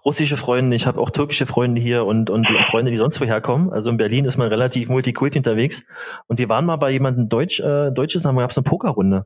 russische 0.04 0.36
Freunde, 0.36 0.76
ich 0.76 0.86
habe 0.86 1.00
auch 1.00 1.08
türkische 1.08 1.46
Freunde 1.46 1.80
hier 1.80 2.04
und 2.04 2.28
und 2.28 2.46
Freunde, 2.66 2.90
die 2.90 2.98
sonst 2.98 3.18
woher 3.22 3.40
kommen. 3.40 3.72
Also 3.72 3.88
in 3.88 3.96
Berlin 3.96 4.26
ist 4.26 4.36
man 4.36 4.48
relativ 4.48 4.90
multikulti 4.90 5.38
unterwegs. 5.38 5.86
Und 6.26 6.38
wir 6.38 6.50
waren 6.50 6.66
mal 6.66 6.76
bei 6.76 6.90
jemandem 6.90 7.30
Deutsch, 7.30 7.60
äh, 7.60 7.90
Deutsches, 7.90 8.24
da 8.24 8.32
gab 8.32 8.50
es 8.50 8.58
eine 8.58 8.64
Pokerrunde. 8.64 9.24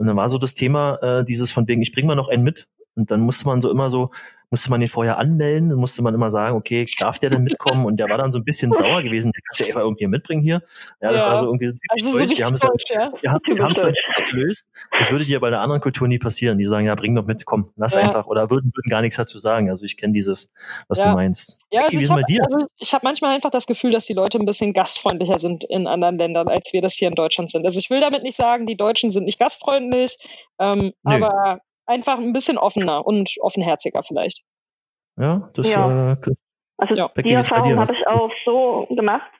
Und 0.00 0.06
dann 0.06 0.16
war 0.16 0.30
so 0.30 0.38
das 0.38 0.54
Thema, 0.54 0.94
äh, 1.02 1.24
dieses 1.26 1.52
von 1.52 1.68
wegen, 1.68 1.82
ich 1.82 1.92
bring 1.92 2.06
mal 2.06 2.14
noch 2.14 2.28
einen 2.28 2.42
mit. 2.42 2.68
Und 2.94 3.10
dann 3.10 3.20
musste 3.20 3.44
man 3.44 3.60
so 3.60 3.70
immer 3.70 3.90
so, 3.90 4.12
musste 4.50 4.70
man 4.70 4.80
den 4.80 4.88
vorher 4.88 5.18
anmelden, 5.18 5.70
dann 5.70 5.78
musste 5.78 6.02
man 6.02 6.12
immer 6.12 6.30
sagen, 6.30 6.56
okay, 6.56 6.84
darf 6.98 7.18
der 7.18 7.30
denn 7.30 7.44
mitkommen? 7.44 7.86
Und 7.86 7.98
der 7.98 8.08
war 8.08 8.18
dann 8.18 8.32
so 8.32 8.38
ein 8.38 8.44
bisschen 8.44 8.74
sauer 8.74 9.02
gewesen, 9.02 9.30
der 9.32 9.42
kannst 9.46 9.60
ja 9.60 9.66
einfach 9.66 9.80
irgendwie 9.80 10.08
mitbringen 10.08 10.42
hier. 10.42 10.62
Ja, 11.00 11.12
das 11.12 11.22
ja. 11.22 11.28
war 11.28 11.38
so 11.38 11.46
irgendwie 11.46 11.68
typisch 11.68 11.80
also 11.88 12.18
deutsch. 12.18 12.38
wir 12.38 12.46
haben 12.46 12.54
es 12.54 12.60
dann, 12.60 12.70
ja. 12.88 13.12
wir 13.20 13.32
haben, 13.32 13.40
wir 13.46 13.62
haben 13.62 13.72
es 13.72 13.82
dann 13.82 13.94
gelöst. 14.30 14.68
Das 14.98 15.10
würde 15.12 15.24
dir 15.24 15.40
bei 15.40 15.50
der 15.50 15.60
anderen 15.60 15.80
Kultur 15.80 16.08
nie 16.08 16.18
passieren. 16.18 16.58
Die 16.58 16.64
sagen, 16.64 16.86
ja, 16.86 16.94
bring 16.96 17.14
doch 17.14 17.26
mit, 17.26 17.44
komm, 17.44 17.72
lass 17.76 17.94
ja. 17.94 18.00
einfach. 18.00 18.26
Oder 18.26 18.50
würden, 18.50 18.72
würden 18.74 18.90
gar 18.90 19.02
nichts 19.02 19.16
dazu 19.16 19.38
sagen. 19.38 19.70
Also 19.70 19.86
ich 19.86 19.96
kenne 19.96 20.12
dieses, 20.12 20.52
was 20.88 20.98
ja. 20.98 21.06
du 21.06 21.14
meinst. 21.14 21.60
Ja, 21.70 21.84
also 21.84 21.98
ich 21.98 22.10
habe 22.10 22.24
also 22.42 22.66
hab 22.92 23.02
manchmal 23.04 23.34
einfach 23.34 23.50
das 23.50 23.66
Gefühl, 23.66 23.92
dass 23.92 24.06
die 24.06 24.14
Leute 24.14 24.38
ein 24.38 24.46
bisschen 24.46 24.72
gastfreundlicher 24.72 25.38
sind 25.38 25.62
in 25.62 25.86
anderen 25.86 26.18
Ländern, 26.18 26.48
als 26.48 26.72
wir 26.72 26.82
das 26.82 26.94
hier 26.94 27.08
in 27.08 27.14
Deutschland 27.14 27.50
sind. 27.52 27.64
Also 27.64 27.78
ich 27.78 27.88
will 27.90 28.00
damit 28.00 28.24
nicht 28.24 28.36
sagen, 28.36 28.66
die 28.66 28.76
Deutschen 28.76 29.12
sind 29.12 29.24
nicht 29.24 29.38
gastfreundlich, 29.38 30.18
ähm, 30.58 30.92
aber 31.04 31.60
einfach 31.90 32.18
ein 32.18 32.32
bisschen 32.32 32.58
offener 32.58 33.06
und 33.06 33.34
offenherziger 33.40 34.02
vielleicht. 34.02 34.44
Ja, 35.18 35.50
das 35.54 35.72
ja. 35.72 36.12
Äh, 36.12 36.16
also 36.78 36.94
ja. 36.94 37.10
die 37.16 37.32
Erfahrung 37.32 37.78
habe 37.78 37.94
ich 37.94 38.06
auch 38.06 38.30
so 38.44 38.86
gemacht. 38.90 39.30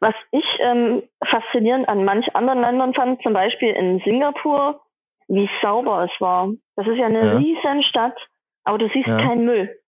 Was 0.00 0.14
ich 0.30 0.44
ähm, 0.60 1.02
faszinierend 1.28 1.86
an 1.88 2.04
manch 2.04 2.34
anderen 2.34 2.62
Ländern 2.62 2.94
fand, 2.94 3.22
zum 3.22 3.34
Beispiel 3.34 3.68
in 3.70 4.00
Singapur, 4.02 4.80
wie 5.28 5.48
sauber 5.60 6.04
es 6.04 6.20
war. 6.20 6.50
Das 6.76 6.86
ist 6.86 6.96
ja 6.96 7.06
eine 7.06 7.24
ja. 7.24 7.36
riesen 7.36 7.82
Stadt, 7.82 8.16
aber 8.64 8.78
du 8.78 8.88
siehst 8.94 9.06
ja. 9.06 9.18
keinen 9.18 9.44
Müll. 9.44 9.78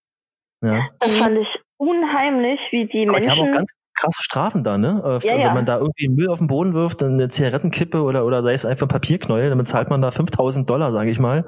Ja. 0.62 0.88
Das 1.00 1.16
fand 1.16 1.38
ich 1.38 1.48
unheimlich, 1.78 2.60
wie 2.70 2.86
die 2.86 3.08
aber 3.08 3.18
Menschen. 3.18 3.34
Die 3.34 3.40
haben 3.40 3.48
auch 3.48 3.54
ganz 3.54 3.72
krasse 3.94 4.22
Strafen 4.22 4.64
da, 4.64 4.78
ne? 4.78 5.02
Äh, 5.04 5.26
ja, 5.26 5.46
wenn 5.46 5.54
man 5.54 5.66
da 5.66 5.78
irgendwie 5.78 6.08
Müll 6.08 6.28
auf 6.28 6.38
den 6.38 6.46
Boden 6.46 6.74
wirft, 6.74 7.02
dann 7.02 7.14
eine 7.14 7.28
Zigarettenkippe 7.28 8.02
oder 8.02 8.24
oder 8.24 8.42
sei 8.42 8.52
es 8.52 8.64
einfach 8.64 8.86
ein 8.86 8.92
Papierknäuel, 8.92 9.48
dann 9.48 9.58
bezahlt 9.58 9.90
man 9.90 10.02
da 10.02 10.10
5000 10.10 10.68
Dollar, 10.68 10.92
sage 10.92 11.10
ich 11.10 11.18
mal. 11.18 11.46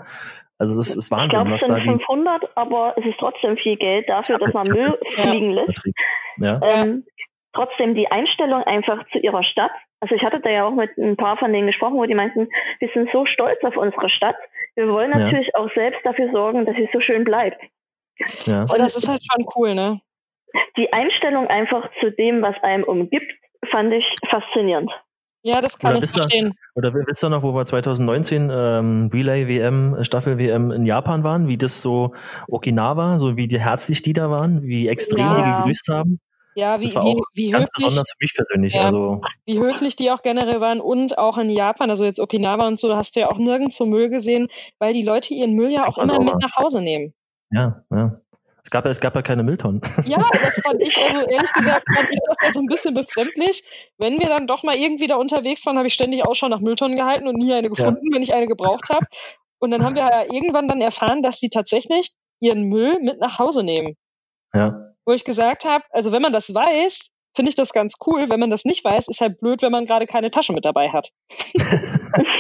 Also 0.59 0.81
es 0.81 0.95
ist 0.95 1.11
Wahnsinn, 1.11 1.27
ich 1.27 1.31
glaub, 1.31 1.51
was 1.51 1.63
es 1.63 1.69
sind 1.69 1.83
500, 1.83 2.57
aber 2.57 2.95
es 2.97 3.05
ist 3.05 3.19
trotzdem 3.19 3.57
viel 3.57 3.77
Geld 3.77 4.09
dafür, 4.09 4.39
dass 4.39 4.53
man 4.55 4.67
Müll 4.69 4.93
fliegen 5.15 5.51
lässt. 5.51 5.85
Ja. 6.39 6.61
Ähm, 6.63 7.05
trotzdem 7.53 7.95
die 7.95 8.11
Einstellung 8.11 8.63
einfach 8.63 9.05
zu 9.11 9.19
ihrer 9.19 9.43
Stadt. 9.43 9.73
Also 10.01 10.15
ich 10.15 10.23
hatte 10.23 10.41
da 10.41 10.51
ja 10.51 10.67
auch 10.67 10.75
mit 10.75 10.97
ein 10.99 11.17
paar 11.17 11.39
von 11.39 11.53
denen 11.53 11.67
gesprochen, 11.67 11.97
wo 11.97 12.05
die 12.05 12.15
meinten, 12.15 12.49
wir 12.79 12.89
sind 12.93 13.09
so 13.13 13.27
stolz 13.27 13.63
auf 13.65 13.77
unsere 13.77 14.11
Stadt. 14.11 14.37
Wir 14.77 14.89
wollen 14.89 15.11
natürlich 15.11 15.51
ja. 15.55 15.61
auch 15.61 15.73
selbst 15.75 16.01
dafür 16.05 16.31
sorgen, 16.33 16.67
dass 16.67 16.77
sie 16.77 16.89
so 16.93 17.01
schön 17.01 17.25
bleibt. 17.25 17.61
Ja. 18.45 18.63
Und 18.63 18.79
das 18.79 18.97
ist 18.97 19.09
halt 19.09 19.23
schon 19.25 19.47
cool, 19.57 19.75
ne? 19.75 20.01
Die 20.77 20.93
Einstellung 20.93 21.49
einfach 21.49 21.89
zu 22.01 22.11
dem, 22.11 22.43
was 22.43 22.55
einem 22.63 22.85
umgibt, 22.85 23.33
fand 23.71 23.93
ich 23.93 24.05
faszinierend. 24.29 24.91
Ja, 25.47 25.61
das 25.61 25.79
kann 25.79 25.95
oder 25.95 26.03
ich 26.03 26.11
verstehen. 26.11 26.55
Da, 26.75 26.89
oder 26.89 26.95
wisst 26.95 27.23
ihr 27.23 27.29
noch, 27.29 27.43
wo 27.43 27.55
wir 27.55 27.67
2019 27.67 28.51
ähm, 28.51 29.11
Relay 29.13 29.47
WM, 29.47 30.03
Staffel 30.03 30.39
WM 30.39 30.71
in 30.71 30.87
Japan 30.87 31.23
waren, 31.23 31.49
wie 31.49 31.59
das 31.59 31.83
so 31.83 32.15
Okinawa, 32.49 33.19
so 33.19 33.37
wie 33.37 33.47
die 33.47 33.61
herzlich 33.61 34.01
die 34.01 34.15
da 34.15 34.31
waren, 34.31 34.63
wie 34.63 34.89
extrem 34.89 35.19
ja. 35.19 35.35
die 35.35 35.43
gegrüßt 35.43 35.89
haben? 35.91 36.19
Ja, 36.55 36.81
wie, 36.81 36.85
das 36.85 36.95
war 36.95 37.05
wie, 37.05 37.21
wie 37.35 37.51
ganz 37.51 37.69
höflich, 37.69 37.85
besonders 37.85 38.11
für 38.11 38.17
mich 38.21 38.35
persönlich. 38.35 38.73
Ja, 38.73 38.83
also 38.85 39.21
wie 39.45 39.59
höflich 39.59 39.97
die 39.97 40.11
auch 40.11 40.23
generell 40.23 40.63
waren 40.63 40.81
und 40.81 41.19
auch 41.19 41.37
in 41.37 41.51
Japan, 41.51 41.91
also 41.91 42.07
jetzt 42.07 42.21
Okinawa 42.21 42.67
und 42.67 42.81
so, 42.81 42.89
da 42.89 42.97
hast 42.97 43.15
du 43.15 43.21
ja 43.21 43.31
auch 43.31 43.39
nirgendwo 43.39 43.85
Müll 43.85 44.09
gesehen, 44.09 44.49
weil 44.79 44.95
die 44.95 45.03
Leute 45.03 45.35
ihren 45.35 45.53
Müll 45.53 45.73
ja 45.73 45.87
auch 45.87 45.99
immer 45.99 46.07
sauber. 46.07 46.25
mit 46.25 46.41
nach 46.41 46.57
Hause 46.57 46.81
nehmen. 46.81 47.13
Ja, 47.51 47.85
ja. 47.91 48.19
Es 48.65 48.71
gab, 48.71 48.87
es 48.87 49.01
gab 49.01 49.15
ja 49.15 49.23
keine 49.23 49.43
Mülltonnen. 49.43 49.83
Ja, 50.07 50.19
das 50.19 50.61
fand 50.65 50.81
ich, 50.81 50.97
also 50.99 51.27
ehrlich 51.27 51.53
gesagt, 51.53 51.87
fand 51.95 52.13
ich 52.13 52.21
das 52.27 52.37
ja 52.43 52.53
so 52.53 52.61
ein 52.61 52.67
bisschen 52.67 52.95
befremdlich. 52.95 53.63
Wenn 53.99 54.19
wir 54.19 54.29
dann 54.29 54.47
doch 54.47 54.63
mal 54.63 54.75
irgendwie 54.75 55.07
da 55.07 55.17
unterwegs 55.17 55.67
waren, 55.67 55.77
habe 55.77 55.87
ich 55.87 55.95
ständig 55.95 56.25
Ausschau 56.25 56.49
nach 56.49 56.61
Mülltonnen 56.61 56.97
gehalten 56.97 57.29
und 57.29 57.37
nie 57.37 57.53
eine 57.53 57.69
gefunden, 57.69 58.07
ja. 58.07 58.15
wenn 58.15 58.23
ich 58.23 58.33
eine 58.33 58.47
gebraucht 58.47 58.89
habe. 58.89 59.07
Und 59.59 59.71
dann 59.71 59.85
haben 59.85 59.95
wir 59.95 60.03
ja 60.03 60.23
irgendwann 60.33 60.67
dann 60.67 60.81
erfahren, 60.81 61.23
dass 61.23 61.41
die 61.41 61.51
tatsächlich 61.51 62.13
ihren 62.41 62.65
Müll 62.65 62.99
mit 63.01 63.21
nach 63.21 63.39
Hause 63.39 63.63
nehmen. 63.63 63.97
Ja. 64.53 64.93
Wo 65.05 65.13
ich 65.13 65.25
gesagt 65.25 65.65
habe, 65.67 65.85
also 65.91 66.13
wenn 66.13 66.23
man 66.23 66.33
das 66.33 66.55
weiß, 66.55 67.11
finde 67.35 67.51
ich 67.51 67.55
das 67.55 67.73
ganz 67.73 67.95
cool. 68.07 68.31
Wenn 68.31 68.41
man 68.41 68.51
das 68.51 68.65
nicht 68.65 68.85
weiß, 68.85 69.09
ist 69.09 69.21
halt 69.21 69.41
blöd, 69.41 69.63
wenn 69.63 69.73
man 69.73 69.87
gerade 69.87 70.07
keine 70.07 70.31
Tasche 70.31 70.53
mit 70.53 70.65
dabei 70.65 70.91
hat. 70.91 71.11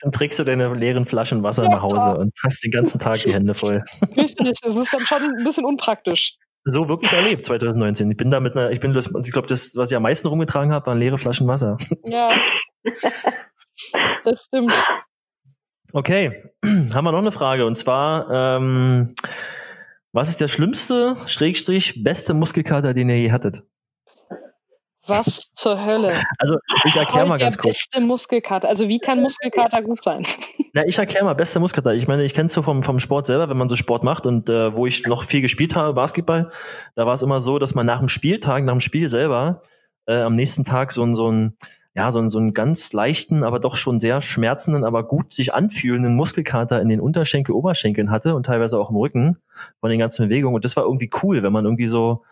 dann 0.00 0.12
trägst 0.12 0.38
du 0.38 0.44
deine 0.44 0.72
leeren 0.74 1.04
Flaschen 1.04 1.42
Wasser 1.42 1.64
ja, 1.64 1.70
nach 1.70 1.82
Hause 1.82 1.96
klar. 1.96 2.18
und 2.18 2.32
hast 2.44 2.62
den 2.64 2.70
ganzen 2.70 2.98
Tag 2.98 3.20
die 3.22 3.32
Hände 3.32 3.54
voll. 3.54 3.84
Richtig, 4.16 4.58
das 4.62 4.76
ist 4.76 4.92
dann 4.92 5.00
schon 5.00 5.22
ein 5.22 5.44
bisschen 5.44 5.64
unpraktisch. 5.64 6.36
So 6.64 6.88
wirklich 6.88 7.12
erlebt 7.12 7.46
2019. 7.46 8.10
Ich 8.10 8.16
bin 8.16 8.30
da 8.30 8.40
mit 8.40 8.56
einer, 8.56 8.70
ich 8.70 8.80
bin 8.80 8.92
das, 8.92 9.06
ich 9.24 9.32
glaube, 9.32 9.46
das, 9.46 9.72
was 9.76 9.90
ich 9.90 9.96
am 9.96 10.02
meisten 10.02 10.26
rumgetragen 10.26 10.72
habe, 10.72 10.86
waren 10.86 10.98
leere 10.98 11.18
Flaschen 11.18 11.46
Wasser. 11.46 11.76
Ja. 12.04 12.34
Das 14.24 14.42
stimmt. 14.44 14.72
Okay, 15.92 16.42
haben 16.94 17.04
wir 17.04 17.12
noch 17.12 17.18
eine 17.18 17.32
Frage 17.32 17.66
und 17.66 17.76
zwar, 17.76 18.30
ähm, 18.30 19.14
was 20.12 20.28
ist 20.28 20.40
der 20.40 20.48
schlimmste, 20.48 21.16
Schrägstrich, 21.26 22.02
beste 22.02 22.34
Muskelkater, 22.34 22.94
den 22.94 23.08
ihr 23.08 23.18
je 23.18 23.32
hattet? 23.32 23.62
Was 25.06 25.52
zur 25.54 25.84
Hölle? 25.84 26.12
Also 26.38 26.56
ich 26.84 26.96
erkläre 26.96 27.26
mal 27.26 27.38
ganz 27.38 27.58
kurz. 27.58 27.86
Beste 27.86 28.00
Muskelkater. 28.00 28.68
Also 28.68 28.88
wie 28.88 28.98
kann 28.98 29.22
Muskelkater 29.22 29.82
gut 29.82 30.02
sein? 30.02 30.26
Na, 30.72 30.84
ich 30.86 30.98
erkläre 30.98 31.24
mal 31.24 31.34
beste 31.34 31.60
Muskelkater. 31.60 31.94
Ich 31.94 32.08
meine, 32.08 32.24
ich 32.24 32.34
kenne 32.34 32.46
es 32.46 32.52
so 32.52 32.62
vom, 32.62 32.82
vom 32.82 32.98
Sport 33.00 33.26
selber, 33.26 33.48
wenn 33.48 33.56
man 33.56 33.68
so 33.68 33.76
Sport 33.76 34.04
macht 34.04 34.26
und 34.26 34.48
äh, 34.48 34.74
wo 34.74 34.86
ich 34.86 35.06
noch 35.06 35.22
viel 35.22 35.40
gespielt 35.42 35.76
habe, 35.76 35.94
Basketball, 35.94 36.50
da 36.94 37.06
war 37.06 37.14
es 37.14 37.22
immer 37.22 37.40
so, 37.40 37.58
dass 37.58 37.74
man 37.74 37.86
nach 37.86 38.00
dem 38.00 38.08
Spieltag, 38.08 38.64
nach 38.64 38.72
dem 38.72 38.80
Spiel 38.80 39.08
selber, 39.08 39.62
äh, 40.06 40.20
am 40.20 40.34
nächsten 40.34 40.64
Tag 40.64 40.92
so 40.92 41.02
ein, 41.04 41.14
so 41.14 41.30
ein 41.30 41.56
ja, 41.96 42.12
so, 42.12 42.28
so 42.28 42.38
einen 42.38 42.52
ganz 42.52 42.92
leichten, 42.92 43.42
aber 43.42 43.58
doch 43.58 43.74
schon 43.74 43.98
sehr 43.98 44.20
schmerzenden, 44.20 44.84
aber 44.84 45.06
gut 45.06 45.32
sich 45.32 45.54
anfühlenden 45.54 46.14
Muskelkater 46.14 46.82
in 46.82 46.90
den 46.90 47.00
Unterschenkel, 47.00 47.54
Oberschenkeln 47.54 48.10
hatte 48.10 48.34
und 48.34 48.44
teilweise 48.44 48.78
auch 48.78 48.90
im 48.90 48.96
Rücken 48.96 49.38
von 49.80 49.88
den 49.88 49.98
ganzen 49.98 50.28
Bewegungen. 50.28 50.54
Und 50.54 50.66
das 50.66 50.76
war 50.76 50.84
irgendwie 50.84 51.10
cool, 51.22 51.42
wenn 51.42 51.54
man 51.54 51.64
irgendwie 51.64 51.86
so 51.86 52.22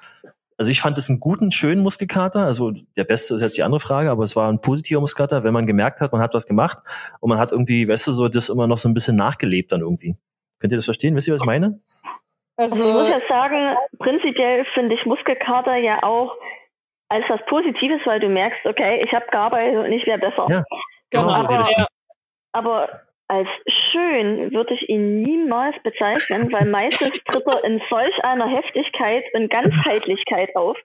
also 0.56 0.70
ich 0.70 0.80
fand 0.80 0.96
es 0.98 1.08
einen 1.08 1.20
guten, 1.20 1.50
schönen 1.50 1.82
Muskelkater. 1.82 2.40
Also 2.40 2.72
der 2.96 3.04
beste 3.04 3.34
ist 3.34 3.40
jetzt 3.40 3.56
die 3.56 3.62
andere 3.62 3.80
Frage, 3.80 4.10
aber 4.10 4.22
es 4.22 4.36
war 4.36 4.50
ein 4.50 4.60
positiver 4.60 5.00
Muskelkater, 5.00 5.44
wenn 5.44 5.52
man 5.52 5.66
gemerkt 5.66 6.00
hat, 6.00 6.12
man 6.12 6.20
hat 6.20 6.34
was 6.34 6.46
gemacht 6.46 6.78
und 7.20 7.28
man 7.28 7.38
hat 7.38 7.52
irgendwie, 7.52 7.88
weißt 7.88 8.06
du, 8.06 8.12
so 8.12 8.28
das 8.28 8.48
immer 8.48 8.66
noch 8.66 8.78
so 8.78 8.88
ein 8.88 8.94
bisschen 8.94 9.16
nachgelebt 9.16 9.72
dann 9.72 9.80
irgendwie. 9.80 10.16
Könnt 10.60 10.72
ihr 10.72 10.78
das 10.78 10.84
verstehen? 10.84 11.16
Wisst 11.16 11.28
ihr, 11.28 11.34
was 11.34 11.42
ich 11.42 11.46
meine? 11.46 11.80
Also, 12.56 12.74
also 12.74 12.88
ich 12.88 12.94
muss 12.94 13.08
ja 13.08 13.20
sagen, 13.28 13.76
prinzipiell 13.98 14.64
finde 14.74 14.94
ich 14.94 15.04
Muskelkater 15.06 15.76
ja 15.76 16.02
auch 16.02 16.36
als 17.08 17.24
was 17.28 17.40
Positives, 17.46 18.00
weil 18.04 18.20
du 18.20 18.28
merkst, 18.28 18.64
okay, 18.64 19.04
ich 19.04 19.12
habe 19.12 19.26
gearbeitet 19.30 19.84
und 19.84 19.92
ich 19.92 20.06
wäre 20.06 20.18
besser. 20.18 20.46
Ja, 20.48 20.64
genau 21.10 21.32
aber, 21.32 21.64
so 21.64 21.72
aber 22.52 23.00
als 23.28 23.48
schön 23.90 24.52
würde 24.52 24.74
ich 24.74 24.88
ihn 24.88 25.22
niemals 25.22 25.76
bezeichnen, 25.82 26.52
weil 26.52 26.66
meistens 26.66 27.18
tritt 27.24 27.46
er 27.46 27.64
in 27.64 27.80
solch 27.88 28.24
einer 28.24 28.48
Heftigkeit 28.48 29.24
und 29.32 29.50
Ganzheitlichkeit 29.50 30.54
auf, 30.56 30.76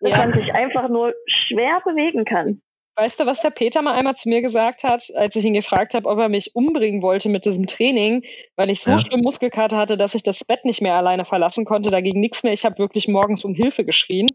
dass 0.00 0.10
ja. 0.10 0.18
man 0.18 0.32
sich 0.32 0.54
einfach 0.54 0.88
nur 0.88 1.14
schwer 1.26 1.80
bewegen 1.84 2.24
kann. 2.24 2.62
Weißt 2.96 3.18
du, 3.18 3.24
was 3.24 3.40
der 3.40 3.50
Peter 3.50 3.80
mal 3.82 3.94
einmal 3.94 4.14
zu 4.14 4.28
mir 4.28 4.42
gesagt 4.42 4.84
hat, 4.84 5.04
als 5.14 5.34
ich 5.34 5.44
ihn 5.44 5.54
gefragt 5.54 5.94
habe, 5.94 6.08
ob 6.08 6.18
er 6.18 6.28
mich 6.28 6.54
umbringen 6.54 7.02
wollte 7.02 7.30
mit 7.30 7.46
diesem 7.46 7.66
Training, 7.66 8.24
weil 8.56 8.68
ich 8.68 8.82
so 8.82 8.90
ja. 8.90 8.98
schlimm 8.98 9.20
Muskelkater 9.22 9.76
hatte, 9.76 9.96
dass 9.96 10.14
ich 10.14 10.22
das 10.22 10.44
Bett 10.44 10.64
nicht 10.64 10.82
mehr 10.82 10.96
alleine 10.96 11.24
verlassen 11.24 11.64
konnte. 11.64 11.90
Da 11.90 12.00
ging 12.00 12.20
nichts 12.20 12.42
mehr. 12.42 12.52
Ich 12.52 12.64
habe 12.64 12.78
wirklich 12.78 13.08
morgens 13.08 13.44
um 13.44 13.54
Hilfe 13.54 13.84
geschrien. 13.84 14.26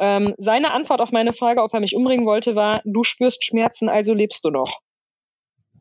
Ähm, 0.00 0.34
seine 0.38 0.72
Antwort 0.72 1.00
auf 1.00 1.12
meine 1.12 1.32
Frage, 1.32 1.62
ob 1.62 1.72
er 1.72 1.80
mich 1.80 1.94
umbringen 1.94 2.26
wollte, 2.26 2.56
war: 2.56 2.80
Du 2.84 3.04
spürst 3.04 3.44
Schmerzen, 3.44 3.88
also 3.88 4.12
lebst 4.12 4.44
du 4.44 4.50
noch. 4.50 4.80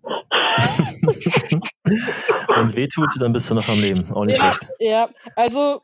Wenn 1.84 2.68
es 2.68 2.76
weh 2.76 2.88
tut, 2.88 3.10
dann 3.20 3.34
bist 3.34 3.50
du 3.50 3.56
noch 3.56 3.68
am 3.70 3.80
Leben. 3.80 4.12
Auch 4.12 4.26
nicht 4.26 4.40
ja, 4.40 4.52
schlecht. 4.52 4.72
Ja, 4.80 5.10
also 5.36 5.82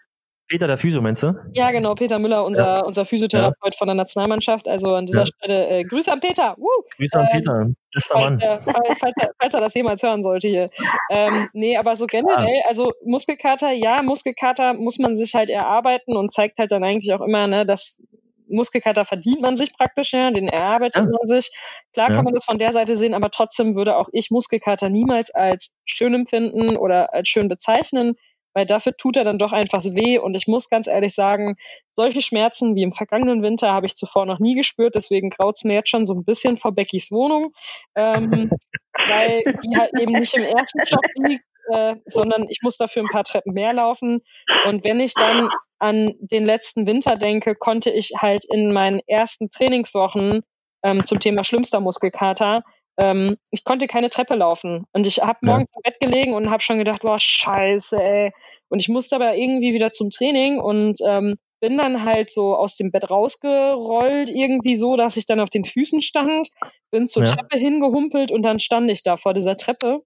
Peter 0.49 0.65
der 0.65 0.77
Physio, 0.77 0.99
meinst 0.99 1.21
du? 1.21 1.35
Ja, 1.53 1.69
genau, 1.69 1.93
Peter 1.93 2.17
Müller, 2.17 2.43
unser, 2.43 2.65
ja. 2.65 2.79
unser 2.79 3.05
Physiotherapeut 3.05 3.73
ja. 3.73 3.77
von 3.77 3.87
der 3.87 3.93
Nationalmannschaft. 3.95 4.67
Also 4.67 4.95
an 4.95 5.05
dieser. 5.05 5.27
Stelle 5.27 5.69
äh, 5.69 5.83
Grüße 5.83 6.11
an 6.11 6.19
Peter. 6.19 6.55
Woo! 6.57 6.67
Grüße 6.97 7.19
an 7.19 7.27
ähm, 7.31 7.37
Peter, 7.37 7.67
bester 7.93 8.19
Mann. 8.19 8.39
Falls, 8.41 8.63
falls, 8.99 9.13
er, 9.17 9.31
falls, 9.39 9.53
er, 9.53 9.61
das 9.61 9.75
jemals 9.75 10.01
hören 10.01 10.23
sollte 10.23 10.47
hier. 10.47 10.71
Ähm, 11.11 11.49
nee, 11.53 11.77
aber 11.77 11.95
so 11.95 12.07
generell, 12.07 12.63
also 12.67 12.91
Muskelkater, 13.05 13.71
ja, 13.71 14.01
Muskelkater 14.01 14.73
muss 14.73 14.97
man 14.97 15.15
sich 15.15 15.35
halt 15.35 15.51
erarbeiten 15.51 16.17
und 16.17 16.33
zeigt 16.33 16.57
halt 16.57 16.71
dann 16.71 16.83
eigentlich 16.83 17.13
auch 17.13 17.21
immer, 17.21 17.45
ne, 17.45 17.65
dass 17.65 18.01
Muskelkater 18.49 19.05
verdient 19.05 19.41
man 19.41 19.57
sich 19.57 19.73
praktisch, 19.77 20.13
ja, 20.13 20.31
den 20.31 20.47
erarbeitet 20.47 21.05
man 21.05 21.25
sich. 21.25 21.51
Klar 21.93 22.11
kann 22.11 22.25
man 22.25 22.33
das 22.33 22.45
von 22.45 22.57
der 22.57 22.71
Seite 22.71 22.97
sehen, 22.97 23.13
aber 23.13 23.31
trotzdem 23.31 23.75
würde 23.75 23.97
auch 23.97 24.09
ich 24.11 24.31
Muskelkater 24.31 24.89
niemals 24.89 25.31
als 25.31 25.75
schön 25.85 26.13
empfinden 26.13 26.77
oder 26.77 27.13
als 27.13 27.29
schön 27.29 27.47
bezeichnen 27.47 28.15
weil 28.53 28.65
dafür 28.65 28.95
tut 28.97 29.17
er 29.17 29.23
dann 29.23 29.37
doch 29.37 29.51
einfach 29.51 29.83
weh. 29.83 30.17
Und 30.17 30.35
ich 30.35 30.47
muss 30.47 30.69
ganz 30.69 30.87
ehrlich 30.87 31.13
sagen, 31.13 31.55
solche 31.93 32.21
Schmerzen 32.21 32.75
wie 32.75 32.83
im 32.83 32.91
vergangenen 32.91 33.43
Winter 33.43 33.71
habe 33.71 33.85
ich 33.85 33.95
zuvor 33.95 34.25
noch 34.25 34.39
nie 34.39 34.55
gespürt. 34.55 34.95
Deswegen 34.95 35.29
graut 35.29 35.57
es 35.57 35.63
mir 35.63 35.73
jetzt 35.75 35.89
schon 35.89 36.05
so 36.05 36.13
ein 36.13 36.25
bisschen 36.25 36.57
vor 36.57 36.73
Beckys 36.73 37.11
Wohnung, 37.11 37.53
ähm, 37.95 38.49
weil 39.07 39.43
die 39.63 39.77
halt 39.77 39.91
eben 39.99 40.13
nicht 40.13 40.33
im 40.35 40.43
ersten 40.43 40.85
Stock 40.85 41.05
liegt, 41.15 41.43
äh, 41.71 41.95
sondern 42.05 42.47
ich 42.49 42.59
muss 42.61 42.77
dafür 42.77 43.03
ein 43.03 43.11
paar 43.11 43.23
Treppen 43.23 43.53
mehr 43.53 43.73
laufen. 43.73 44.21
Und 44.67 44.83
wenn 44.83 44.99
ich 44.99 45.13
dann 45.13 45.49
an 45.79 46.13
den 46.19 46.45
letzten 46.45 46.87
Winter 46.87 47.15
denke, 47.15 47.55
konnte 47.55 47.91
ich 47.91 48.13
halt 48.17 48.45
in 48.51 48.73
meinen 48.73 49.01
ersten 49.07 49.49
Trainingswochen 49.49 50.41
ähm, 50.83 51.03
zum 51.03 51.19
Thema 51.19 51.43
schlimmster 51.43 51.79
Muskelkater 51.79 52.63
ähm, 52.99 53.37
ich 53.49 53.63
konnte 53.63 53.87
keine 53.87 54.09
Treppe 54.09 54.35
laufen. 54.35 54.85
Und 54.91 55.07
ich 55.07 55.21
habe 55.21 55.39
morgens 55.41 55.71
ja. 55.71 55.77
im 55.77 55.81
Bett 55.83 55.99
gelegen 56.01 56.33
und 56.33 56.51
habe 56.51 56.61
schon 56.61 56.77
gedacht, 56.77 57.01
boah, 57.01 57.17
scheiße, 57.17 57.97
ey. 57.97 58.31
Und 58.67 58.81
ich 58.81 58.89
musste 58.89 59.15
aber 59.15 59.35
irgendwie 59.35 59.73
wieder 59.73 59.91
zum 59.91 60.09
Training 60.09 60.59
und 60.59 60.99
ähm, 61.07 61.37
bin 61.61 61.77
dann 61.77 62.03
halt 62.03 62.31
so 62.31 62.55
aus 62.55 62.75
dem 62.75 62.91
Bett 62.91 63.09
rausgerollt, 63.09 64.29
irgendwie 64.29 64.75
so, 64.75 64.97
dass 64.97 65.17
ich 65.17 65.25
dann 65.25 65.39
auf 65.39 65.49
den 65.49 65.63
Füßen 65.63 66.01
stand, 66.01 66.49
bin 66.91 67.07
zur 67.07 67.23
ja. 67.23 67.31
Treppe 67.31 67.57
hingehumpelt 67.57 68.31
und 68.31 68.43
dann 68.43 68.59
stand 68.59 68.91
ich 68.91 69.01
da 69.01 69.17
vor 69.17 69.33
dieser 69.33 69.55
Treppe 69.55 70.01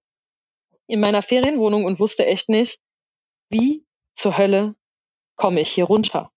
in 0.86 1.00
meiner 1.00 1.22
Ferienwohnung 1.22 1.84
und 1.84 2.00
wusste 2.00 2.26
echt 2.26 2.48
nicht, 2.48 2.80
wie 3.50 3.84
zur 4.14 4.38
Hölle 4.38 4.74
komme 5.36 5.60
ich 5.60 5.70
hier 5.70 5.84
runter. 5.84 6.30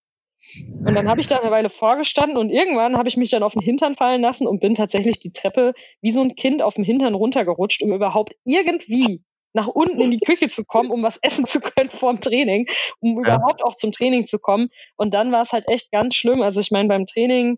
Und 0.85 0.95
dann 0.95 1.07
habe 1.07 1.19
ich 1.19 1.27
da 1.27 1.39
eine 1.39 1.51
Weile 1.51 1.69
vorgestanden 1.69 2.37
und 2.37 2.51
irgendwann 2.51 2.97
habe 2.97 3.09
ich 3.09 3.17
mich 3.17 3.31
dann 3.31 3.43
auf 3.43 3.53
den 3.53 3.61
Hintern 3.61 3.95
fallen 3.95 4.21
lassen 4.21 4.47
und 4.47 4.59
bin 4.59 4.75
tatsächlich 4.75 5.19
die 5.19 5.31
Treppe 5.31 5.73
wie 6.01 6.11
so 6.11 6.21
ein 6.21 6.35
Kind 6.35 6.61
auf 6.61 6.75
dem 6.75 6.83
Hintern 6.83 7.15
runtergerutscht, 7.15 7.81
um 7.81 7.91
überhaupt 7.91 8.35
irgendwie 8.45 9.23
nach 9.53 9.67
unten 9.67 9.99
in 9.99 10.11
die 10.11 10.19
Küche 10.19 10.49
zu 10.49 10.63
kommen, 10.63 10.91
um 10.91 11.01
was 11.01 11.17
essen 11.17 11.47
zu 11.47 11.59
können 11.59 11.89
vorm 11.89 12.21
Training, 12.21 12.67
um 12.99 13.15
ja. 13.15 13.35
überhaupt 13.35 13.63
auch 13.63 13.75
zum 13.75 13.91
Training 13.91 14.27
zu 14.27 14.37
kommen. 14.39 14.69
Und 14.95 15.13
dann 15.13 15.31
war 15.31 15.41
es 15.41 15.53
halt 15.53 15.67
echt 15.67 15.91
ganz 15.91 16.15
schlimm. 16.15 16.41
Also 16.41 16.61
ich 16.61 16.69
meine, 16.71 16.87
beim 16.87 17.07
Training, 17.07 17.57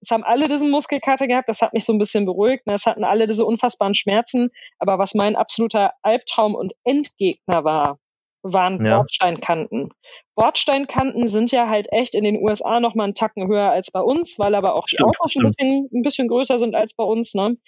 es 0.00 0.10
haben 0.10 0.24
alle 0.24 0.48
diesen 0.48 0.70
Muskelkater 0.70 1.26
gehabt, 1.26 1.48
das 1.48 1.62
hat 1.62 1.72
mich 1.72 1.84
so 1.84 1.92
ein 1.92 1.98
bisschen 1.98 2.24
beruhigt. 2.24 2.66
Ne? 2.66 2.74
Es 2.74 2.86
hatten 2.86 3.04
alle 3.04 3.26
diese 3.26 3.44
unfassbaren 3.44 3.94
Schmerzen. 3.94 4.50
Aber 4.78 4.98
was 4.98 5.14
mein 5.14 5.36
absoluter 5.36 5.92
Albtraum 6.02 6.54
und 6.54 6.72
Endgegner 6.84 7.64
war, 7.64 7.98
waren 8.42 8.84
ja. 8.84 8.98
Bordsteinkanten. 8.98 9.90
Bordsteinkanten 10.36 11.26
sind 11.26 11.50
ja 11.50 11.68
halt 11.68 11.88
echt 11.90 12.14
in 12.14 12.22
den 12.22 12.40
USA 12.40 12.78
noch 12.78 12.94
mal 12.94 13.04
einen 13.04 13.14
Tacken 13.14 13.48
höher 13.48 13.70
als 13.70 13.90
bei 13.90 14.00
uns, 14.00 14.38
weil 14.38 14.54
aber 14.54 14.74
auch 14.74 14.84
die 14.84 14.96
stimmt, 14.96 15.18
Autos 15.18 15.34
ein 15.36 15.42
bisschen, 15.42 15.88
ein 15.92 16.02
bisschen 16.02 16.28
größer 16.28 16.58
sind 16.58 16.76
als 16.76 16.94
bei 16.94 17.04
uns. 17.04 17.34
Ne? 17.34 17.46
Und, 17.46 17.58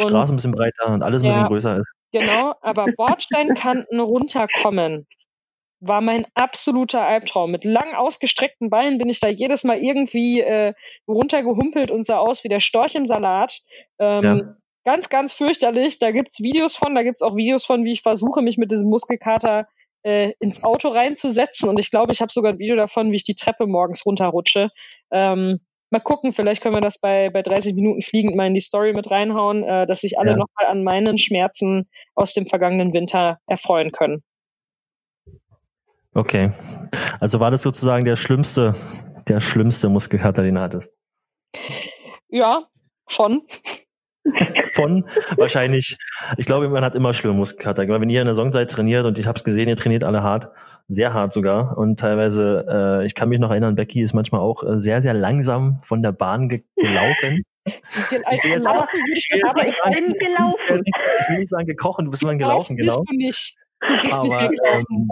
Straße 0.00 0.32
ein 0.32 0.36
bisschen 0.36 0.52
breiter 0.52 0.86
und 0.86 1.02
alles 1.02 1.22
ein 1.22 1.26
ja, 1.26 1.30
bisschen 1.30 1.48
größer 1.48 1.78
ist. 1.78 1.92
Genau, 2.12 2.54
aber 2.60 2.86
Bordsteinkanten 2.96 3.98
runterkommen 3.98 5.06
war 5.82 6.00
mein 6.00 6.26
absoluter 6.34 7.02
Albtraum. 7.02 7.50
Mit 7.50 7.64
lang 7.64 7.94
ausgestreckten 7.94 8.70
Beinen 8.70 8.98
bin 8.98 9.08
ich 9.08 9.18
da 9.18 9.28
jedes 9.28 9.64
Mal 9.64 9.82
irgendwie 9.82 10.40
äh, 10.40 10.74
runtergehumpelt 11.08 11.90
und 11.90 12.06
sah 12.06 12.18
aus 12.18 12.44
wie 12.44 12.48
der 12.48 12.60
Storch 12.60 12.94
im 12.94 13.04
Salat. 13.04 13.60
Ähm, 13.98 14.24
ja. 14.24 14.40
Ganz, 14.84 15.08
ganz 15.08 15.34
fürchterlich. 15.34 15.98
Da 15.98 16.12
gibt's 16.12 16.40
Videos 16.40 16.76
von, 16.76 16.94
da 16.94 17.02
gibt's 17.02 17.22
auch 17.22 17.36
Videos 17.36 17.64
von, 17.64 17.84
wie 17.84 17.92
ich 17.92 18.02
versuche, 18.02 18.42
mich 18.42 18.58
mit 18.58 18.70
diesem 18.70 18.88
Muskelkater 18.90 19.66
äh, 20.04 20.32
ins 20.38 20.62
Auto 20.62 20.88
reinzusetzen. 20.88 21.68
Und 21.68 21.80
ich 21.80 21.90
glaube, 21.90 22.12
ich 22.12 22.20
habe 22.20 22.32
sogar 22.32 22.52
ein 22.52 22.58
Video 22.60 22.76
davon, 22.76 23.10
wie 23.10 23.16
ich 23.16 23.24
die 23.24 23.34
Treppe 23.34 23.66
morgens 23.66 24.06
runterrutsche. 24.06 24.70
Ähm, 25.10 25.60
mal 25.90 26.00
gucken, 26.00 26.30
vielleicht 26.32 26.62
können 26.62 26.76
wir 26.76 26.80
das 26.80 27.00
bei, 27.00 27.30
bei 27.30 27.42
30 27.42 27.74
Minuten 27.74 28.02
fliegend 28.02 28.36
mal 28.36 28.46
in 28.46 28.54
die 28.54 28.60
Story 28.60 28.92
mit 28.92 29.10
reinhauen, 29.10 29.64
äh, 29.64 29.86
dass 29.86 30.00
sich 30.00 30.18
alle 30.18 30.32
ja. 30.32 30.36
nochmal 30.36 30.66
an 30.68 30.84
meinen 30.84 31.18
Schmerzen 31.18 31.88
aus 32.14 32.34
dem 32.34 32.46
vergangenen 32.46 32.94
Winter 32.94 33.38
erfreuen 33.46 33.90
können. 33.90 34.22
Okay. 36.14 36.50
Also 37.20 37.40
war 37.40 37.50
das 37.50 37.62
sozusagen 37.62 38.04
der 38.04 38.16
schlimmste, 38.16 38.74
der 39.28 39.40
schlimmste 39.40 39.88
Muskelkater, 39.88 40.42
den 40.42 40.56
du 40.56 40.60
hattest? 40.60 40.92
Ja, 42.28 42.66
schon. 43.08 43.42
von 44.72 45.04
wahrscheinlich, 45.36 45.96
ich 46.36 46.46
glaube, 46.46 46.68
man 46.68 46.84
hat 46.84 46.94
immer 46.94 47.12
schlimme 47.12 47.34
Muskelkater. 47.34 47.88
Wenn 47.88 48.10
ihr 48.10 48.20
in 48.20 48.26
der 48.26 48.34
seid, 48.34 48.70
trainiert 48.70 49.04
und 49.04 49.18
ich 49.18 49.26
habe 49.26 49.36
es 49.36 49.44
gesehen, 49.44 49.68
ihr 49.68 49.76
trainiert 49.76 50.04
alle 50.04 50.22
hart, 50.22 50.50
sehr 50.88 51.12
hart 51.12 51.32
sogar 51.32 51.76
und 51.76 51.98
teilweise, 51.98 52.66
äh, 52.68 53.06
ich 53.06 53.14
kann 53.14 53.28
mich 53.28 53.40
noch 53.40 53.50
erinnern, 53.50 53.74
Becky 53.74 54.00
ist 54.00 54.12
manchmal 54.12 54.40
auch 54.40 54.62
äh, 54.62 54.78
sehr, 54.78 55.02
sehr 55.02 55.14
langsam 55.14 55.80
von 55.82 56.02
der 56.02 56.12
Bahn 56.12 56.48
ge 56.48 56.62
gelaufen. 56.76 57.42
Ich 57.64 58.44
will 58.44 58.52
jetzt, 58.52 58.66
aber 58.66 58.88
ich 59.14 59.28
will 59.30 59.42
aber 59.48 59.60
ich 59.60 59.68
bin 59.68 60.14
gelaufen. 60.14 60.82
Ich 60.84 61.28
will 61.28 61.38
nicht 61.38 61.48
sagen 61.48 61.66
gekrochen, 61.66 62.06
du 62.06 62.10
bist 62.10 62.22
dann 62.24 62.38
gelaufen, 62.38 62.76
genau. 62.76 63.00
Bist 63.00 63.10
du 63.10 63.16
nicht. 63.16 63.56
Du 63.80 64.02
bist 64.02 64.14
aber, 64.14 64.48
nicht 64.48 64.60
gelaufen. 64.60 64.86
Ähm, 64.90 65.08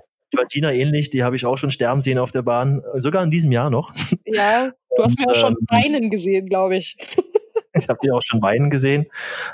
Gina 0.51 0.73
ähnlich, 0.73 1.11
die 1.11 1.23
habe 1.23 1.37
ich 1.37 1.47
auch 1.47 1.57
schon 1.57 1.71
sterben 1.71 2.03
sehen 2.03 2.19
auf 2.19 2.33
der 2.33 2.43
Bahn, 2.43 2.83
sogar 2.97 3.23
in 3.23 3.31
diesem 3.31 3.53
Jahr 3.53 3.71
noch. 3.71 3.93
Ja, 4.25 4.73
du 4.97 5.03
hast 5.03 5.19
mir 5.19 5.29
auch 5.29 5.35
schon 5.35 5.53
ähm, 5.53 5.67
weinen 5.69 6.11
gesehen, 6.11 6.47
glaube 6.47 6.77
ich. 6.77 6.97
ich 7.75 7.89
habe 7.89 7.99
die 8.03 8.11
auch 8.11 8.23
schon 8.25 8.43
weinen 8.43 8.71
gesehen. 8.71 9.07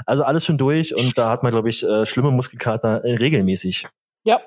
Also 0.04 0.24
alles 0.24 0.44
schon 0.44 0.58
durch 0.58 0.94
und 0.94 1.16
da 1.16 1.30
hat 1.30 1.42
man, 1.42 1.52
glaube 1.52 1.68
ich, 1.68 1.82
äh, 1.82 2.04
schlimme 2.04 2.30
Muskelkater 2.30 3.04
äh, 3.04 3.14
regelmäßig. 3.14 3.88
Ja, 4.24 4.40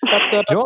das 0.00 0.22
gehört. 0.30 0.50
Ja. 0.50 0.62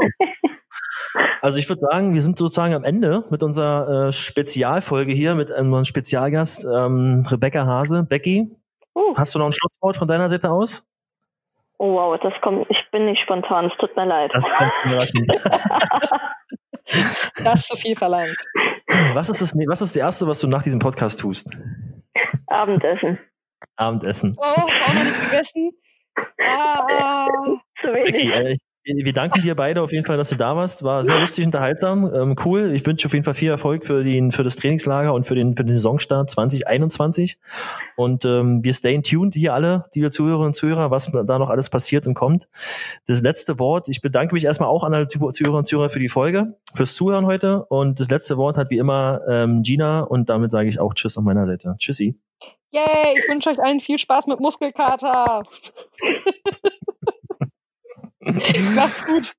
Also 1.40 1.58
ich 1.58 1.68
würde 1.68 1.80
sagen, 1.80 2.14
wir 2.14 2.22
sind 2.22 2.38
sozusagen 2.38 2.74
am 2.74 2.84
Ende 2.84 3.24
mit 3.30 3.42
unserer 3.42 4.08
äh, 4.08 4.12
Spezialfolge 4.12 5.12
hier 5.12 5.34
mit 5.34 5.50
einem 5.50 5.84
Spezialgast, 5.84 6.64
ähm, 6.64 7.26
Rebecca 7.28 7.66
Hase. 7.66 8.04
Becky, 8.04 8.48
uh. 8.94 9.16
hast 9.16 9.34
du 9.34 9.38
noch 9.38 9.46
ein 9.46 9.52
Schlusswort 9.52 9.96
von 9.96 10.08
deiner 10.08 10.28
Seite 10.28 10.50
aus? 10.50 10.86
Oh 11.84 11.94
wow, 11.94 12.16
das 12.22 12.32
kommt, 12.42 12.64
ich 12.70 12.76
bin 12.92 13.06
nicht 13.06 13.20
spontan, 13.24 13.64
es 13.64 13.72
tut 13.76 13.96
mir 13.96 14.06
leid. 14.06 14.30
Das 14.32 14.48
kommt 14.48 14.70
überraschend. 14.84 15.28
das 17.44 17.58
ist 17.58 17.66
zu 17.66 17.76
viel 17.76 17.96
verlangt. 17.96 18.36
Was 19.14 19.28
ist 19.28 19.42
das, 19.42 19.56
was 19.56 19.80
ist 19.80 19.96
das 19.96 19.98
Erste, 20.00 20.28
was 20.28 20.38
du 20.38 20.46
nach 20.46 20.62
diesem 20.62 20.78
Podcast 20.78 21.18
tust? 21.18 21.58
Abendessen. 22.46 23.18
Abendessen. 23.74 24.36
Oh, 24.38 24.44
auch 24.44 24.94
noch 24.94 24.94
nicht 24.94 25.28
gegessen? 25.28 25.72
Ah. 26.40 27.26
Zu 27.80 27.88
wenig. 27.88 28.30
Äh, 28.30 28.56
wir 28.84 29.12
danken 29.12 29.42
dir 29.42 29.54
beide 29.54 29.80
auf 29.82 29.92
jeden 29.92 30.04
Fall, 30.04 30.16
dass 30.16 30.30
du 30.30 30.36
da 30.36 30.56
warst. 30.56 30.82
War 30.82 31.04
sehr 31.04 31.20
lustig, 31.20 31.46
unterhaltsam, 31.46 32.12
ähm, 32.14 32.36
cool. 32.44 32.72
Ich 32.74 32.84
wünsche 32.84 33.06
auf 33.06 33.12
jeden 33.12 33.24
Fall 33.24 33.34
viel 33.34 33.50
Erfolg 33.50 33.86
für, 33.86 34.02
den, 34.02 34.32
für 34.32 34.42
das 34.42 34.56
Trainingslager 34.56 35.14
und 35.14 35.24
für 35.24 35.34
den, 35.34 35.56
für 35.56 35.64
den 35.64 35.72
Saisonstart 35.72 36.30
2021. 36.30 37.38
Und 37.96 38.24
ähm, 38.24 38.64
wir 38.64 38.72
stay 38.72 39.00
tuned 39.00 39.34
hier 39.34 39.54
alle, 39.54 39.84
liebe 39.94 40.10
Zuhörerinnen 40.10 40.48
und 40.48 40.54
Zuhörer, 40.54 40.90
was 40.90 41.12
da 41.12 41.38
noch 41.38 41.48
alles 41.48 41.70
passiert 41.70 42.06
und 42.06 42.14
kommt. 42.14 42.48
Das 43.06 43.22
letzte 43.22 43.58
Wort, 43.58 43.88
ich 43.88 44.00
bedanke 44.00 44.34
mich 44.34 44.44
erstmal 44.44 44.68
auch 44.68 44.82
an 44.82 44.94
alle 44.94 45.06
Zuhörerinnen 45.06 45.58
und 45.58 45.66
Zuhörer 45.66 45.88
für 45.88 46.00
die 46.00 46.08
Folge, 46.08 46.56
fürs 46.74 46.94
Zuhören 46.94 47.26
heute. 47.26 47.64
Und 47.66 48.00
das 48.00 48.10
letzte 48.10 48.36
Wort 48.36 48.58
hat 48.58 48.70
wie 48.70 48.78
immer 48.78 49.20
ähm, 49.28 49.62
Gina 49.62 50.00
und 50.00 50.28
damit 50.28 50.50
sage 50.50 50.68
ich 50.68 50.80
auch 50.80 50.94
Tschüss 50.94 51.16
auf 51.16 51.24
meiner 51.24 51.46
Seite. 51.46 51.76
Tschüssi. 51.78 52.18
Yay, 52.72 53.18
ich 53.18 53.28
wünsche 53.28 53.50
euch 53.50 53.62
allen 53.62 53.80
viel 53.80 53.98
Spaß 53.98 54.26
mit 54.26 54.40
Muskelkater. 54.40 55.42
Macht's 58.24 59.04
gut. 59.06 59.34